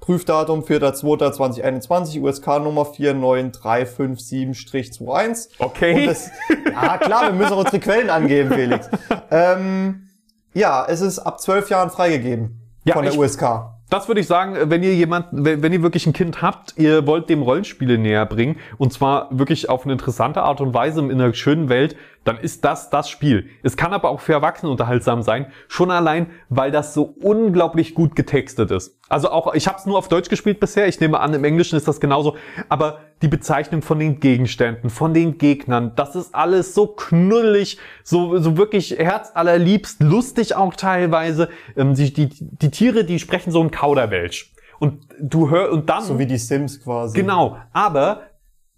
Prüfdatum 0.00 0.62
4.2.2021, 0.62 2.22
USK-Nummer 2.22 2.82
49357-21. 2.86 5.48
Okay. 5.58 6.06
Das, 6.06 6.30
ja, 6.72 6.98
klar, 6.98 7.22
wir 7.24 7.32
müssen 7.32 7.52
auch 7.52 7.58
unsere 7.58 7.80
Quellen 7.80 8.10
angeben, 8.10 8.50
Felix. 8.50 8.88
ähm, 9.30 10.08
ja, 10.54 10.86
es 10.88 11.00
ist 11.00 11.18
ab 11.18 11.40
zwölf 11.40 11.70
Jahren 11.70 11.90
freigegeben 11.90 12.60
Ja, 12.84 12.94
von 12.94 13.04
der 13.04 13.12
ich- 13.12 13.18
USK. 13.18 13.42
Das 13.90 14.06
würde 14.06 14.20
ich 14.20 14.28
sagen, 14.28 14.56
wenn 14.70 14.84
ihr 14.84 14.94
jemand, 14.94 15.26
wenn, 15.32 15.72
ihr 15.72 15.82
wirklich 15.82 16.06
ein 16.06 16.12
Kind 16.12 16.42
habt, 16.42 16.74
ihr 16.76 17.08
wollt 17.08 17.28
dem 17.28 17.42
Rollenspiele 17.42 17.98
näher 17.98 18.24
bringen 18.24 18.56
und 18.78 18.92
zwar 18.92 19.26
wirklich 19.36 19.68
auf 19.68 19.82
eine 19.82 19.92
interessante 19.92 20.42
Art 20.42 20.60
und 20.60 20.72
Weise 20.72 21.00
in 21.00 21.10
einer 21.10 21.34
schönen 21.34 21.68
Welt, 21.68 21.96
dann 22.22 22.38
ist 22.38 22.64
das 22.64 22.90
das 22.90 23.10
Spiel. 23.10 23.48
Es 23.64 23.76
kann 23.76 23.92
aber 23.92 24.10
auch 24.10 24.20
für 24.20 24.32
Erwachsene 24.32 24.70
unterhaltsam 24.70 25.22
sein, 25.22 25.46
schon 25.66 25.90
allein, 25.90 26.30
weil 26.48 26.70
das 26.70 26.94
so 26.94 27.14
unglaublich 27.20 27.94
gut 27.96 28.14
getextet 28.14 28.70
ist. 28.70 28.96
Also 29.08 29.30
auch, 29.32 29.54
ich 29.54 29.66
habe 29.66 29.78
es 29.78 29.86
nur 29.86 29.98
auf 29.98 30.06
Deutsch 30.06 30.28
gespielt 30.28 30.60
bisher. 30.60 30.86
Ich 30.86 31.00
nehme 31.00 31.18
an, 31.18 31.34
im 31.34 31.42
Englischen 31.42 31.76
ist 31.76 31.88
das 31.88 31.98
genauso. 31.98 32.36
Aber 32.68 33.00
die 33.22 33.28
Bezeichnung 33.28 33.82
von 33.82 33.98
den 33.98 34.20
Gegenständen, 34.20 34.88
von 34.88 35.12
den 35.12 35.38
Gegnern, 35.38 35.92
das 35.94 36.16
ist 36.16 36.34
alles 36.34 36.74
so 36.74 36.86
knuddelig, 36.86 37.78
so, 38.02 38.38
so 38.38 38.56
wirklich 38.56 38.96
herzallerliebst, 38.98 40.02
lustig 40.02 40.56
auch 40.56 40.74
teilweise. 40.74 41.48
Ähm, 41.76 41.94
die, 41.94 42.12
die, 42.12 42.28
die 42.30 42.70
Tiere, 42.70 43.04
die 43.04 43.18
sprechen 43.18 43.50
so 43.50 43.60
ein 43.60 43.70
Kauderwelsch. 43.70 44.52
Und 44.78 45.06
du 45.20 45.50
hörst, 45.50 45.72
und 45.72 45.90
dann. 45.90 46.02
So 46.02 46.18
wie 46.18 46.26
die 46.26 46.38
Sims 46.38 46.82
quasi. 46.82 47.18
Genau, 47.18 47.58
aber 47.72 48.29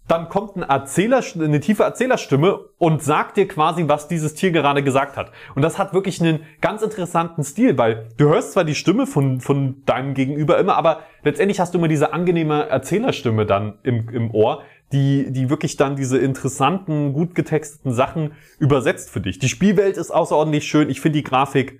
dann 0.07 0.27
kommt 0.27 0.57
ein 0.57 0.63
Erzähler, 0.63 1.23
eine 1.35 1.59
tiefe 1.59 1.83
Erzählerstimme 1.83 2.59
und 2.77 3.01
sagt 3.01 3.37
dir 3.37 3.47
quasi, 3.47 3.87
was 3.87 4.07
dieses 4.07 4.33
Tier 4.33 4.51
gerade 4.51 4.83
gesagt 4.83 5.15
hat. 5.15 5.31
Und 5.55 5.61
das 5.61 5.77
hat 5.77 5.93
wirklich 5.93 6.19
einen 6.21 6.41
ganz 6.59 6.81
interessanten 6.81 7.43
Stil, 7.43 7.77
weil 7.77 8.09
du 8.17 8.25
hörst 8.25 8.51
zwar 8.51 8.65
die 8.65 8.75
Stimme 8.75 9.07
von, 9.07 9.39
von 9.39 9.83
deinem 9.85 10.13
Gegenüber 10.13 10.57
immer, 10.57 10.75
aber 10.75 10.99
letztendlich 11.23 11.59
hast 11.59 11.73
du 11.73 11.77
immer 11.77 11.87
diese 11.87 12.11
angenehme 12.11 12.67
Erzählerstimme 12.67 13.45
dann 13.45 13.79
im, 13.83 14.09
im 14.09 14.31
Ohr, 14.31 14.63
die, 14.91 15.31
die 15.31 15.49
wirklich 15.49 15.77
dann 15.77 15.95
diese 15.95 16.17
interessanten, 16.17 17.13
gut 17.13 17.33
getexteten 17.33 17.93
Sachen 17.93 18.33
übersetzt 18.59 19.09
für 19.09 19.21
dich. 19.21 19.39
Die 19.39 19.49
Spielwelt 19.49 19.97
ist 19.97 20.11
außerordentlich 20.11 20.65
schön. 20.65 20.89
Ich 20.89 21.01
finde 21.01 21.19
die 21.19 21.23
Grafik 21.23 21.79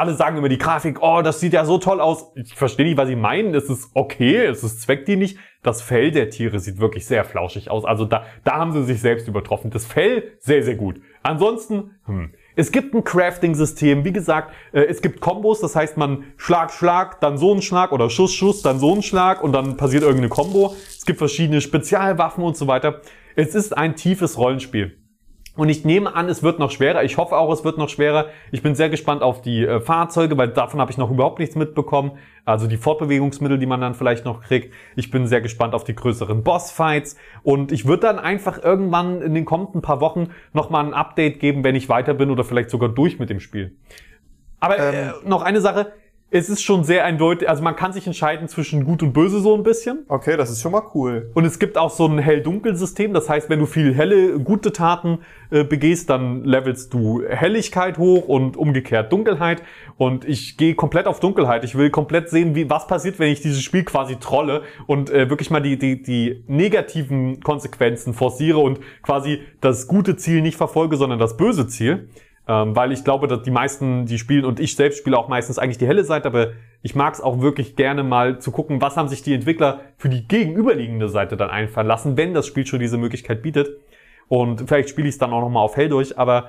alle 0.00 0.14
sagen 0.14 0.38
immer 0.38 0.48
die 0.48 0.58
Grafik, 0.58 1.02
oh, 1.02 1.20
das 1.20 1.40
sieht 1.40 1.52
ja 1.52 1.64
so 1.64 1.76
toll 1.76 2.00
aus. 2.00 2.32
Ich 2.34 2.54
verstehe 2.54 2.86
nicht, 2.86 2.96
was 2.96 3.08
sie 3.08 3.16
meinen. 3.16 3.54
Es 3.54 3.68
ist 3.68 3.90
okay, 3.92 4.46
es 4.46 4.64
ist 4.64 4.80
zweckdienlich. 4.80 5.36
Das 5.62 5.82
Fell 5.82 6.10
der 6.10 6.30
Tiere 6.30 6.58
sieht 6.58 6.78
wirklich 6.78 7.06
sehr 7.06 7.24
flauschig 7.24 7.70
aus. 7.70 7.84
Also 7.84 8.04
da, 8.04 8.24
da 8.44 8.52
haben 8.52 8.72
sie 8.72 8.84
sich 8.84 9.00
selbst 9.00 9.28
übertroffen. 9.28 9.70
Das 9.70 9.86
Fell 9.86 10.32
sehr, 10.38 10.62
sehr 10.62 10.76
gut. 10.76 11.00
Ansonsten, 11.22 11.96
hm. 12.06 12.32
Es 12.56 12.72
gibt 12.72 12.94
ein 12.94 13.04
Crafting-System, 13.04 14.04
wie 14.04 14.12
gesagt, 14.12 14.52
äh, 14.72 14.82
es 14.82 15.00
gibt 15.00 15.20
Kombos, 15.20 15.60
das 15.60 15.76
heißt 15.76 15.96
man 15.96 16.24
Schlag, 16.36 16.72
Schlag, 16.72 17.20
dann 17.20 17.38
so 17.38 17.54
ein 17.54 17.62
Schlag 17.62 17.92
oder 17.92 18.10
Schuss, 18.10 18.34
Schuss, 18.34 18.60
dann 18.60 18.78
so 18.78 18.94
ein 18.94 19.02
Schlag 19.02 19.42
und 19.42 19.52
dann 19.52 19.76
passiert 19.76 20.02
irgendeine 20.02 20.28
Combo. 20.28 20.74
Es 20.88 21.06
gibt 21.06 21.18
verschiedene 21.18 21.60
Spezialwaffen 21.60 22.42
und 22.44 22.56
so 22.56 22.66
weiter. 22.66 23.00
Es 23.36 23.54
ist 23.54 23.76
ein 23.76 23.96
tiefes 23.96 24.36
Rollenspiel. 24.36 24.99
Und 25.56 25.68
ich 25.68 25.84
nehme 25.84 26.14
an, 26.14 26.28
es 26.28 26.42
wird 26.42 26.58
noch 26.58 26.70
schwerer. 26.70 27.02
Ich 27.02 27.16
hoffe 27.16 27.36
auch, 27.36 27.52
es 27.52 27.64
wird 27.64 27.76
noch 27.76 27.88
schwerer. 27.88 28.26
Ich 28.52 28.62
bin 28.62 28.76
sehr 28.76 28.88
gespannt 28.88 29.22
auf 29.22 29.42
die 29.42 29.64
äh, 29.64 29.80
Fahrzeuge, 29.80 30.38
weil 30.38 30.48
davon 30.48 30.80
habe 30.80 30.92
ich 30.92 30.96
noch 30.96 31.10
überhaupt 31.10 31.40
nichts 31.40 31.56
mitbekommen. 31.56 32.12
Also 32.44 32.68
die 32.68 32.76
Fortbewegungsmittel, 32.76 33.58
die 33.58 33.66
man 33.66 33.80
dann 33.80 33.94
vielleicht 33.94 34.24
noch 34.24 34.42
kriegt. 34.42 34.72
Ich 34.94 35.10
bin 35.10 35.26
sehr 35.26 35.40
gespannt 35.40 35.74
auf 35.74 35.82
die 35.82 35.94
größeren 35.94 36.44
Bossfights. 36.44 37.16
Und 37.42 37.72
ich 37.72 37.84
würde 37.86 38.02
dann 38.02 38.18
einfach 38.20 38.62
irgendwann 38.62 39.22
in 39.22 39.34
den 39.34 39.44
kommenden 39.44 39.82
paar 39.82 40.00
Wochen 40.00 40.30
nochmal 40.52 40.84
ein 40.84 40.94
Update 40.94 41.40
geben, 41.40 41.64
wenn 41.64 41.74
ich 41.74 41.88
weiter 41.88 42.14
bin 42.14 42.30
oder 42.30 42.44
vielleicht 42.44 42.70
sogar 42.70 42.88
durch 42.88 43.18
mit 43.18 43.28
dem 43.28 43.40
Spiel. 43.40 43.76
Aber 44.60 44.78
äh, 44.78 45.12
noch 45.24 45.42
eine 45.42 45.60
Sache. 45.60 45.92
Es 46.32 46.48
ist 46.48 46.62
schon 46.62 46.84
sehr 46.84 47.04
eindeutig, 47.04 47.48
also 47.48 47.60
man 47.60 47.74
kann 47.74 47.92
sich 47.92 48.06
entscheiden 48.06 48.46
zwischen 48.46 48.84
gut 48.84 49.02
und 49.02 49.12
böse 49.12 49.40
so 49.40 49.52
ein 49.56 49.64
bisschen. 49.64 50.04
Okay, 50.06 50.36
das 50.36 50.48
ist 50.48 50.62
schon 50.62 50.70
mal 50.70 50.84
cool. 50.94 51.28
Und 51.34 51.44
es 51.44 51.58
gibt 51.58 51.76
auch 51.76 51.90
so 51.90 52.06
ein 52.06 52.18
Hell-Dunkel-System. 52.18 53.12
Das 53.12 53.28
heißt, 53.28 53.50
wenn 53.50 53.58
du 53.58 53.66
viel 53.66 53.92
helle, 53.92 54.38
gute 54.38 54.70
Taten 54.72 55.18
äh, 55.50 55.64
begehst, 55.64 56.08
dann 56.08 56.44
levelst 56.44 56.94
du 56.94 57.24
Helligkeit 57.28 57.98
hoch 57.98 58.28
und 58.28 58.56
umgekehrt 58.56 59.12
Dunkelheit. 59.12 59.64
Und 59.96 60.24
ich 60.24 60.56
gehe 60.56 60.76
komplett 60.76 61.08
auf 61.08 61.18
Dunkelheit. 61.18 61.64
Ich 61.64 61.74
will 61.74 61.90
komplett 61.90 62.30
sehen, 62.30 62.54
wie 62.54 62.70
was 62.70 62.86
passiert, 62.86 63.18
wenn 63.18 63.32
ich 63.32 63.40
dieses 63.40 63.62
Spiel 63.62 63.82
quasi 63.82 64.14
trolle 64.14 64.62
und 64.86 65.10
äh, 65.10 65.28
wirklich 65.28 65.50
mal 65.50 65.58
die, 65.58 65.78
die, 65.78 66.00
die 66.00 66.44
negativen 66.46 67.40
Konsequenzen 67.40 68.14
forciere 68.14 68.58
und 68.58 68.78
quasi 69.02 69.40
das 69.60 69.88
gute 69.88 70.16
Ziel 70.16 70.42
nicht 70.42 70.56
verfolge, 70.56 70.96
sondern 70.96 71.18
das 71.18 71.36
böse 71.36 71.66
Ziel. 71.66 72.08
Ähm, 72.50 72.74
weil 72.74 72.90
ich 72.90 73.04
glaube, 73.04 73.28
dass 73.28 73.42
die 73.42 73.52
meisten, 73.52 74.06
die 74.06 74.18
spielen 74.18 74.44
und 74.44 74.58
ich 74.58 74.74
selbst 74.74 74.98
spiele 74.98 75.16
auch 75.16 75.28
meistens 75.28 75.60
eigentlich 75.60 75.78
die 75.78 75.86
helle 75.86 76.02
Seite, 76.02 76.26
aber 76.26 76.48
ich 76.82 76.96
mag 76.96 77.14
es 77.14 77.20
auch 77.20 77.40
wirklich 77.40 77.76
gerne 77.76 78.02
mal 78.02 78.40
zu 78.40 78.50
gucken, 78.50 78.82
was 78.82 78.96
haben 78.96 79.06
sich 79.06 79.22
die 79.22 79.34
Entwickler 79.34 79.82
für 79.96 80.08
die 80.08 80.26
gegenüberliegende 80.26 81.08
Seite 81.08 81.36
dann 81.36 81.48
einfallen 81.48 81.86
lassen, 81.86 82.16
wenn 82.16 82.34
das 82.34 82.48
Spiel 82.48 82.66
schon 82.66 82.80
diese 82.80 82.98
Möglichkeit 82.98 83.42
bietet. 83.42 83.68
Und 84.26 84.66
vielleicht 84.66 84.88
spiele 84.88 85.06
ich 85.06 85.14
es 85.14 85.18
dann 85.18 85.32
auch 85.32 85.42
nochmal 85.42 85.62
auf 85.62 85.76
hell 85.76 85.88
durch, 85.88 86.18
aber 86.18 86.48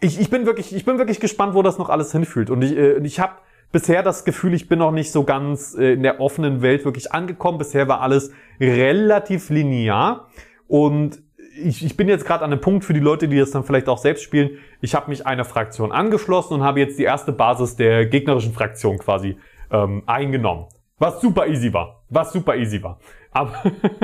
ich, 0.00 0.18
ich 0.20 0.30
bin 0.30 0.46
wirklich, 0.46 0.74
ich 0.74 0.84
bin 0.84 0.98
wirklich 0.98 1.20
gespannt, 1.20 1.54
wo 1.54 1.62
das 1.62 1.78
noch 1.78 1.90
alles 1.90 2.10
hinführt. 2.10 2.50
Und 2.50 2.62
ich, 2.62 2.76
äh, 2.76 2.98
ich 3.04 3.20
habe 3.20 3.34
bisher 3.70 4.02
das 4.02 4.24
Gefühl, 4.24 4.52
ich 4.52 4.68
bin 4.68 4.80
noch 4.80 4.90
nicht 4.90 5.12
so 5.12 5.22
ganz 5.22 5.76
äh, 5.78 5.92
in 5.92 6.02
der 6.02 6.20
offenen 6.20 6.60
Welt 6.60 6.84
wirklich 6.84 7.12
angekommen. 7.12 7.58
Bisher 7.58 7.86
war 7.86 8.00
alles 8.00 8.32
relativ 8.58 9.48
linear 9.50 10.26
und 10.66 11.22
ich, 11.56 11.84
ich 11.84 11.96
bin 11.96 12.08
jetzt 12.08 12.24
gerade 12.24 12.44
an 12.44 12.52
einem 12.52 12.60
Punkt 12.60 12.84
für 12.84 12.92
die 12.92 13.00
Leute, 13.00 13.28
die 13.28 13.38
das 13.38 13.50
dann 13.50 13.64
vielleicht 13.64 13.88
auch 13.88 13.98
selbst 13.98 14.22
spielen. 14.22 14.58
Ich 14.80 14.94
habe 14.94 15.10
mich 15.10 15.26
einer 15.26 15.44
Fraktion 15.44 15.92
angeschlossen 15.92 16.54
und 16.54 16.62
habe 16.62 16.80
jetzt 16.80 16.98
die 16.98 17.04
erste 17.04 17.32
Basis 17.32 17.76
der 17.76 18.06
gegnerischen 18.06 18.52
Fraktion 18.52 18.98
quasi 18.98 19.36
ähm, 19.70 20.02
eingenommen. 20.06 20.66
Was 20.98 21.20
super 21.20 21.46
easy 21.46 21.72
war. 21.72 22.02
Was 22.08 22.32
super 22.32 22.56
easy 22.56 22.82
war. 22.82 22.98
Aber 23.32 23.54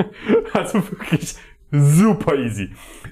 also 0.53 0.75
wirklich 0.91 1.35
super 1.73 2.35
easy. 2.35 2.69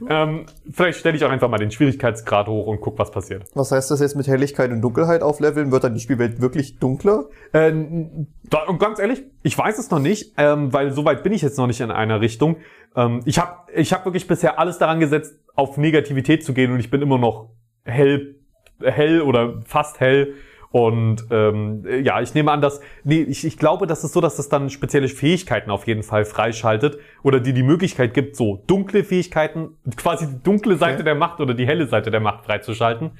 Ähm, 0.07 0.45
vielleicht 0.71 0.99
stelle 0.99 1.17
ich 1.17 1.25
auch 1.25 1.31
einfach 1.31 1.49
mal 1.49 1.57
den 1.57 1.71
Schwierigkeitsgrad 1.71 2.47
hoch 2.47 2.67
und 2.67 2.79
guck, 2.79 2.99
was 2.99 3.09
passiert. 3.09 3.43
Was 3.55 3.71
heißt 3.71 3.89
das 3.89 3.99
jetzt 3.99 4.15
mit 4.15 4.27
Helligkeit 4.27 4.71
und 4.71 4.81
Dunkelheit 4.81 5.23
aufleveln? 5.23 5.71
Wird 5.71 5.83
dann 5.83 5.95
die 5.95 5.99
Spielwelt 5.99 6.41
wirklich 6.41 6.77
dunkler? 6.77 7.25
Ähm, 7.53 8.27
da, 8.43 8.63
und 8.65 8.79
ganz 8.79 8.99
ehrlich, 8.99 9.23
ich 9.41 9.57
weiß 9.57 9.79
es 9.79 9.89
noch 9.89 9.99
nicht, 9.99 10.33
ähm, 10.37 10.71
weil 10.71 10.91
so 10.91 11.05
weit 11.05 11.23
bin 11.23 11.33
ich 11.33 11.41
jetzt 11.41 11.57
noch 11.57 11.67
nicht 11.67 11.81
in 11.81 11.89
einer 11.89 12.21
Richtung. 12.21 12.57
Ähm, 12.95 13.21
ich 13.25 13.39
habe 13.39 13.71
ich 13.73 13.93
hab 13.93 14.05
wirklich 14.05 14.27
bisher 14.27 14.59
alles 14.59 14.77
daran 14.77 14.99
gesetzt, 14.99 15.39
auf 15.55 15.77
Negativität 15.77 16.45
zu 16.45 16.53
gehen 16.53 16.71
und 16.71 16.79
ich 16.79 16.91
bin 16.91 17.01
immer 17.01 17.17
noch 17.17 17.49
hell, 17.83 18.35
hell 18.79 19.21
oder 19.21 19.61
fast 19.65 19.99
hell. 19.99 20.35
Und 20.71 21.25
ähm, 21.31 21.85
ja, 22.03 22.21
ich 22.21 22.33
nehme 22.33 22.51
an, 22.51 22.61
dass 22.61 22.79
nee, 23.03 23.21
ich, 23.21 23.45
ich 23.45 23.57
glaube, 23.57 23.87
das 23.87 24.05
ist 24.05 24.13
so, 24.13 24.21
dass 24.21 24.37
das 24.37 24.47
dann 24.47 24.69
spezielle 24.69 25.09
Fähigkeiten 25.09 25.69
auf 25.69 25.85
jeden 25.85 26.03
Fall 26.03 26.23
freischaltet 26.23 26.97
oder 27.23 27.41
die 27.41 27.51
die 27.51 27.63
Möglichkeit 27.63 28.13
gibt, 28.13 28.37
so 28.37 28.63
dunkle 28.67 29.03
Fähigkeiten, 29.03 29.77
quasi 29.97 30.27
die 30.27 30.41
dunkle 30.43 30.77
Seite 30.77 30.91
Okay. 30.91 31.03
der 31.03 31.15
Macht 31.15 31.39
oder 31.39 31.53
die 31.53 31.65
helle 31.65 31.87
Seite 31.87 32.11
der 32.11 32.19
Macht 32.19 32.45
freizuschalten. 32.45 33.11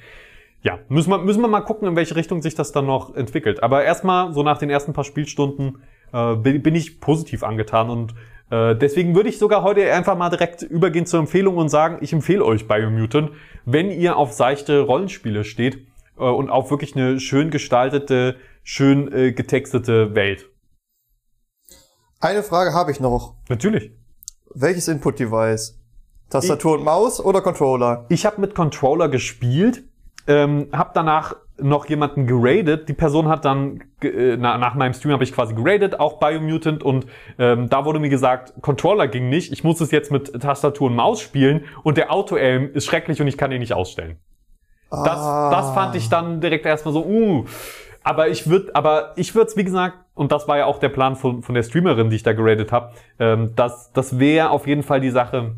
Ja, 0.62 0.78
müssen 0.88 1.10
wir, 1.10 1.18
müssen 1.18 1.40
wir 1.40 1.48
mal 1.48 1.60
gucken, 1.60 1.88
in 1.88 1.96
welche 1.96 2.16
Richtung 2.16 2.40
sich 2.40 2.54
das 2.54 2.72
dann 2.72 2.86
noch 2.86 3.14
entwickelt. 3.14 3.62
Aber 3.62 3.82
erstmal, 3.84 4.32
so 4.32 4.42
nach 4.42 4.58
den 4.58 4.70
ersten 4.70 4.92
paar 4.92 5.04
Spielstunden, 5.04 5.82
äh, 6.12 6.36
bin, 6.36 6.62
bin 6.62 6.74
ich 6.74 7.00
positiv 7.00 7.42
angetan 7.42 7.90
und 7.90 8.14
äh, 8.50 8.76
deswegen 8.76 9.14
würde 9.14 9.28
ich 9.28 9.38
sogar 9.38 9.62
heute 9.62 9.92
einfach 9.92 10.16
mal 10.16 10.30
direkt 10.30 10.62
übergehen 10.62 11.06
zur 11.06 11.20
Empfehlung 11.20 11.56
und 11.56 11.68
sagen, 11.68 11.98
ich 12.00 12.12
empfehle 12.12 12.44
euch 12.44 12.68
Biomutant, 12.68 13.30
wenn 13.64 13.90
ihr 13.90 14.16
auf 14.16 14.32
seichte 14.32 14.80
Rollenspiele 14.80 15.44
steht 15.44 15.86
äh, 16.22 16.30
und 16.30 16.50
auf 16.50 16.70
wirklich 16.70 16.96
eine 16.96 17.20
schön 17.20 17.50
gestaltete, 17.50 18.36
schön 18.62 19.12
äh, 19.12 19.32
getextete 19.32 20.14
Welt. 20.14 20.48
Eine 22.20 22.42
Frage 22.42 22.72
habe 22.72 22.92
ich 22.92 23.00
noch. 23.00 23.34
Natürlich. 23.48 23.90
Welches 24.54 24.88
Input-Device? 24.88 25.80
Tastatur 26.30 26.78
und 26.78 26.84
Maus 26.84 27.20
oder 27.20 27.42
Controller? 27.42 28.06
Ich 28.08 28.24
habe 28.24 28.40
mit 28.40 28.54
Controller 28.54 29.08
gespielt, 29.08 29.84
ähm, 30.26 30.68
habe 30.72 30.92
danach 30.94 31.36
noch 31.58 31.86
jemanden 31.86 32.26
geradet. 32.26 32.88
Die 32.88 32.94
Person 32.94 33.28
hat 33.28 33.44
dann, 33.44 33.82
äh, 34.02 34.36
na, 34.38 34.56
nach 34.56 34.74
meinem 34.74 34.94
Stream 34.94 35.12
habe 35.12 35.24
ich 35.24 35.32
quasi 35.32 35.54
geradet, 35.54 36.00
auch 36.00 36.18
Biomutant 36.18 36.82
und 36.82 37.06
ähm, 37.38 37.68
da 37.68 37.84
wurde 37.84 37.98
mir 37.98 38.08
gesagt, 38.08 38.54
Controller 38.62 39.08
ging 39.08 39.28
nicht. 39.28 39.52
Ich 39.52 39.64
muss 39.64 39.80
es 39.80 39.90
jetzt 39.90 40.10
mit 40.10 40.32
Tastatur 40.40 40.88
und 40.88 40.96
Maus 40.96 41.20
spielen 41.20 41.64
und 41.82 41.96
der 41.96 42.10
Auto-Aim 42.10 42.70
ist 42.72 42.86
schrecklich 42.86 43.20
und 43.20 43.26
ich 43.26 43.36
kann 43.36 43.52
ihn 43.52 43.60
nicht 43.60 43.74
ausstellen. 43.74 44.18
Das, 45.04 45.18
Ah. 45.18 45.50
das 45.50 45.72
fand 45.72 45.96
ich 45.96 46.08
dann 46.08 46.40
direkt 46.40 46.66
erstmal 46.66 46.92
so, 46.92 47.04
uh. 47.04 47.46
Aber 48.04 48.28
ich 48.28 48.48
würde, 48.48 48.74
aber 48.74 49.12
ich 49.16 49.34
würde 49.34 49.48
es, 49.48 49.56
wie 49.56 49.64
gesagt, 49.64 49.96
und 50.14 50.32
das 50.32 50.48
war 50.48 50.58
ja 50.58 50.66
auch 50.66 50.78
der 50.78 50.88
Plan 50.88 51.16
von, 51.16 51.42
von 51.42 51.54
der 51.54 51.62
Streamerin, 51.62 52.10
die 52.10 52.16
ich 52.16 52.22
da 52.22 52.32
geradet 52.32 52.72
habe, 52.72 52.92
ähm, 53.18 53.52
das, 53.56 53.92
das 53.92 54.18
wäre 54.18 54.50
auf 54.50 54.66
jeden 54.66 54.82
Fall 54.82 55.00
die 55.00 55.10
Sache, 55.10 55.56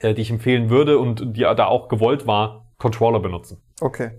äh, 0.00 0.14
die 0.14 0.22
ich 0.22 0.30
empfehlen 0.30 0.70
würde 0.70 0.98
und 0.98 1.36
die 1.36 1.40
da 1.42 1.66
auch 1.66 1.88
gewollt 1.88 2.26
war, 2.26 2.66
Controller 2.78 3.20
benutzen. 3.20 3.60
Okay. 3.80 4.12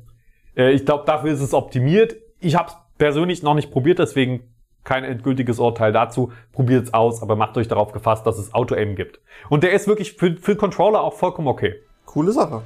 Äh, 0.56 0.72
ich 0.72 0.86
glaube, 0.86 1.04
dafür 1.06 1.32
ist 1.32 1.42
es 1.42 1.54
optimiert. 1.54 2.16
Ich 2.40 2.56
habe 2.56 2.70
es 2.70 2.76
persönlich 2.98 3.42
noch 3.42 3.54
nicht 3.56 3.72
probiert, 3.72 4.00
deswegen 4.00 4.52
kein 4.84 5.04
endgültiges 5.04 5.60
Urteil 5.60 5.92
dazu. 5.92 6.32
Probiert 6.52 6.84
es 6.84 6.94
aus, 6.94 7.22
aber 7.24 7.36
macht 7.36 7.58
euch 7.58 7.68
darauf 7.68 7.92
gefasst, 7.92 8.28
dass 8.28 8.38
es 8.38 8.54
Auto-Aim 8.54 8.96
gibt. 8.96 9.20
Und 9.50 9.64
der 9.64 9.72
ist 9.72 9.88
wirklich 9.88 10.14
für, 10.14 10.36
für 10.38 10.56
Controller 10.56 11.02
auch 11.02 11.14
vollkommen 11.14 11.48
okay. 11.48 11.76
Coole 12.06 12.32
Sache. 12.32 12.62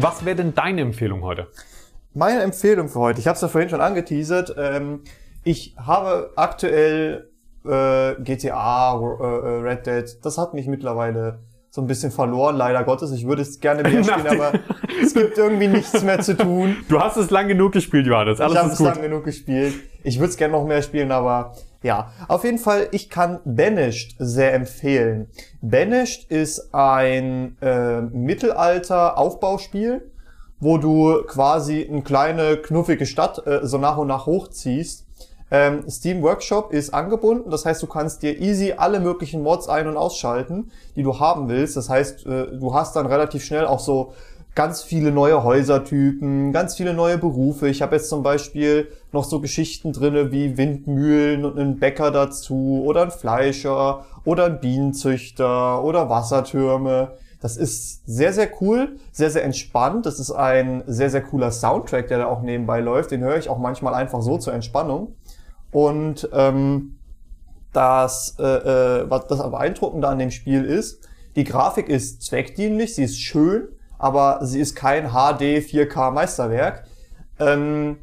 Was 0.00 0.24
wäre 0.24 0.36
denn 0.36 0.54
deine 0.54 0.82
Empfehlung 0.82 1.22
heute? 1.22 1.48
Meine 2.14 2.42
Empfehlung 2.42 2.88
für 2.88 3.00
heute, 3.00 3.20
ich 3.20 3.26
habe 3.26 3.34
es 3.34 3.42
ja 3.42 3.48
vorhin 3.48 3.68
schon 3.68 3.80
angeteasert, 3.80 4.54
ähm, 4.56 5.00
ich 5.42 5.74
habe 5.76 6.30
aktuell 6.36 7.30
äh, 7.64 8.14
GTA, 8.22 8.94
äh, 8.94 9.24
äh, 9.24 9.60
Red 9.60 9.86
Dead, 9.86 10.24
das 10.24 10.38
hat 10.38 10.54
mich 10.54 10.68
mittlerweile 10.68 11.40
so 11.70 11.80
ein 11.80 11.88
bisschen 11.88 12.12
verloren, 12.12 12.56
leider 12.56 12.84
Gottes. 12.84 13.10
Ich 13.10 13.26
würde 13.26 13.42
es 13.42 13.58
gerne 13.58 13.82
mehr 13.82 14.04
spielen, 14.04 14.26
aber 14.28 14.52
es 15.02 15.14
gibt 15.14 15.36
irgendwie 15.36 15.66
nichts 15.66 16.02
mehr 16.02 16.20
zu 16.20 16.36
tun. 16.36 16.76
Du 16.88 17.00
hast 17.00 17.16
es 17.16 17.30
lang 17.30 17.48
genug 17.48 17.72
gespielt, 17.72 18.06
Johannes. 18.06 18.38
ich 18.38 18.44
Alles 18.44 18.56
habe 18.56 18.68
ist 18.68 18.74
es 18.74 18.80
lang 18.80 19.02
genug 19.02 19.24
gespielt. 19.24 19.74
Ich 20.04 20.18
würde 20.18 20.30
es 20.30 20.36
gerne 20.36 20.52
noch 20.52 20.64
mehr 20.64 20.82
spielen, 20.82 21.10
aber 21.10 21.54
ja. 21.82 22.10
Auf 22.26 22.44
jeden 22.44 22.58
Fall, 22.58 22.88
ich 22.90 23.08
kann 23.08 23.40
Banished 23.44 24.16
sehr 24.18 24.54
empfehlen. 24.54 25.28
Banished 25.60 26.30
ist 26.30 26.74
ein 26.74 27.56
äh, 27.60 28.00
Mittelalter-Aufbauspiel, 28.00 30.10
wo 30.60 30.78
du 30.78 31.22
quasi 31.26 31.88
eine 31.88 32.02
kleine, 32.02 32.56
knuffige 32.56 33.06
Stadt 33.06 33.46
äh, 33.46 33.60
so 33.62 33.78
nach 33.78 33.96
und 33.96 34.08
nach 34.08 34.26
hochziehst. 34.26 35.04
Ähm, 35.50 35.88
Steam 35.88 36.22
Workshop 36.22 36.72
ist 36.72 36.92
angebunden, 36.92 37.50
das 37.50 37.64
heißt, 37.64 37.82
du 37.82 37.86
kannst 37.86 38.22
dir 38.22 38.38
easy 38.38 38.74
alle 38.76 39.00
möglichen 39.00 39.42
Mods 39.42 39.68
ein- 39.68 39.88
und 39.88 39.96
ausschalten, 39.96 40.70
die 40.94 41.02
du 41.02 41.20
haben 41.20 41.48
willst. 41.48 41.76
Das 41.76 41.88
heißt, 41.88 42.26
äh, 42.26 42.58
du 42.58 42.74
hast 42.74 42.96
dann 42.96 43.06
relativ 43.06 43.44
schnell 43.44 43.66
auch 43.66 43.80
so 43.80 44.12
ganz 44.54 44.82
viele 44.82 45.10
neue 45.10 45.44
Häusertypen, 45.44 46.52
ganz 46.52 46.74
viele 46.74 46.92
neue 46.92 47.16
Berufe. 47.16 47.68
Ich 47.68 47.80
habe 47.80 47.96
jetzt 47.96 48.08
zum 48.08 48.22
Beispiel 48.22 48.88
noch 49.12 49.24
so 49.24 49.40
Geschichten 49.40 49.92
drinne 49.92 50.32
wie 50.32 50.56
Windmühlen 50.56 51.44
und 51.44 51.58
einen 51.58 51.78
Bäcker 51.78 52.10
dazu 52.10 52.82
oder 52.84 53.02
ein 53.02 53.10
Fleischer 53.10 54.04
oder 54.24 54.46
ein 54.46 54.60
Bienenzüchter 54.60 55.82
oder 55.82 56.10
Wassertürme. 56.10 57.12
Das 57.40 57.56
ist 57.56 58.06
sehr, 58.06 58.32
sehr 58.32 58.50
cool, 58.60 58.96
sehr, 59.12 59.30
sehr 59.30 59.44
entspannt. 59.44 60.06
Das 60.06 60.18
ist 60.18 60.32
ein 60.32 60.82
sehr, 60.86 61.08
sehr 61.08 61.22
cooler 61.22 61.52
Soundtrack, 61.52 62.08
der 62.08 62.18
da 62.18 62.26
auch 62.26 62.42
nebenbei 62.42 62.80
läuft. 62.80 63.12
Den 63.12 63.22
höre 63.22 63.38
ich 63.38 63.48
auch 63.48 63.58
manchmal 63.58 63.94
einfach 63.94 64.22
so 64.22 64.38
zur 64.38 64.52
Entspannung. 64.52 65.14
Und 65.70 66.28
ähm, 66.32 66.98
das, 67.72 68.36
äh, 68.38 68.42
äh, 68.42 69.10
was 69.10 69.26
das 69.28 69.38
Beeindruckende 69.38 70.08
an 70.08 70.18
dem 70.18 70.30
Spiel 70.30 70.64
ist, 70.64 71.06
die 71.36 71.44
Grafik 71.44 71.88
ist 71.88 72.22
zweckdienlich, 72.22 72.94
sie 72.94 73.04
ist 73.04 73.20
schön, 73.20 73.68
aber 73.98 74.40
sie 74.42 74.60
ist 74.60 74.74
kein 74.74 75.10
HD 75.10 75.60
4K 75.60 76.10
Meisterwerk. 76.10 76.84
Ähm, 77.38 77.98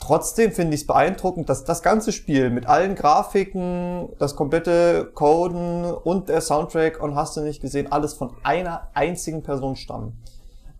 trotzdem 0.00 0.52
finde 0.52 0.74
ich 0.74 0.82
es 0.82 0.86
beeindruckend, 0.86 1.48
dass 1.48 1.64
das 1.64 1.82
ganze 1.82 2.12
Spiel 2.12 2.50
mit 2.50 2.66
allen 2.66 2.94
Grafiken, 2.94 4.08
das 4.18 4.34
komplette 4.34 5.10
Coden 5.14 5.84
und 5.84 6.28
der 6.28 6.40
Soundtrack 6.40 7.02
und 7.02 7.14
hast 7.14 7.36
du 7.36 7.40
nicht 7.42 7.60
gesehen, 7.60 7.90
alles 7.92 8.14
von 8.14 8.30
einer 8.42 8.88
einzigen 8.94 9.42
Person 9.42 9.76
stammen. 9.76 10.18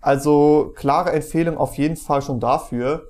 Also 0.01 0.73
klare 0.75 1.12
Empfehlung 1.12 1.59
auf 1.59 1.75
jeden 1.77 1.97
Fall 1.97 2.23
schon 2.23 2.41
dafür. 2.41 3.09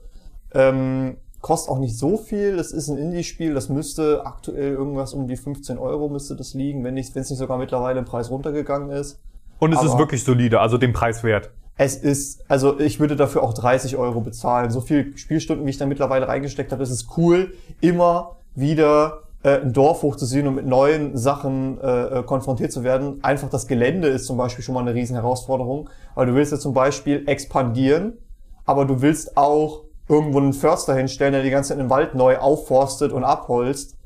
Ähm, 0.53 1.17
kostet 1.41 1.71
auch 1.71 1.79
nicht 1.79 1.97
so 1.97 2.17
viel. 2.17 2.57
Das 2.57 2.73
ist 2.73 2.89
ein 2.89 2.99
Indie-Spiel. 2.99 3.55
Das 3.55 3.69
müsste 3.69 4.27
aktuell 4.27 4.73
irgendwas 4.73 5.15
um 5.15 5.29
die 5.29 5.37
15 5.37 5.79
Euro 5.79 6.09
müsste 6.09 6.35
das 6.37 6.55
liegen, 6.55 6.83
wenn 6.85 6.97
es 6.99 7.15
nicht 7.15 7.27
sogar 7.29 7.59
mittlerweile 7.59 8.01
im 8.01 8.05
Preis 8.05 8.31
runtergegangen 8.31 8.91
ist. 8.91 9.21
Und 9.61 9.73
es 9.73 9.83
ist 9.83 9.91
Aber- 9.91 10.01
wirklich 10.01 10.25
solide, 10.25 10.61
also 10.61 10.79
den 10.79 10.93
Preis 10.93 11.23
wert. 11.23 11.51
Es 11.83 11.97
ist, 11.97 12.45
also 12.47 12.79
ich 12.79 13.01
würde 13.01 13.17
dafür 13.17 13.43
auch 13.43 13.55
30 13.55 13.97
Euro 13.97 14.21
bezahlen. 14.21 14.71
So 14.71 14.83
viel 14.83 15.17
Spielstunden, 15.17 15.65
wie 15.65 15.71
ich 15.71 15.79
da 15.79 15.87
mittlerweile 15.87 16.29
reingesteckt 16.29 16.73
habe, 16.73 16.83
es 16.83 16.91
ist 16.91 17.17
cool, 17.17 17.55
immer 17.81 18.37
wieder 18.55 19.23
äh, 19.43 19.63
ein 19.63 19.73
Dorf 19.73 20.03
hochzusehen 20.03 20.47
und 20.47 20.57
mit 20.57 20.67
neuen 20.67 21.17
Sachen 21.17 21.81
äh, 21.81 22.19
äh, 22.19 22.23
konfrontiert 22.23 22.71
zu 22.71 22.85
werden. 22.85 23.25
Einfach 23.25 23.49
das 23.49 23.67
Gelände 23.67 24.09
ist 24.09 24.27
zum 24.27 24.37
Beispiel 24.37 24.63
schon 24.63 24.75
mal 24.75 24.83
eine 24.83 24.93
riesen 24.93 25.17
Herausforderung, 25.17 25.89
weil 26.15 26.27
du 26.27 26.35
willst 26.35 26.53
ja 26.53 26.59
zum 26.59 26.75
Beispiel 26.75 27.27
expandieren, 27.27 28.19
aber 28.67 28.85
du 28.85 29.01
willst 29.01 29.39
auch 29.39 29.85
irgendwo 30.07 30.37
einen 30.37 30.53
Förster 30.53 30.95
hinstellen, 30.95 31.33
der 31.33 31.43
die 31.43 31.49
ganze 31.49 31.71
Zeit 31.71 31.79
den 31.79 31.89
Wald 31.89 32.15
neu 32.15 32.37
aufforstet 32.37 33.11
und 33.11 33.25
abholzt. 33.25 33.97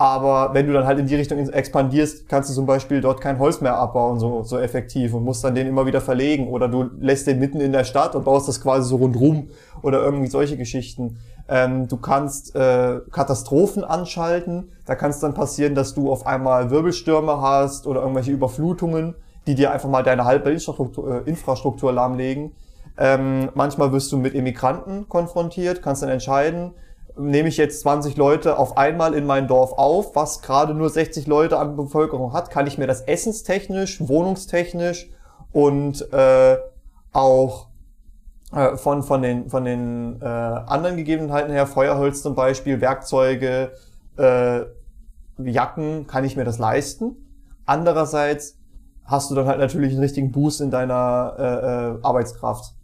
Aber 0.00 0.54
wenn 0.54 0.66
du 0.66 0.72
dann 0.72 0.86
halt 0.86 0.98
in 0.98 1.06
die 1.06 1.14
Richtung 1.14 1.38
expandierst, 1.38 2.26
kannst 2.26 2.48
du 2.48 2.54
zum 2.54 2.64
Beispiel 2.64 3.02
dort 3.02 3.20
kein 3.20 3.38
Holz 3.38 3.60
mehr 3.60 3.76
abbauen, 3.76 4.18
so, 4.18 4.42
so 4.44 4.58
effektiv 4.58 5.12
und 5.12 5.26
musst 5.26 5.44
dann 5.44 5.54
den 5.54 5.66
immer 5.66 5.84
wieder 5.84 6.00
verlegen. 6.00 6.48
Oder 6.48 6.68
du 6.68 6.88
lässt 6.98 7.26
den 7.26 7.38
mitten 7.38 7.60
in 7.60 7.70
der 7.70 7.84
Stadt 7.84 8.14
und 8.14 8.24
baust 8.24 8.48
das 8.48 8.62
quasi 8.62 8.88
so 8.88 8.96
rundrum 8.96 9.48
oder 9.82 10.02
irgendwie 10.02 10.28
solche 10.28 10.56
Geschichten. 10.56 11.18
Ähm, 11.50 11.86
du 11.86 11.98
kannst 11.98 12.56
äh, 12.56 13.00
Katastrophen 13.12 13.84
anschalten. 13.84 14.72
Da 14.86 14.94
kann 14.94 15.10
es 15.10 15.20
dann 15.20 15.34
passieren, 15.34 15.74
dass 15.74 15.92
du 15.92 16.10
auf 16.10 16.26
einmal 16.26 16.70
Wirbelstürme 16.70 17.42
hast 17.42 17.86
oder 17.86 18.00
irgendwelche 18.00 18.32
Überflutungen, 18.32 19.16
die 19.46 19.54
dir 19.54 19.70
einfach 19.70 19.90
mal 19.90 20.02
deine 20.02 20.24
halbe 20.24 20.50
Infrastruktur, 20.50 21.26
äh, 21.26 21.28
Infrastruktur 21.28 21.92
lahmlegen. 21.92 22.52
Ähm, 22.96 23.50
manchmal 23.52 23.92
wirst 23.92 24.10
du 24.12 24.16
mit 24.16 24.32
Immigranten 24.32 25.10
konfrontiert, 25.10 25.82
kannst 25.82 26.02
dann 26.02 26.08
entscheiden, 26.08 26.72
nehme 27.16 27.48
ich 27.48 27.56
jetzt 27.56 27.80
20 27.80 28.16
Leute 28.16 28.58
auf 28.58 28.76
einmal 28.76 29.14
in 29.14 29.26
mein 29.26 29.48
Dorf 29.48 29.72
auf, 29.72 30.14
was 30.16 30.42
gerade 30.42 30.74
nur 30.74 30.90
60 30.90 31.26
Leute 31.26 31.58
an 31.58 31.76
Bevölkerung 31.76 32.32
hat, 32.32 32.50
kann 32.50 32.66
ich 32.66 32.78
mir 32.78 32.86
das 32.86 33.02
essenstechnisch, 33.02 34.00
wohnungstechnisch 34.06 35.10
und 35.52 36.12
äh, 36.12 36.58
auch 37.12 37.68
äh, 38.52 38.76
von, 38.76 39.02
von 39.02 39.22
den, 39.22 39.48
von 39.48 39.64
den 39.64 40.20
äh, 40.20 40.24
anderen 40.24 40.96
Gegebenheiten 40.96 41.52
her, 41.52 41.66
Feuerholz 41.66 42.22
zum 42.22 42.34
Beispiel, 42.34 42.80
Werkzeuge, 42.80 43.72
äh, 44.16 44.60
Jacken, 45.38 46.06
kann 46.06 46.24
ich 46.24 46.36
mir 46.36 46.44
das 46.44 46.58
leisten. 46.58 47.16
Andererseits 47.66 48.58
hast 49.04 49.30
du 49.30 49.34
dann 49.34 49.46
halt 49.46 49.58
natürlich 49.58 49.92
einen 49.92 50.00
richtigen 50.00 50.32
Boost 50.32 50.60
in 50.60 50.70
deiner 50.70 51.34
äh, 51.38 51.42
äh, 51.42 51.98
Arbeitskraft. 52.02 52.74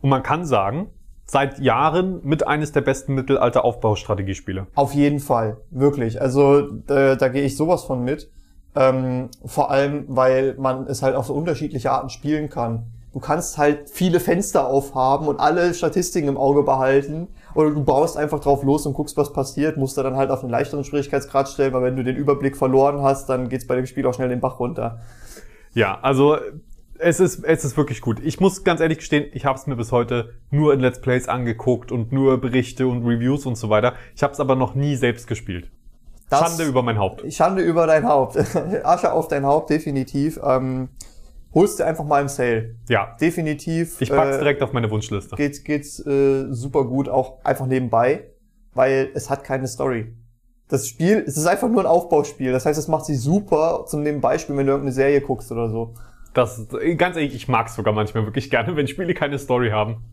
Und 0.00 0.10
man 0.10 0.22
kann 0.22 0.46
sagen, 0.46 0.88
seit 1.26 1.58
Jahren 1.58 2.20
mit 2.22 2.46
eines 2.46 2.72
der 2.72 2.80
besten 2.80 3.14
Mittelalter-Aufbaustrategiespiele. 3.14 4.68
Auf 4.74 4.94
jeden 4.94 5.20
Fall, 5.20 5.58
wirklich. 5.70 6.20
Also 6.20 6.62
da, 6.86 7.16
da 7.16 7.28
gehe 7.28 7.42
ich 7.42 7.56
sowas 7.56 7.84
von 7.84 8.04
mit. 8.04 8.30
Ähm, 8.74 9.30
vor 9.44 9.70
allem, 9.70 10.04
weil 10.08 10.54
man 10.58 10.86
es 10.86 11.02
halt 11.02 11.16
auf 11.16 11.26
so 11.26 11.34
unterschiedliche 11.34 11.90
Arten 11.90 12.10
spielen 12.10 12.48
kann. 12.48 12.84
Du 13.12 13.20
kannst 13.20 13.56
halt 13.56 13.88
viele 13.88 14.20
Fenster 14.20 14.66
aufhaben 14.68 15.26
und 15.26 15.40
alle 15.40 15.72
Statistiken 15.72 16.28
im 16.28 16.36
Auge 16.36 16.62
behalten. 16.62 17.28
Oder 17.54 17.70
du 17.70 17.82
baust 17.82 18.18
einfach 18.18 18.40
drauf 18.40 18.62
los 18.62 18.84
und 18.84 18.92
guckst, 18.92 19.16
was 19.16 19.32
passiert, 19.32 19.78
musst 19.78 19.96
du 19.96 20.02
dann 20.02 20.16
halt 20.16 20.30
auf 20.30 20.42
einen 20.42 20.50
leichteren 20.50 20.84
Schwierigkeitsgrad 20.84 21.48
stellen, 21.48 21.72
weil 21.72 21.82
wenn 21.82 21.96
du 21.96 22.04
den 22.04 22.16
Überblick 22.16 22.54
verloren 22.58 23.00
hast, 23.00 23.30
dann 23.30 23.48
geht's 23.48 23.66
bei 23.66 23.74
dem 23.74 23.86
Spiel 23.86 24.06
auch 24.06 24.12
schnell 24.12 24.28
den 24.28 24.40
Bach 24.40 24.60
runter. 24.60 25.00
Ja, 25.72 25.98
also 26.02 26.36
es 26.98 27.20
ist, 27.20 27.44
es 27.44 27.64
ist 27.64 27.76
wirklich 27.76 28.00
gut. 28.00 28.20
Ich 28.24 28.40
muss 28.40 28.64
ganz 28.64 28.80
ehrlich 28.80 28.98
gestehen, 28.98 29.26
ich 29.32 29.44
habe 29.44 29.58
es 29.58 29.66
mir 29.66 29.76
bis 29.76 29.92
heute 29.92 30.34
nur 30.50 30.72
in 30.74 30.80
Let's 30.80 31.00
Plays 31.00 31.28
angeguckt 31.28 31.92
und 31.92 32.12
nur 32.12 32.40
Berichte 32.40 32.86
und 32.86 33.04
Reviews 33.06 33.46
und 33.46 33.56
so 33.56 33.70
weiter. 33.70 33.94
Ich 34.14 34.22
habe 34.22 34.32
es 34.32 34.40
aber 34.40 34.54
noch 34.56 34.74
nie 34.74 34.96
selbst 34.96 35.26
gespielt. 35.26 35.70
Das- 36.28 36.40
Schande 36.40 36.64
über 36.64 36.82
mein 36.82 36.98
Haupt. 36.98 37.32
Schande 37.32 37.62
über 37.62 37.86
dein 37.86 38.06
Haupt. 38.06 38.36
Asche 38.84 39.12
auf 39.12 39.28
dein 39.28 39.46
Haupt, 39.46 39.70
definitiv. 39.70 40.40
Ähm, 40.44 40.88
holst 41.54 41.78
dir 41.78 41.86
einfach 41.86 42.04
mal 42.04 42.20
im 42.20 42.28
Sale. 42.28 42.74
Ja, 42.88 43.16
Definitiv. 43.20 44.00
ich 44.00 44.10
pack's 44.10 44.36
äh, 44.36 44.38
direkt 44.40 44.62
auf 44.62 44.72
meine 44.72 44.90
Wunschliste. 44.90 45.36
geht's, 45.36 45.62
geht's 45.64 46.04
äh, 46.04 46.46
super 46.52 46.84
gut, 46.84 47.08
auch 47.08 47.44
einfach 47.44 47.66
nebenbei, 47.66 48.24
weil 48.74 49.10
es 49.14 49.30
hat 49.30 49.44
keine 49.44 49.66
Story. 49.68 50.12
Das 50.68 50.88
Spiel, 50.88 51.22
es 51.24 51.36
ist 51.36 51.46
einfach 51.46 51.68
nur 51.68 51.80
ein 51.82 51.86
Aufbauspiel. 51.86 52.50
Das 52.50 52.66
heißt, 52.66 52.78
es 52.78 52.88
macht 52.88 53.04
sich 53.06 53.20
super 53.20 53.84
zum 53.86 54.02
Nebenbeispiel, 54.02 54.56
wenn 54.56 54.66
du 54.66 54.72
irgendeine 54.72 54.92
Serie 54.94 55.20
guckst 55.20 55.52
oder 55.52 55.70
so. 55.70 55.94
Das, 56.36 56.66
ganz 56.98 57.16
ehrlich, 57.16 57.34
ich 57.34 57.48
mag 57.48 57.68
es 57.68 57.74
sogar 57.74 57.94
manchmal 57.94 58.26
wirklich 58.26 58.50
gerne, 58.50 58.76
wenn 58.76 58.86
Spiele 58.86 59.14
keine 59.14 59.38
Story 59.38 59.70
haben. 59.70 60.04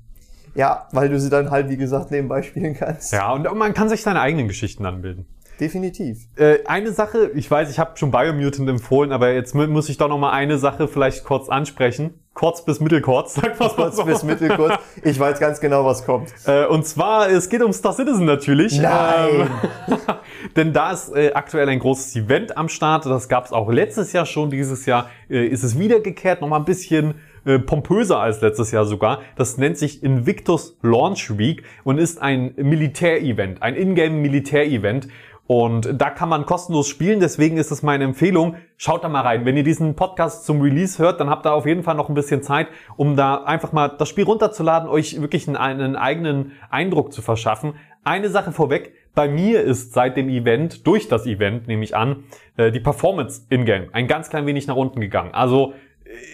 Ja, 0.56 0.88
weil 0.94 1.10
du 1.10 1.20
sie 1.20 1.30
dann 1.30 1.52
halt, 1.52 1.68
wie 1.70 1.76
gesagt, 1.76 2.12
nebenbei 2.12 2.42
spielen 2.44 2.76
kannst. 2.76 3.12
Ja, 3.12 3.34
und 3.34 3.44
man 3.58 3.74
kann 3.74 3.90
sich 3.90 4.04
seine 4.04 4.22
eigenen 4.22 4.48
Geschichten 4.48 4.86
anbilden. 4.86 5.26
Definitiv. 5.64 6.18
Äh, 6.36 6.58
eine 6.66 6.92
Sache, 6.92 7.32
ich 7.36 7.50
weiß, 7.50 7.72
ich 7.72 7.80
habe 7.80 7.92
schon 7.98 8.12
Biomutant 8.12 8.68
empfohlen, 8.70 9.14
aber 9.14 9.32
jetzt 9.32 9.56
mu- 9.56 9.66
muss 9.68 9.88
ich 9.88 9.96
doch 9.96 10.10
noch 10.10 10.18
mal 10.18 10.32
eine 10.32 10.58
Sache 10.58 10.90
vielleicht 10.90 11.24
kurz 11.24 11.48
ansprechen. 11.48 12.16
Kurz 12.34 12.66
bis 12.66 12.82
mittelkurz, 12.82 13.36
sag 13.42 13.58
mal 13.58 13.70
Kurz 13.70 13.96
so. 13.96 14.04
bis 14.04 14.24
mittelkurz. 14.24 14.74
Ich 15.04 15.18
weiß 15.18 15.40
ganz 15.40 15.62
genau, 15.62 15.86
was 15.86 16.04
kommt. 16.04 16.34
Äh, 16.46 16.66
und 16.66 16.86
zwar, 16.86 17.30
es 17.30 17.48
geht 17.48 17.62
um 17.64 17.72
Star 17.72 17.94
Citizen 17.94 18.26
natürlich. 18.26 18.78
Nein. 18.78 19.48
Ähm, 19.88 19.98
denn 20.58 20.74
da 20.74 20.92
ist 20.92 21.16
äh, 21.16 21.32
aktuell 21.34 21.70
ein 21.70 21.80
großes 21.80 22.14
Event 22.18 22.58
am 22.58 22.68
Start. 22.68 23.06
Das 23.06 23.30
gab 23.30 23.46
es 23.46 23.54
auch 23.54 23.72
letztes 23.72 24.12
Jahr 24.12 24.26
schon. 24.26 24.50
Dieses 24.50 24.86
Jahr 24.86 25.10
äh, 25.30 25.46
ist 25.48 25.64
es 25.64 25.80
wiedergekehrt, 25.80 26.42
nochmal 26.42 26.60
ein 26.60 26.66
bisschen 26.66 27.14
äh, 27.46 27.60
pompöser 27.60 28.20
als 28.20 28.42
letztes 28.42 28.72
Jahr 28.72 28.86
sogar. 28.86 29.22
Das 29.38 29.58
nennt 29.58 29.78
sich 29.78 30.02
Invictus 30.04 30.76
Launch 30.82 31.38
Week 31.38 31.64
und 31.84 32.00
ist 32.00 32.22
ein 32.22 32.54
Militärevent, 32.58 33.62
ein 33.62 33.76
Ingame-Militärevent. 33.76 35.08
Und 35.46 36.02
da 36.02 36.10
kann 36.10 36.30
man 36.30 36.46
kostenlos 36.46 36.88
spielen, 36.88 37.20
deswegen 37.20 37.58
ist 37.58 37.70
es 37.70 37.84
meine 37.84 38.06
Empfehlung, 38.06 38.56
schaut 38.78 39.04
da 39.04 39.10
mal 39.10 39.22
rein. 39.22 39.46
Wenn 39.46 39.58
ihr 39.58 39.64
diesen 39.64 39.94
Podcast 39.94 40.46
zum 40.46 40.62
Release 40.62 41.04
hört, 41.04 41.20
dann 41.20 41.30
habt 41.30 41.46
ihr 41.46 41.54
auf 41.54 41.66
jeden 41.66 41.84
Fall 41.84 41.96
noch 41.96 42.08
ein 42.08 42.16
bisschen 42.16 42.42
Zeit, 42.42 42.68
um 42.96 43.18
da 43.18 43.44
einfach 43.44 43.74
mal 43.74 43.90
das 43.90 44.08
Spiel 44.08 44.24
runterzuladen, 44.24 44.88
euch 44.88 45.20
wirklich 45.20 45.48
einen, 45.48 45.58
einen 45.58 45.96
eigenen 45.98 46.54
Eindruck 46.70 47.12
zu 47.12 47.22
verschaffen. 47.22 47.74
Eine 48.06 48.30
Sache 48.30 48.54
vorweg, 48.54 48.94
bei 49.16 49.28
mir 49.28 49.62
ist 49.62 49.94
seit 49.94 50.16
dem 50.18 50.30
Event, 50.30 50.88
durch 50.88 51.08
das 51.10 51.26
Event 51.26 51.68
nehme 51.68 51.84
ich 51.84 51.96
an, 51.96 52.24
äh, 52.58 52.72
die 52.72 52.80
Performance 52.80 53.46
in-game 53.50 53.90
ein 53.92 54.08
ganz 54.08 54.30
klein 54.30 54.46
wenig 54.46 54.66
nach 54.68 54.76
unten 54.76 55.02
gegangen. 55.02 55.34
Also 55.34 55.74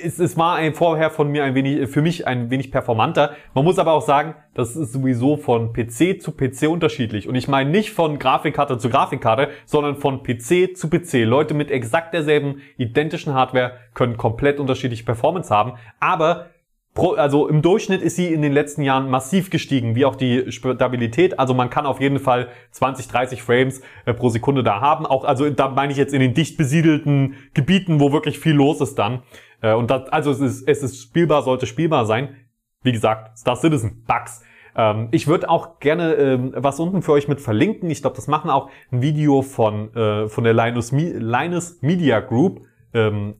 es, 0.03 0.19
es 0.19 0.37
war 0.37 0.55
ein, 0.55 0.73
vorher 0.73 1.09
von 1.09 1.29
mir 1.29 1.43
ein 1.43 1.55
wenig, 1.55 1.89
für 1.89 2.01
mich 2.01 2.27
ein 2.27 2.49
wenig 2.49 2.71
performanter. 2.71 3.35
Man 3.53 3.63
muss 3.63 3.79
aber 3.79 3.93
auch 3.93 4.01
sagen, 4.01 4.35
das 4.53 4.75
ist 4.75 4.93
sowieso 4.93 5.37
von 5.37 5.73
PC 5.73 6.21
zu 6.21 6.31
PC 6.31 6.67
unterschiedlich. 6.69 7.27
Und 7.27 7.35
ich 7.35 7.47
meine 7.47 7.69
nicht 7.69 7.91
von 7.91 8.19
Grafikkarte 8.19 8.77
zu 8.77 8.89
Grafikkarte, 8.89 9.49
sondern 9.65 9.95
von 9.97 10.23
PC 10.23 10.75
zu 10.75 10.89
PC. 10.89 11.25
Leute 11.25 11.53
mit 11.53 11.71
exakt 11.71 12.13
derselben 12.13 12.61
identischen 12.77 13.33
Hardware 13.33 13.73
können 13.93 14.17
komplett 14.17 14.59
unterschiedliche 14.59 15.03
Performance 15.03 15.53
haben. 15.53 15.73
Aber 15.99 16.47
Pro, 16.95 17.13
also 17.13 17.47
im 17.47 17.61
Durchschnitt 17.61 18.01
ist 18.01 18.15
sie 18.15 18.33
in 18.33 18.41
den 18.41 18.51
letzten 18.51 18.81
Jahren 18.81 19.09
massiv 19.09 19.51
gestiegen, 19.51 19.95
wie 19.95 20.05
auch 20.05 20.15
die 20.15 20.51
Stabilität. 20.51 21.37
Also 21.39 21.53
man 21.53 21.69
kann 21.69 21.85
auf 21.85 22.01
jeden 22.01 22.19
Fall 22.19 22.49
20, 22.71 23.07
30 23.07 23.43
Frames 23.43 23.81
äh, 24.05 24.13
pro 24.13 24.29
Sekunde 24.29 24.63
da 24.63 24.81
haben. 24.81 25.05
Auch, 25.05 25.23
also 25.23 25.49
da 25.49 25.69
meine 25.69 25.91
ich 25.91 25.97
jetzt 25.97 26.13
in 26.13 26.19
den 26.19 26.33
dicht 26.33 26.57
besiedelten 26.57 27.35
Gebieten, 27.53 27.99
wo 27.99 28.11
wirklich 28.11 28.39
viel 28.39 28.53
los 28.53 28.81
ist 28.81 28.95
dann. 28.95 29.21
Äh, 29.61 29.73
und 29.73 29.89
das, 29.91 30.09
also 30.09 30.31
es 30.31 30.39
ist, 30.39 30.67
es 30.67 30.83
ist 30.83 31.01
spielbar, 31.01 31.41
sollte 31.41 31.65
spielbar 31.65 32.05
sein. 32.05 32.35
Wie 32.83 32.91
gesagt, 32.91 33.37
Star 33.37 33.55
Citizen, 33.55 34.03
Bugs. 34.07 34.41
Ähm, 34.75 35.09
ich 35.11 35.27
würde 35.27 35.49
auch 35.49 35.79
gerne 35.79 36.13
ähm, 36.13 36.53
was 36.55 36.79
unten 36.79 37.01
für 37.01 37.11
euch 37.11 37.27
mit 37.27 37.41
verlinken. 37.41 37.89
Ich 37.89 38.01
glaube, 38.01 38.15
das 38.15 38.27
machen 38.27 38.49
auch 38.49 38.69
ein 38.91 39.01
Video 39.01 39.41
von, 39.41 39.93
äh, 39.95 40.27
von 40.27 40.43
der 40.43 40.53
Linus, 40.53 40.91
Mi 40.91 41.11
Linus 41.11 41.81
Media 41.81 42.19
Group. 42.19 42.61
Ähm, 42.93 43.35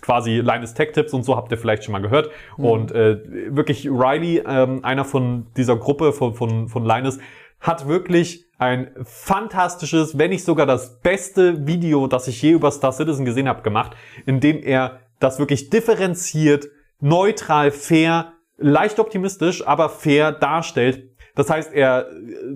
quasi 0.00 0.40
Linus 0.40 0.74
Tech 0.74 0.92
Tips 0.92 1.12
und 1.12 1.24
so 1.24 1.36
habt 1.36 1.50
ihr 1.50 1.58
vielleicht 1.58 1.84
schon 1.84 1.92
mal 1.92 2.02
gehört. 2.02 2.30
Und 2.56 2.92
äh, 2.92 3.18
wirklich 3.54 3.86
Riley, 3.86 4.42
ähm, 4.46 4.84
einer 4.84 5.04
von 5.04 5.46
dieser 5.56 5.76
Gruppe 5.76 6.12
von, 6.12 6.34
von, 6.34 6.68
von 6.68 6.84
Linus, 6.84 7.18
hat 7.60 7.88
wirklich 7.88 8.46
ein 8.58 8.90
fantastisches, 9.02 10.18
wenn 10.18 10.30
nicht 10.30 10.44
sogar 10.44 10.66
das 10.66 11.00
beste 11.00 11.66
Video, 11.66 12.06
das 12.06 12.28
ich 12.28 12.40
je 12.42 12.52
über 12.52 12.70
Star 12.70 12.92
Citizen 12.92 13.24
gesehen 13.24 13.48
habe, 13.48 13.62
gemacht, 13.62 13.96
in 14.26 14.40
dem 14.40 14.62
er 14.62 15.00
das 15.18 15.38
wirklich 15.38 15.70
differenziert, 15.70 16.68
neutral, 17.00 17.70
fair, 17.70 18.32
leicht 18.56 18.98
optimistisch, 18.98 19.66
aber 19.66 19.88
fair 19.88 20.32
darstellt. 20.32 21.10
Das 21.34 21.50
heißt, 21.50 21.72
er 21.72 22.08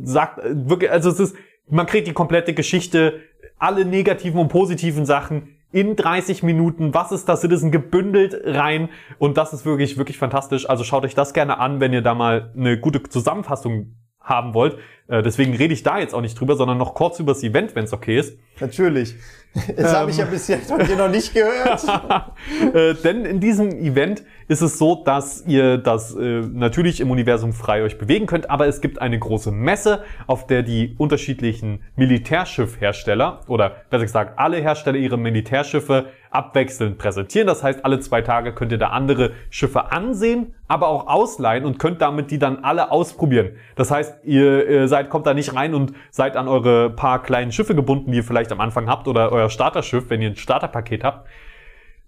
sagt 0.02 0.38
äh, 0.38 0.68
wirklich, 0.68 0.90
also 0.90 1.10
es 1.10 1.20
ist, 1.20 1.36
man 1.68 1.86
kriegt 1.86 2.08
die 2.08 2.12
komplette 2.12 2.54
Geschichte, 2.54 3.20
alle 3.58 3.84
negativen 3.84 4.40
und 4.40 4.48
positiven 4.48 5.06
Sachen 5.06 5.56
in 5.70 5.96
30 5.96 6.42
Minuten, 6.42 6.92
was 6.92 7.12
ist 7.12 7.28
das 7.28 7.40
Citizen 7.40 7.70
gebündelt 7.70 8.36
rein 8.44 8.90
und 9.18 9.36
das 9.36 9.52
ist 9.52 9.64
wirklich, 9.64 9.96
wirklich 9.96 10.18
fantastisch. 10.18 10.68
Also 10.68 10.84
schaut 10.84 11.04
euch 11.04 11.14
das 11.14 11.32
gerne 11.32 11.58
an, 11.58 11.80
wenn 11.80 11.92
ihr 11.92 12.02
da 12.02 12.14
mal 12.14 12.52
eine 12.56 12.78
gute 12.78 13.02
Zusammenfassung 13.04 13.94
haben 14.20 14.54
wollt. 14.54 14.78
Äh, 15.12 15.22
deswegen 15.22 15.54
rede 15.54 15.74
ich 15.74 15.82
da 15.82 15.98
jetzt 15.98 16.14
auch 16.14 16.22
nicht 16.22 16.40
drüber, 16.40 16.56
sondern 16.56 16.78
noch 16.78 16.94
kurz 16.94 17.20
über 17.20 17.34
das 17.34 17.42
Event, 17.42 17.74
wenn 17.74 17.84
es 17.84 17.92
okay 17.92 18.18
ist. 18.18 18.38
Natürlich. 18.60 19.14
Das 19.76 19.94
habe 19.94 20.10
ich 20.10 20.16
ja 20.16 20.24
bis 20.24 20.48
jetzt 20.48 20.70
von 20.70 20.82
dir 20.82 20.96
noch 20.96 21.10
nicht 21.10 21.34
gehört. 21.34 21.84
äh, 22.74 22.94
denn 22.94 23.26
in 23.26 23.38
diesem 23.38 23.70
Event 23.70 24.22
ist 24.48 24.62
es 24.62 24.78
so, 24.78 25.02
dass 25.04 25.44
ihr 25.46 25.76
das 25.76 26.14
äh, 26.14 26.40
natürlich 26.40 27.00
im 27.00 27.10
Universum 27.10 27.52
frei 27.52 27.82
euch 27.82 27.98
bewegen 27.98 28.24
könnt, 28.24 28.48
aber 28.48 28.66
es 28.66 28.80
gibt 28.80 29.02
eine 29.02 29.18
große 29.18 29.52
Messe, 29.52 30.04
auf 30.26 30.46
der 30.46 30.62
die 30.62 30.94
unterschiedlichen 30.96 31.82
Militärschiffhersteller 31.96 33.40
oder 33.46 33.76
besser 33.90 34.04
gesagt 34.04 34.38
alle 34.38 34.56
Hersteller 34.56 34.96
ihre 34.96 35.18
Militärschiffe 35.18 36.06
abwechselnd 36.30 36.98
präsentieren. 36.98 37.46
Das 37.46 37.62
heißt, 37.62 37.84
alle 37.84 38.00
zwei 38.00 38.22
Tage 38.22 38.54
könnt 38.54 38.72
ihr 38.72 38.78
da 38.78 38.88
andere 38.88 39.32
Schiffe 39.50 39.92
ansehen, 39.92 40.54
aber 40.66 40.88
auch 40.88 41.06
ausleihen 41.06 41.64
und 41.64 41.78
könnt 41.78 42.00
damit 42.00 42.30
die 42.30 42.38
dann 42.38 42.64
alle 42.64 42.90
ausprobieren. 42.90 43.50
Das 43.76 43.90
heißt, 43.90 44.24
ihr, 44.24 44.66
ihr 44.68 44.88
seid, 44.88 45.01
kommt 45.10 45.26
da 45.26 45.34
nicht 45.34 45.54
rein 45.54 45.74
und 45.74 45.92
seid 46.10 46.36
an 46.36 46.48
eure 46.48 46.90
paar 46.90 47.22
kleinen 47.22 47.52
Schiffe 47.52 47.74
gebunden, 47.74 48.12
die 48.12 48.18
ihr 48.18 48.24
vielleicht 48.24 48.52
am 48.52 48.60
Anfang 48.60 48.88
habt 48.88 49.08
oder 49.08 49.32
euer 49.32 49.50
Starterschiff, 49.50 50.10
wenn 50.10 50.22
ihr 50.22 50.30
ein 50.30 50.36
Starterpaket 50.36 51.04
habt 51.04 51.26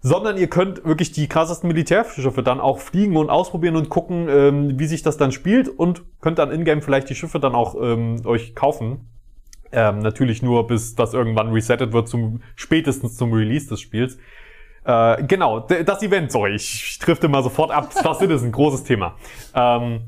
sondern 0.05 0.37
ihr 0.37 0.45
könnt 0.45 0.85
wirklich 0.85 1.13
die 1.13 1.27
krassesten 1.27 1.67
Militärschiffe 1.67 2.43
dann 2.43 2.59
auch 2.59 2.77
fliegen 2.77 3.17
und 3.17 3.31
ausprobieren 3.31 3.75
und 3.75 3.89
gucken, 3.89 4.27
ähm, 4.29 4.77
wie 4.77 4.85
sich 4.85 5.01
das 5.01 5.17
dann 5.17 5.31
spielt 5.31 5.67
und 5.67 6.03
könnt 6.21 6.37
dann 6.37 6.51
in-game 6.51 6.83
vielleicht 6.83 7.09
die 7.09 7.15
Schiffe 7.15 7.39
dann 7.39 7.55
auch 7.55 7.73
ähm, 7.81 8.21
euch 8.23 8.53
kaufen. 8.53 9.09
Ähm, 9.71 9.97
natürlich 9.99 10.43
nur, 10.43 10.67
bis 10.67 10.93
das 10.93 11.15
irgendwann 11.15 11.51
resettet 11.51 11.91
wird, 11.91 12.07
zum 12.07 12.43
spätestens 12.55 13.17
zum 13.17 13.33
Release 13.33 13.67
des 13.67 13.81
Spiels. 13.81 14.19
Äh, 14.83 15.23
genau, 15.23 15.61
das 15.61 16.03
Event, 16.03 16.31
sorry, 16.31 16.53
ich, 16.53 16.83
ich 16.87 16.99
trifte 16.99 17.27
mal 17.27 17.41
sofort 17.41 17.71
ab. 17.71 17.89
Ist 18.21 18.43
ein 18.43 18.51
großes 18.51 18.83
Thema. 18.83 19.15
Ähm, 19.55 20.01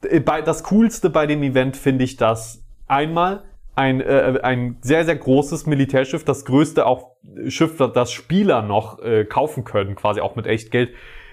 das 0.00 0.64
Coolste 0.64 1.10
bei 1.10 1.26
dem 1.26 1.42
Event 1.42 1.76
finde 1.76 2.04
ich, 2.04 2.16
dass 2.16 2.62
einmal 2.86 3.42
ein, 3.76 4.00
äh, 4.00 4.40
ein 4.42 4.76
sehr, 4.80 5.04
sehr 5.04 5.16
großes 5.16 5.66
Militärschiff, 5.66 6.24
das 6.24 6.44
größte 6.44 6.86
auch 6.86 7.12
Schiff, 7.48 7.76
das- 7.76 7.92
das 7.92 8.12
Spieler 8.12 8.62
noch 8.62 9.00
äh, 9.02 9.24
kaufen 9.24 9.64
können, 9.64 9.94
quasi 9.94 10.20
auch 10.20 10.36
mit 10.36 10.46
echt 10.46 10.70
Geld. 10.70 10.90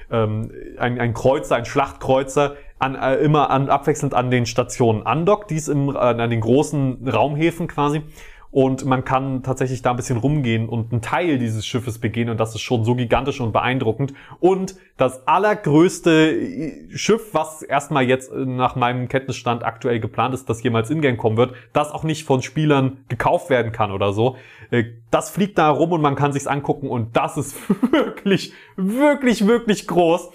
Ähm, 0.09 0.51
ein, 0.77 0.99
ein 0.99 1.13
Kreuzer, 1.13 1.55
ein 1.55 1.65
Schlachtkreuzer, 1.65 2.55
an, 2.79 2.95
äh, 2.95 3.15
immer 3.15 3.49
an, 3.49 3.69
abwechselnd 3.69 4.13
an 4.13 4.29
den 4.31 4.45
Stationen 4.45 5.05
andockt, 5.05 5.49
dies 5.49 5.67
im, 5.67 5.89
äh, 5.89 5.97
an 5.97 6.29
den 6.29 6.41
großen 6.41 7.07
Raumhäfen 7.09 7.67
quasi. 7.67 8.03
Und 8.49 8.85
man 8.85 9.03
kann 9.03 9.43
tatsächlich 9.43 9.81
da 9.81 9.91
ein 9.91 9.97
bisschen 9.97 10.17
rumgehen 10.17 10.69
und 10.69 10.91
einen 10.91 11.01
Teil 11.01 11.37
dieses 11.37 11.65
Schiffes 11.65 11.99
begehen 11.99 12.29
und 12.29 12.39
das 12.39 12.55
ist 12.55 12.61
schon 12.61 12.85
so 12.85 12.95
gigantisch 12.95 13.41
und 13.41 13.51
beeindruckend. 13.51 14.13
Und 14.39 14.75
das 14.95 15.27
allergrößte 15.27 16.31
äh, 16.31 16.97
Schiff, 16.97 17.33
was 17.33 17.61
erstmal 17.61 18.03
jetzt 18.05 18.31
äh, 18.31 18.45
nach 18.45 18.75
meinem 18.75 19.09
Kenntnisstand 19.09 19.63
aktuell 19.65 19.99
geplant 19.99 20.33
ist, 20.33 20.49
das 20.49 20.63
jemals 20.63 20.89
in-game 20.89 21.17
kommen 21.17 21.37
wird, 21.37 21.53
das 21.73 21.91
auch 21.91 22.03
nicht 22.03 22.23
von 22.25 22.41
Spielern 22.41 22.97
gekauft 23.09 23.49
werden 23.49 23.71
kann 23.71 23.91
oder 23.91 24.13
so. 24.13 24.37
Äh, 24.71 24.85
Das 25.11 25.29
fliegt 25.29 25.57
da 25.57 25.69
rum 25.69 25.91
und 25.91 26.01
man 26.01 26.15
kann 26.15 26.31
sich's 26.33 26.47
angucken 26.47 26.89
und 26.89 27.15
das 27.15 27.37
ist 27.37 27.55
wirklich, 27.91 28.53
wirklich, 28.75 29.45
wirklich 29.45 29.87
groß. 29.87 30.29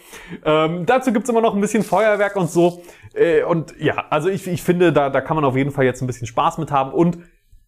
Ähm, 0.44 0.86
dazu 0.86 1.12
gibt's 1.12 1.28
immer 1.28 1.40
noch 1.40 1.54
ein 1.54 1.60
bisschen 1.60 1.82
Feuerwerk 1.82 2.36
und 2.36 2.50
so. 2.50 2.82
Äh, 3.14 3.42
und 3.42 3.74
ja, 3.78 4.04
also 4.10 4.28
ich, 4.28 4.46
ich 4.46 4.62
finde, 4.62 4.92
da, 4.92 5.10
da 5.10 5.20
kann 5.20 5.36
man 5.36 5.44
auf 5.44 5.56
jeden 5.56 5.70
Fall 5.70 5.84
jetzt 5.84 6.02
ein 6.02 6.06
bisschen 6.06 6.26
Spaß 6.26 6.58
mit 6.58 6.70
haben 6.70 6.92
und 6.92 7.18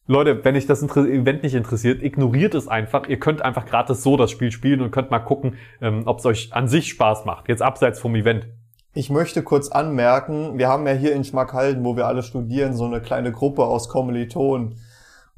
Leute, 0.07 0.45
wenn 0.45 0.55
euch 0.55 0.67
das 0.67 0.83
Event 0.83 1.43
nicht 1.43 1.55
interessiert, 1.55 2.03
ignoriert 2.03 2.55
es 2.55 2.69
einfach. 2.69 3.09
Ihr 3.09 3.19
könnt 3.19 3.41
einfach 3.41 3.65
gratis 3.65 4.03
so 4.03 4.19
das 4.19 4.31
Spiel 4.31 4.53
spielen 4.53 4.83
und 4.83 4.91
könnt 4.91 5.11
mal 5.11 5.21
gucken, 5.21 5.57
ähm, 5.81 6.03
ob 6.05 6.19
es 6.19 6.27
euch 6.27 6.53
an 6.53 6.69
sich 6.69 6.89
Spaß 6.91 7.25
macht. 7.25 7.49
Jetzt 7.49 7.63
abseits 7.63 8.01
vom 8.01 8.15
Event. 8.15 8.47
Ich 8.93 9.09
möchte 9.09 9.43
kurz 9.43 9.69
anmerken, 9.71 10.59
wir 10.59 10.69
haben 10.69 10.87
ja 10.87 10.93
hier 10.93 11.15
in 11.15 11.25
Schmackhalden, 11.25 11.85
wo 11.85 11.97
wir 11.97 12.07
alle 12.07 12.23
studieren, 12.23 12.75
so 12.75 12.85
eine 12.85 13.01
kleine 13.01 13.33
Gruppe 13.33 13.65
aus 13.65 13.89
Kommilitonen. 13.89 14.77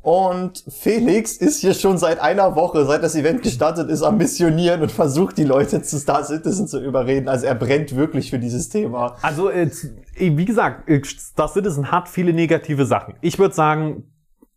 Und 0.03 0.63
Felix 0.69 1.37
ist 1.37 1.61
hier 1.61 1.75
schon 1.75 1.97
seit 1.97 2.21
einer 2.21 2.55
Woche, 2.55 2.85
seit 2.85 3.03
das 3.03 3.15
Event 3.15 3.43
gestartet 3.43 3.89
ist, 3.89 4.03
am 4.03 4.19
Missionieren 4.19 4.83
und 4.83 4.93
versucht, 4.93 5.39
die 5.39 5.45
Leute 5.45 5.83
zu 5.83 5.99
Star 5.99 6.23
Citizen 6.23 6.69
zu 6.69 6.81
überreden. 6.81 7.29
Also 7.29 7.47
er 7.47 7.55
brennt 7.55 7.97
wirklich 7.97 8.31
für 8.31 8.39
dieses 8.39 8.69
Thema. 8.69 9.17
Also, 9.23 9.49
äh, 9.49 9.71
wie 10.17 10.45
gesagt, 10.45 10.89
äh, 10.89 11.03
Star 11.05 11.49
Citizen 11.49 11.91
hat 11.91 12.09
viele 12.09 12.33
negative 12.33 12.85
Sachen. 12.85 13.15
Ich 13.21 13.39
würde 13.39 13.55
sagen, 13.55 14.05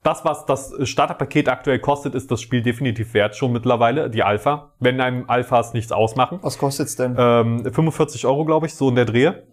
das, 0.03 0.23
was 0.23 0.45
das 0.45 0.73
Starterpaket 0.83 1.49
aktuell 1.49 1.79
kostet, 1.79 2.15
ist 2.15 2.31
das 2.31 2.41
Spiel 2.41 2.61
definitiv 2.61 3.13
wert, 3.13 3.35
schon 3.35 3.51
mittlerweile, 3.51 4.09
die 4.09 4.23
Alpha. 4.23 4.71
Wenn 4.79 5.01
einem 5.01 5.25
Alphas 5.27 5.73
nichts 5.73 5.91
ausmachen. 5.91 6.39
Was 6.41 6.57
kostet's 6.57 6.95
denn? 6.95 7.15
Ähm, 7.17 7.65
45 7.65 8.25
Euro, 8.25 8.45
glaube 8.45 8.67
ich, 8.67 8.75
so 8.75 8.87
in 8.89 8.95
der 8.95 9.03
Drehe. 9.05 9.43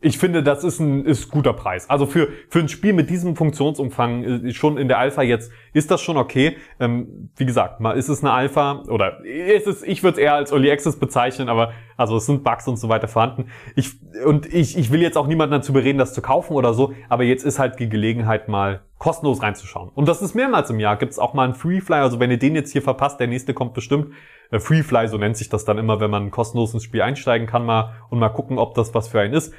Ich 0.00 0.18
finde, 0.18 0.42
das 0.42 0.64
ist 0.64 0.80
ein 0.80 1.04
ist 1.04 1.30
guter 1.30 1.52
Preis. 1.52 1.90
Also 1.90 2.06
für, 2.06 2.28
für 2.48 2.60
ein 2.60 2.68
Spiel 2.68 2.94
mit 2.94 3.10
diesem 3.10 3.36
Funktionsumfang, 3.36 4.46
äh, 4.46 4.52
schon 4.52 4.78
in 4.78 4.88
der 4.88 4.98
Alpha 4.98 5.20
jetzt, 5.20 5.52
ist 5.74 5.90
das 5.90 6.00
schon 6.00 6.16
okay. 6.16 6.56
Ähm, 6.78 7.30
wie 7.36 7.44
gesagt, 7.44 7.80
mal 7.80 7.92
ist 7.92 8.08
es 8.08 8.22
eine 8.22 8.32
Alpha 8.32 8.82
oder 8.88 9.22
ist 9.24 9.66
es, 9.66 9.82
ich 9.82 10.02
würde 10.02 10.18
es 10.18 10.22
eher 10.22 10.34
als 10.34 10.50
Early 10.50 10.70
Access 10.70 10.98
bezeichnen, 10.98 11.50
aber 11.50 11.72
also 12.00 12.16
es 12.16 12.24
sind 12.24 12.42
Bugs 12.42 12.66
und 12.66 12.78
so 12.78 12.88
weiter 12.88 13.08
vorhanden. 13.08 13.50
Ich, 13.76 13.92
und 14.24 14.46
ich, 14.46 14.78
ich 14.78 14.90
will 14.90 15.02
jetzt 15.02 15.18
auch 15.18 15.26
niemanden 15.26 15.52
dazu 15.52 15.74
bereden, 15.74 15.98
das 15.98 16.14
zu 16.14 16.22
kaufen 16.22 16.54
oder 16.54 16.72
so, 16.72 16.94
aber 17.10 17.24
jetzt 17.24 17.44
ist 17.44 17.58
halt 17.58 17.78
die 17.78 17.90
Gelegenheit 17.90 18.48
mal 18.48 18.80
kostenlos 18.96 19.42
reinzuschauen. 19.42 19.90
Und 19.90 20.08
das 20.08 20.22
ist 20.22 20.34
mehrmals 20.34 20.70
im 20.70 20.80
Jahr. 20.80 20.96
Gibt's 20.96 21.18
auch 21.18 21.34
mal 21.34 21.44
einen 21.44 21.54
Freefly, 21.54 21.96
also 21.96 22.18
wenn 22.18 22.30
ihr 22.30 22.38
den 22.38 22.54
jetzt 22.54 22.72
hier 22.72 22.80
verpasst, 22.80 23.20
der 23.20 23.26
nächste 23.26 23.52
kommt 23.52 23.74
bestimmt. 23.74 24.14
Äh, 24.50 24.60
Freefly, 24.60 25.08
so 25.08 25.18
nennt 25.18 25.36
sich 25.36 25.50
das 25.50 25.66
dann 25.66 25.76
immer, 25.76 26.00
wenn 26.00 26.10
man 26.10 26.30
kostenlos 26.30 26.72
ins 26.72 26.84
Spiel 26.84 27.02
einsteigen 27.02 27.46
kann 27.46 27.66
mal 27.66 27.92
und 28.08 28.18
mal 28.18 28.30
gucken, 28.30 28.56
ob 28.56 28.74
das 28.74 28.94
was 28.94 29.08
für 29.08 29.20
einen 29.20 29.34
ist. 29.34 29.52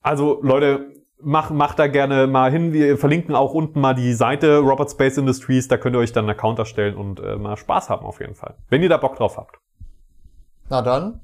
Also 0.00 0.38
Leute, 0.42 0.94
mach, 1.20 1.50
macht 1.50 1.78
da 1.78 1.88
gerne 1.88 2.26
mal 2.26 2.50
hin. 2.50 2.72
Wir 2.72 2.96
verlinken 2.96 3.34
auch 3.34 3.52
unten 3.52 3.82
mal 3.82 3.94
die 3.94 4.14
Seite 4.14 4.60
Robert 4.60 4.90
Space 4.90 5.18
Industries, 5.18 5.68
da 5.68 5.76
könnt 5.76 5.94
ihr 5.94 6.00
euch 6.00 6.12
dann 6.12 6.24
einen 6.24 6.38
Account 6.38 6.58
erstellen 6.58 6.96
und 6.96 7.20
äh, 7.20 7.36
mal 7.36 7.58
Spaß 7.58 7.90
haben 7.90 8.06
auf 8.06 8.20
jeden 8.20 8.34
Fall. 8.34 8.54
Wenn 8.70 8.82
ihr 8.82 8.88
da 8.88 8.96
Bock 8.96 9.16
drauf 9.16 9.36
habt. 9.36 9.58
Na 10.70 10.80
dann. 10.80 11.20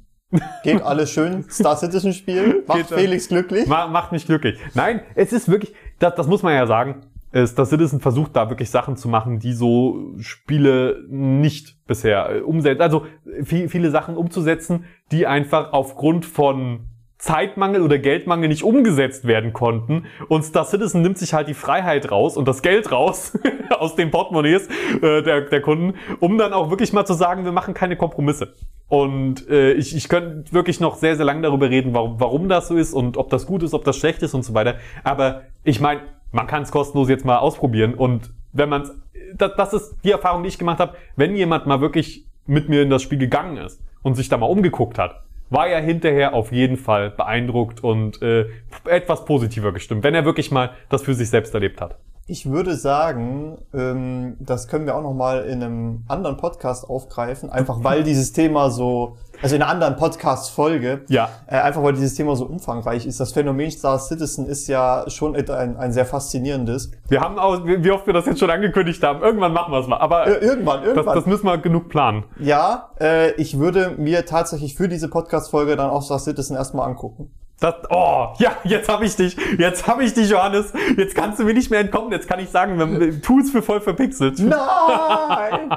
Geht 0.62 0.82
alles 0.82 1.10
schön. 1.10 1.44
Star 1.50 1.76
Citizen 1.76 2.12
Spiel. 2.12 2.64
Macht 2.66 2.88
Geht. 2.88 2.98
Felix 2.98 3.28
glücklich. 3.28 3.66
Ma 3.66 3.86
macht 3.86 4.12
mich 4.12 4.26
glücklich. 4.26 4.58
Nein, 4.74 5.00
es 5.14 5.32
ist 5.32 5.48
wirklich, 5.48 5.74
das, 5.98 6.14
das 6.14 6.26
muss 6.26 6.42
man 6.42 6.54
ja 6.54 6.66
sagen, 6.66 7.02
äh, 7.32 7.46
Star 7.46 7.66
Citizen 7.66 8.00
versucht 8.00 8.36
da 8.36 8.48
wirklich 8.48 8.70
Sachen 8.70 8.96
zu 8.96 9.08
machen, 9.08 9.38
die 9.38 9.52
so 9.52 10.12
Spiele 10.18 11.04
nicht 11.08 11.76
bisher 11.86 12.36
äh, 12.36 12.40
umsetzen. 12.40 12.82
Also 12.82 13.06
viel, 13.44 13.68
viele 13.68 13.90
Sachen 13.90 14.16
umzusetzen, 14.16 14.84
die 15.10 15.26
einfach 15.26 15.72
aufgrund 15.72 16.24
von 16.24 16.88
Zeitmangel 17.22 17.82
oder 17.82 17.98
Geldmangel 17.98 18.48
nicht 18.48 18.64
umgesetzt 18.64 19.26
werden 19.26 19.52
konnten. 19.52 20.06
Und 20.28 20.44
Star 20.44 20.64
Citizen 20.64 21.02
nimmt 21.02 21.18
sich 21.18 21.34
halt 21.34 21.46
die 21.46 21.54
Freiheit 21.54 22.10
raus 22.10 22.36
und 22.36 22.48
das 22.48 22.62
Geld 22.62 22.90
raus 22.90 23.38
aus 23.70 23.94
den 23.94 24.10
Portemonnaies 24.10 24.68
äh, 25.00 25.22
der, 25.22 25.42
der 25.42 25.60
Kunden, 25.60 25.94
um 26.18 26.36
dann 26.36 26.52
auch 26.52 26.70
wirklich 26.70 26.92
mal 26.92 27.04
zu 27.04 27.14
sagen, 27.14 27.44
wir 27.44 27.52
machen 27.52 27.74
keine 27.74 27.96
Kompromisse. 27.96 28.54
Und 28.92 29.48
äh, 29.48 29.72
ich, 29.72 29.96
ich 29.96 30.06
könnte 30.10 30.52
wirklich 30.52 30.78
noch 30.78 30.96
sehr, 30.96 31.16
sehr 31.16 31.24
lange 31.24 31.40
darüber 31.40 31.70
reden, 31.70 31.94
warum, 31.94 32.20
warum 32.20 32.50
das 32.50 32.68
so 32.68 32.76
ist 32.76 32.92
und 32.92 33.16
ob 33.16 33.30
das 33.30 33.46
gut 33.46 33.62
ist, 33.62 33.72
ob 33.72 33.84
das 33.84 33.96
schlecht 33.96 34.22
ist 34.22 34.34
und 34.34 34.42
so 34.42 34.52
weiter. 34.52 34.74
Aber 35.02 35.44
ich 35.64 35.80
meine, 35.80 36.02
man 36.30 36.46
kann 36.46 36.62
es 36.62 36.70
kostenlos 36.70 37.08
jetzt 37.08 37.24
mal 37.24 37.38
ausprobieren. 37.38 37.94
Und 37.94 38.34
wenn 38.52 38.68
man 38.68 38.90
das, 39.34 39.52
das 39.56 39.72
ist 39.72 39.96
die 40.04 40.10
Erfahrung, 40.10 40.42
die 40.42 40.50
ich 40.50 40.58
gemacht 40.58 40.78
habe, 40.78 40.94
wenn 41.16 41.34
jemand 41.34 41.64
mal 41.64 41.80
wirklich 41.80 42.26
mit 42.44 42.68
mir 42.68 42.82
in 42.82 42.90
das 42.90 43.00
Spiel 43.00 43.16
gegangen 43.16 43.56
ist 43.56 43.82
und 44.02 44.14
sich 44.14 44.28
da 44.28 44.36
mal 44.36 44.44
umgeguckt 44.44 44.98
hat, 44.98 45.22
war 45.48 45.68
er 45.68 45.80
hinterher 45.80 46.34
auf 46.34 46.52
jeden 46.52 46.76
Fall 46.76 47.12
beeindruckt 47.12 47.82
und 47.82 48.20
äh, 48.20 48.44
etwas 48.84 49.24
positiver 49.24 49.72
gestimmt, 49.72 50.04
wenn 50.04 50.14
er 50.14 50.26
wirklich 50.26 50.50
mal 50.50 50.72
das 50.90 51.00
für 51.00 51.14
sich 51.14 51.30
selbst 51.30 51.54
erlebt 51.54 51.80
hat. 51.80 51.96
Ich 52.28 52.48
würde 52.48 52.76
sagen, 52.76 53.58
ähm, 53.74 54.36
das 54.38 54.68
können 54.68 54.86
wir 54.86 54.94
auch 54.96 55.02
noch 55.02 55.12
mal 55.12 55.40
in 55.44 55.60
einem 55.62 56.04
anderen 56.06 56.36
Podcast 56.36 56.88
aufgreifen, 56.88 57.50
einfach 57.50 57.82
weil 57.82 58.02
dieses 58.04 58.32
Thema 58.32 58.70
so, 58.70 59.16
also 59.42 59.56
in 59.56 59.62
einer 59.62 59.70
anderen 59.70 59.96
Podcast-Folge, 59.96 61.00
Ja. 61.08 61.28
äh, 61.48 61.56
einfach 61.56 61.82
weil 61.82 61.94
dieses 61.94 62.14
Thema 62.14 62.36
so 62.36 62.46
umfangreich 62.46 63.06
ist. 63.06 63.18
Das 63.18 63.32
Phänomen 63.32 63.72
Star 63.72 63.98
Citizen 63.98 64.46
ist 64.46 64.68
ja 64.68 65.04
schon 65.08 65.34
ein, 65.34 65.76
ein 65.76 65.92
sehr 65.92 66.06
faszinierendes. 66.06 66.92
Wir 67.08 67.20
haben 67.20 67.40
auch, 67.40 67.64
wie 67.66 67.90
oft 67.90 68.06
wir 68.06 68.14
das 68.14 68.24
jetzt 68.26 68.38
schon 68.38 68.50
angekündigt 68.50 69.02
haben, 69.02 69.20
irgendwann 69.20 69.52
machen 69.52 69.72
wir 69.72 69.80
es 69.80 69.88
mal. 69.88 69.98
Aber 69.98 70.26
Äh, 70.28 70.44
irgendwann, 70.46 70.78
das, 70.80 70.88
irgendwann. 70.88 71.16
das 71.16 71.26
müssen 71.26 71.46
wir 71.46 71.58
genug 71.58 71.88
planen. 71.88 72.24
ja, 72.38 72.90
äh, 73.00 73.32
ich 73.32 73.58
würde 73.58 73.94
mir 73.98 74.24
tatsächlich 74.26 74.76
für 74.76 74.88
diese 74.88 75.08
Podcast-Folge 75.08 75.74
dann 75.74 75.90
auch 75.90 76.02
Star 76.02 76.20
Citizen 76.20 76.54
erstmal 76.56 76.88
angucken. 76.88 77.32
Das, 77.60 77.76
oh, 77.90 78.28
ja, 78.38 78.56
jetzt 78.64 78.88
habe 78.88 79.04
ich 79.04 79.14
dich. 79.14 79.36
Jetzt 79.56 79.86
habe 79.86 80.02
ich 80.02 80.12
dich, 80.14 80.28
Johannes. 80.30 80.72
Jetzt 80.96 81.14
kannst 81.14 81.38
du 81.38 81.44
mir 81.44 81.54
nicht 81.54 81.70
mehr 81.70 81.78
entkommen. 81.78 82.10
Jetzt 82.10 82.26
kann 82.28 82.40
ich 82.40 82.48
sagen, 82.48 82.76
wir- 82.98 83.22
tu 83.22 83.38
es 83.38 83.52
für 83.52 83.62
voll 83.62 83.80
verpixelt. 83.80 84.38
Nein! 84.40 85.70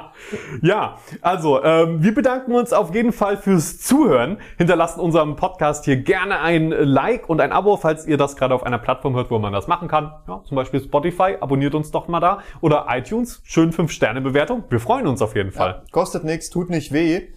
Ja, 0.62 0.96
also 1.20 1.62
ähm, 1.62 2.02
wir 2.02 2.12
bedanken 2.14 2.52
uns 2.54 2.72
auf 2.72 2.92
jeden 2.94 3.12
Fall 3.12 3.36
fürs 3.36 3.78
Zuhören. 3.78 4.38
Hinterlasst 4.56 4.98
unserem 4.98 5.36
Podcast 5.36 5.84
hier 5.84 5.98
gerne 5.98 6.40
ein 6.40 6.70
Like 6.70 7.28
und 7.28 7.40
ein 7.40 7.52
Abo, 7.52 7.76
falls 7.76 8.06
ihr 8.06 8.16
das 8.16 8.34
gerade 8.34 8.54
auf 8.54 8.64
einer 8.64 8.78
Plattform 8.78 9.14
hört, 9.14 9.30
wo 9.30 9.38
man 9.38 9.52
das 9.52 9.68
machen 9.68 9.86
kann. 9.86 10.12
Ja, 10.26 10.42
zum 10.44 10.56
Beispiel 10.56 10.80
Spotify. 10.82 11.36
Abonniert 11.40 11.74
uns 11.74 11.90
doch 11.92 12.08
mal 12.08 12.20
da. 12.20 12.40
Oder 12.60 12.86
iTunes. 12.88 13.42
Schön 13.44 13.72
5-Sterne-Bewertung. 13.72 14.64
Wir 14.70 14.80
freuen 14.80 15.06
uns 15.06 15.22
auf 15.22 15.36
jeden 15.36 15.52
Fall. 15.52 15.82
Kostet 15.92 16.24
nichts, 16.24 16.50
tut 16.50 16.70
nicht 16.70 16.92
weh, 16.92 17.28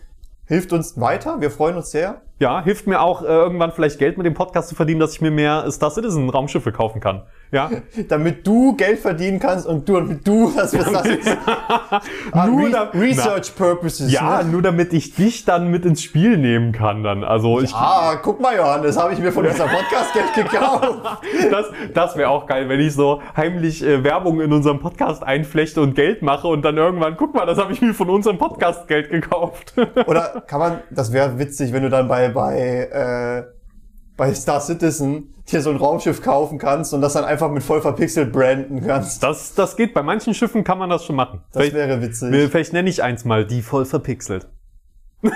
hilft 0.47 0.73
uns 0.73 0.99
weiter, 0.99 1.41
wir 1.41 1.51
freuen 1.51 1.75
uns 1.75 1.91
sehr. 1.91 2.21
Ja, 2.39 2.63
hilft 2.63 2.87
mir 2.87 3.01
auch 3.01 3.21
äh, 3.21 3.25
irgendwann 3.25 3.73
vielleicht 3.73 3.99
Geld 3.99 4.17
mit 4.17 4.25
dem 4.25 4.33
Podcast 4.33 4.69
zu 4.69 4.75
verdienen, 4.75 5.01
dass 5.01 5.11
ich 5.13 5.19
mir 5.21 5.29
mehr 5.31 5.69
Star 5.71 5.91
Citizen 5.91 6.29
Raumschiffe 6.29 6.71
kaufen 6.71 7.01
kann. 7.01 7.23
Ja, 7.51 7.69
Damit 8.09 8.45
du 8.47 8.75
Geld 8.77 8.99
verdienen 8.99 9.39
kannst 9.39 9.65
und 9.67 9.89
du, 9.89 9.95
damit 9.95 10.25
du 10.25 10.51
das 10.55 10.71
Star 10.71 11.03
Citizen 11.03 11.37
Ah, 12.31 12.45
Nur 12.47 12.67
Re 12.67 12.71
da- 12.71 12.89
Research 12.93 13.55
Purposes. 13.57 14.11
ja, 14.11 14.41
Ne? 14.43 14.49
nur 14.51 14.61
damit 14.61 14.93
ich 14.93 15.15
dich 15.15 15.43
dann 15.45 15.69
mit 15.69 15.83
ins 15.83 16.01
Spiel 16.03 16.37
nehmen 16.37 16.71
kann 16.71 17.03
dann. 17.03 17.23
Also 17.25 17.59
ich, 17.59 17.73
Ah, 17.73 18.15
guck 18.21 18.39
mal, 18.39 18.55
Johannes, 18.55 18.97
habe 18.97 19.11
ich 19.13 19.19
mir 19.19 19.31
von 19.33 19.45
unserem 19.45 19.69
Podcast 19.71 20.13
Geld 20.13 20.33
gekauft. 20.51 20.93
das, 21.51 21.65
das 21.93 22.15
wäre 22.15 22.29
auch 22.29 22.45
geil, 22.45 22.69
wenn 22.69 22.79
ich 22.79 22.93
so 22.93 23.21
heimlich 23.35 23.83
äh, 23.83 24.03
Werbung 24.03 24.39
in 24.39 24.53
unserem 24.53 24.79
Podcast 24.79 25.23
einflechte 25.23 25.81
und 25.81 25.95
Geld 25.95 26.21
mache 26.21 26.47
und 26.47 26.63
dann 26.63 26.77
irgendwann, 26.77 27.17
guck 27.17 27.33
mal, 27.33 27.45
das 27.45 27.57
habe 27.57 27.73
ich 27.73 27.81
mir 27.81 27.93
von 27.93 28.09
unserem 28.09 28.37
Podcast 28.37 28.87
Geld 28.87 29.09
gekauft. 29.09 29.73
Oder 30.05 30.43
kann 30.47 30.59
man, 30.59 30.79
das 30.91 31.11
wäre 31.11 31.37
witzig, 31.39 31.73
wenn 31.73 31.81
du 31.83 31.89
dann 31.89 32.07
bei, 32.07 32.28
bei, 32.29 32.57
äh, 32.57 33.43
bei 34.17 34.33
Star 34.33 34.61
Citizen 34.61 35.33
dir 35.51 35.61
so 35.61 35.69
ein 35.69 35.77
Raumschiff 35.77 36.21
kaufen 36.21 36.57
kannst 36.57 36.93
und 36.93 37.01
das 37.01 37.13
dann 37.13 37.25
einfach 37.25 37.49
mit 37.49 37.63
voll 37.63 37.81
verpixelt 37.81 38.31
branden 38.31 38.85
kannst. 38.85 39.23
Das, 39.23 39.55
das 39.55 39.75
geht. 39.75 39.93
Bei 39.93 40.03
manchen 40.03 40.33
Schiffen 40.33 40.63
kann 40.63 40.77
man 40.77 40.89
das 40.89 41.05
schon 41.05 41.15
machen. 41.15 41.41
Das 41.51 41.61
vielleicht, 41.63 41.75
wäre 41.75 42.01
witzig. 42.01 42.51
vielleicht 42.51 42.73
nenne 42.73 42.89
ich 42.89 43.01
eins 43.03 43.25
mal 43.25 43.45
die 43.45 43.61
voll 43.61 43.85
verpixelt. 43.85 44.47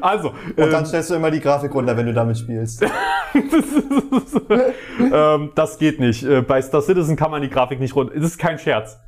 also, 0.00 0.34
Und 0.56 0.70
dann 0.70 0.84
stellst 0.84 1.10
du 1.10 1.14
immer 1.14 1.30
die 1.30 1.40
Grafik 1.40 1.74
runter, 1.74 1.96
wenn 1.96 2.06
du 2.06 2.12
damit 2.12 2.36
spielst. 2.38 2.82
ähm, 5.12 5.52
das 5.54 5.78
geht 5.78 6.00
nicht. 6.00 6.22
Äh, 6.22 6.42
Bei 6.42 6.60
Star 6.60 6.82
Citizen 6.82 7.16
kann 7.16 7.30
man 7.30 7.40
die 7.42 7.48
Grafik 7.48 7.80
nicht 7.80 7.94
runter. 7.96 8.14
Es 8.14 8.24
ist 8.24 8.38
kein 8.38 8.58
Scherz. 8.58 8.98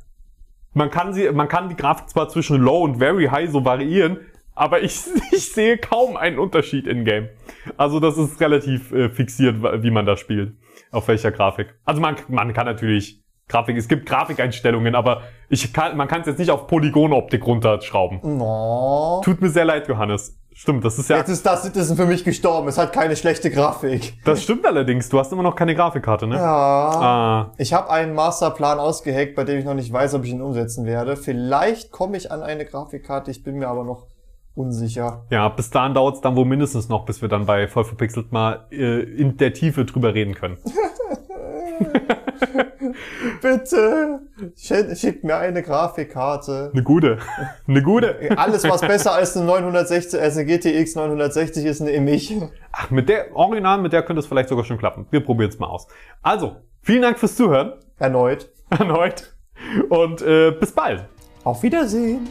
Man 0.73 0.89
kann 0.91 1.13
sie, 1.13 1.31
man 1.31 1.47
kann 1.47 1.69
die 1.69 1.75
Grafik 1.75 2.09
zwar 2.09 2.29
zwischen 2.29 2.57
Low 2.57 2.83
und 2.83 2.97
Very 2.97 3.25
High 3.27 3.51
so 3.51 3.65
variieren, 3.65 4.17
aber 4.59 4.81
ich, 4.81 5.01
ich 5.31 5.51
sehe 5.51 5.77
kaum 5.77 6.17
einen 6.17 6.37
Unterschied 6.37 6.85
in 6.87 7.05
Game. 7.05 7.29
Also 7.77 7.99
das 7.99 8.17
ist 8.17 8.39
relativ 8.41 8.91
äh, 8.91 9.09
fixiert, 9.09 9.55
wie 9.83 9.91
man 9.91 10.05
da 10.05 10.17
spielt. 10.17 10.53
Auf 10.91 11.07
welcher 11.07 11.31
Grafik. 11.31 11.73
Also 11.85 12.01
man, 12.01 12.15
man 12.27 12.53
kann 12.53 12.65
natürlich 12.65 13.23
Grafik, 13.47 13.77
es 13.77 13.87
gibt 13.87 14.05
Grafikeinstellungen, 14.05 14.93
aber 14.95 15.21
ich 15.49 15.73
kann, 15.73 15.97
man 15.97 16.07
kann 16.07 16.21
es 16.21 16.27
jetzt 16.27 16.37
nicht 16.39 16.51
auf 16.51 16.67
Polygonoptik 16.67 17.45
runterschrauben. 17.45 18.19
No. 18.37 19.21
Tut 19.23 19.41
mir 19.41 19.49
sehr 19.49 19.65
leid, 19.65 19.87
Johannes. 19.87 20.35
Stimmt, 20.53 20.83
das 20.83 20.99
ist 20.99 21.09
ja, 21.09 21.17
Jetzt 21.17 21.29
ist 21.29 21.39
Star 21.39 21.57
Citizen 21.57 21.95
für 21.95 22.05
mich 22.05 22.23
gestorben. 22.25 22.67
Es 22.67 22.77
hat 22.77 22.91
keine 22.91 23.15
schlechte 23.15 23.49
Grafik. 23.49 24.15
das 24.25 24.43
stimmt 24.43 24.65
allerdings. 24.65 25.07
Du 25.09 25.17
hast 25.17 25.31
immer 25.31 25.43
noch 25.43 25.55
keine 25.55 25.73
Grafikkarte, 25.73 26.27
ne? 26.27 26.35
Ja. 26.35 26.43
Ah, 26.43 27.51
Ich 27.57 27.71
habe 27.71 27.89
einen 27.89 28.13
Masterplan 28.13 28.77
ausgeheckt, 28.77 29.35
bei 29.35 29.45
dem 29.45 29.57
ich 29.59 29.65
noch 29.65 29.73
nicht 29.73 29.91
weiß, 29.93 30.15
ob 30.15 30.25
ich 30.25 30.31
ihn 30.31 30.41
umsetzen 30.41 30.85
werde. 30.85 31.15
Vielleicht 31.15 31.91
komme 31.91 32.17
ich 32.17 32.31
an 32.31 32.43
eine 32.43 32.65
Grafikkarte, 32.65 33.31
ich 33.31 33.43
bin 33.43 33.55
mir 33.55 33.67
aber 33.69 33.83
noch 33.83 34.07
unsicher. 34.55 35.25
Ja, 35.29 35.49
bis 35.49 35.69
dahin 35.69 35.93
dauert 35.93 36.15
es 36.15 36.21
dann 36.21 36.35
wohl 36.35 36.45
mindestens 36.45 36.89
noch, 36.89 37.05
bis 37.05 37.21
wir 37.21 37.29
dann 37.29 37.45
bei 37.45 37.67
voll 37.67 37.85
verpixelt 37.85 38.31
mal 38.31 38.65
äh, 38.71 39.01
in 39.01 39.37
der 39.37 39.53
Tiefe 39.53 39.85
drüber 39.85 40.13
reden 40.13 40.35
können. 40.35 40.57
Bitte, 43.41 44.19
schick, 44.55 44.97
schick 44.97 45.23
mir 45.23 45.37
eine 45.37 45.61
Grafikkarte. 45.63 46.71
Eine 46.73 46.83
gute. 46.83 47.19
Eine 47.67 47.81
gute. 47.81 48.37
Alles, 48.37 48.63
was 48.63 48.81
besser 48.87 49.13
als 49.13 49.35
eine 49.37 49.45
960, 49.45 50.19
als 50.19 50.37
eine 50.37 50.45
GTX 50.45 50.95
960 50.95 51.65
ist, 51.65 51.79
nehme 51.81 52.11
ich. 52.11 52.35
Ach, 52.71 52.89
mit 52.89 53.09
der 53.09 53.35
Original, 53.35 53.81
mit 53.81 53.93
der 53.93 54.03
könnte 54.03 54.19
es 54.19 54.27
vielleicht 54.27 54.49
sogar 54.49 54.65
schon 54.65 54.77
klappen. 54.77 55.05
Wir 55.11 55.21
probieren 55.21 55.49
es 55.49 55.59
mal 55.59 55.67
aus. 55.67 55.87
Also, 56.21 56.57
vielen 56.81 57.01
Dank 57.01 57.19
fürs 57.19 57.35
Zuhören 57.35 57.73
Erneut. 57.97 58.49
erneut 58.69 59.33
und 59.89 60.21
äh, 60.21 60.51
bis 60.51 60.71
bald. 60.71 61.05
Auf 61.43 61.63
Wiedersehen. 61.63 62.27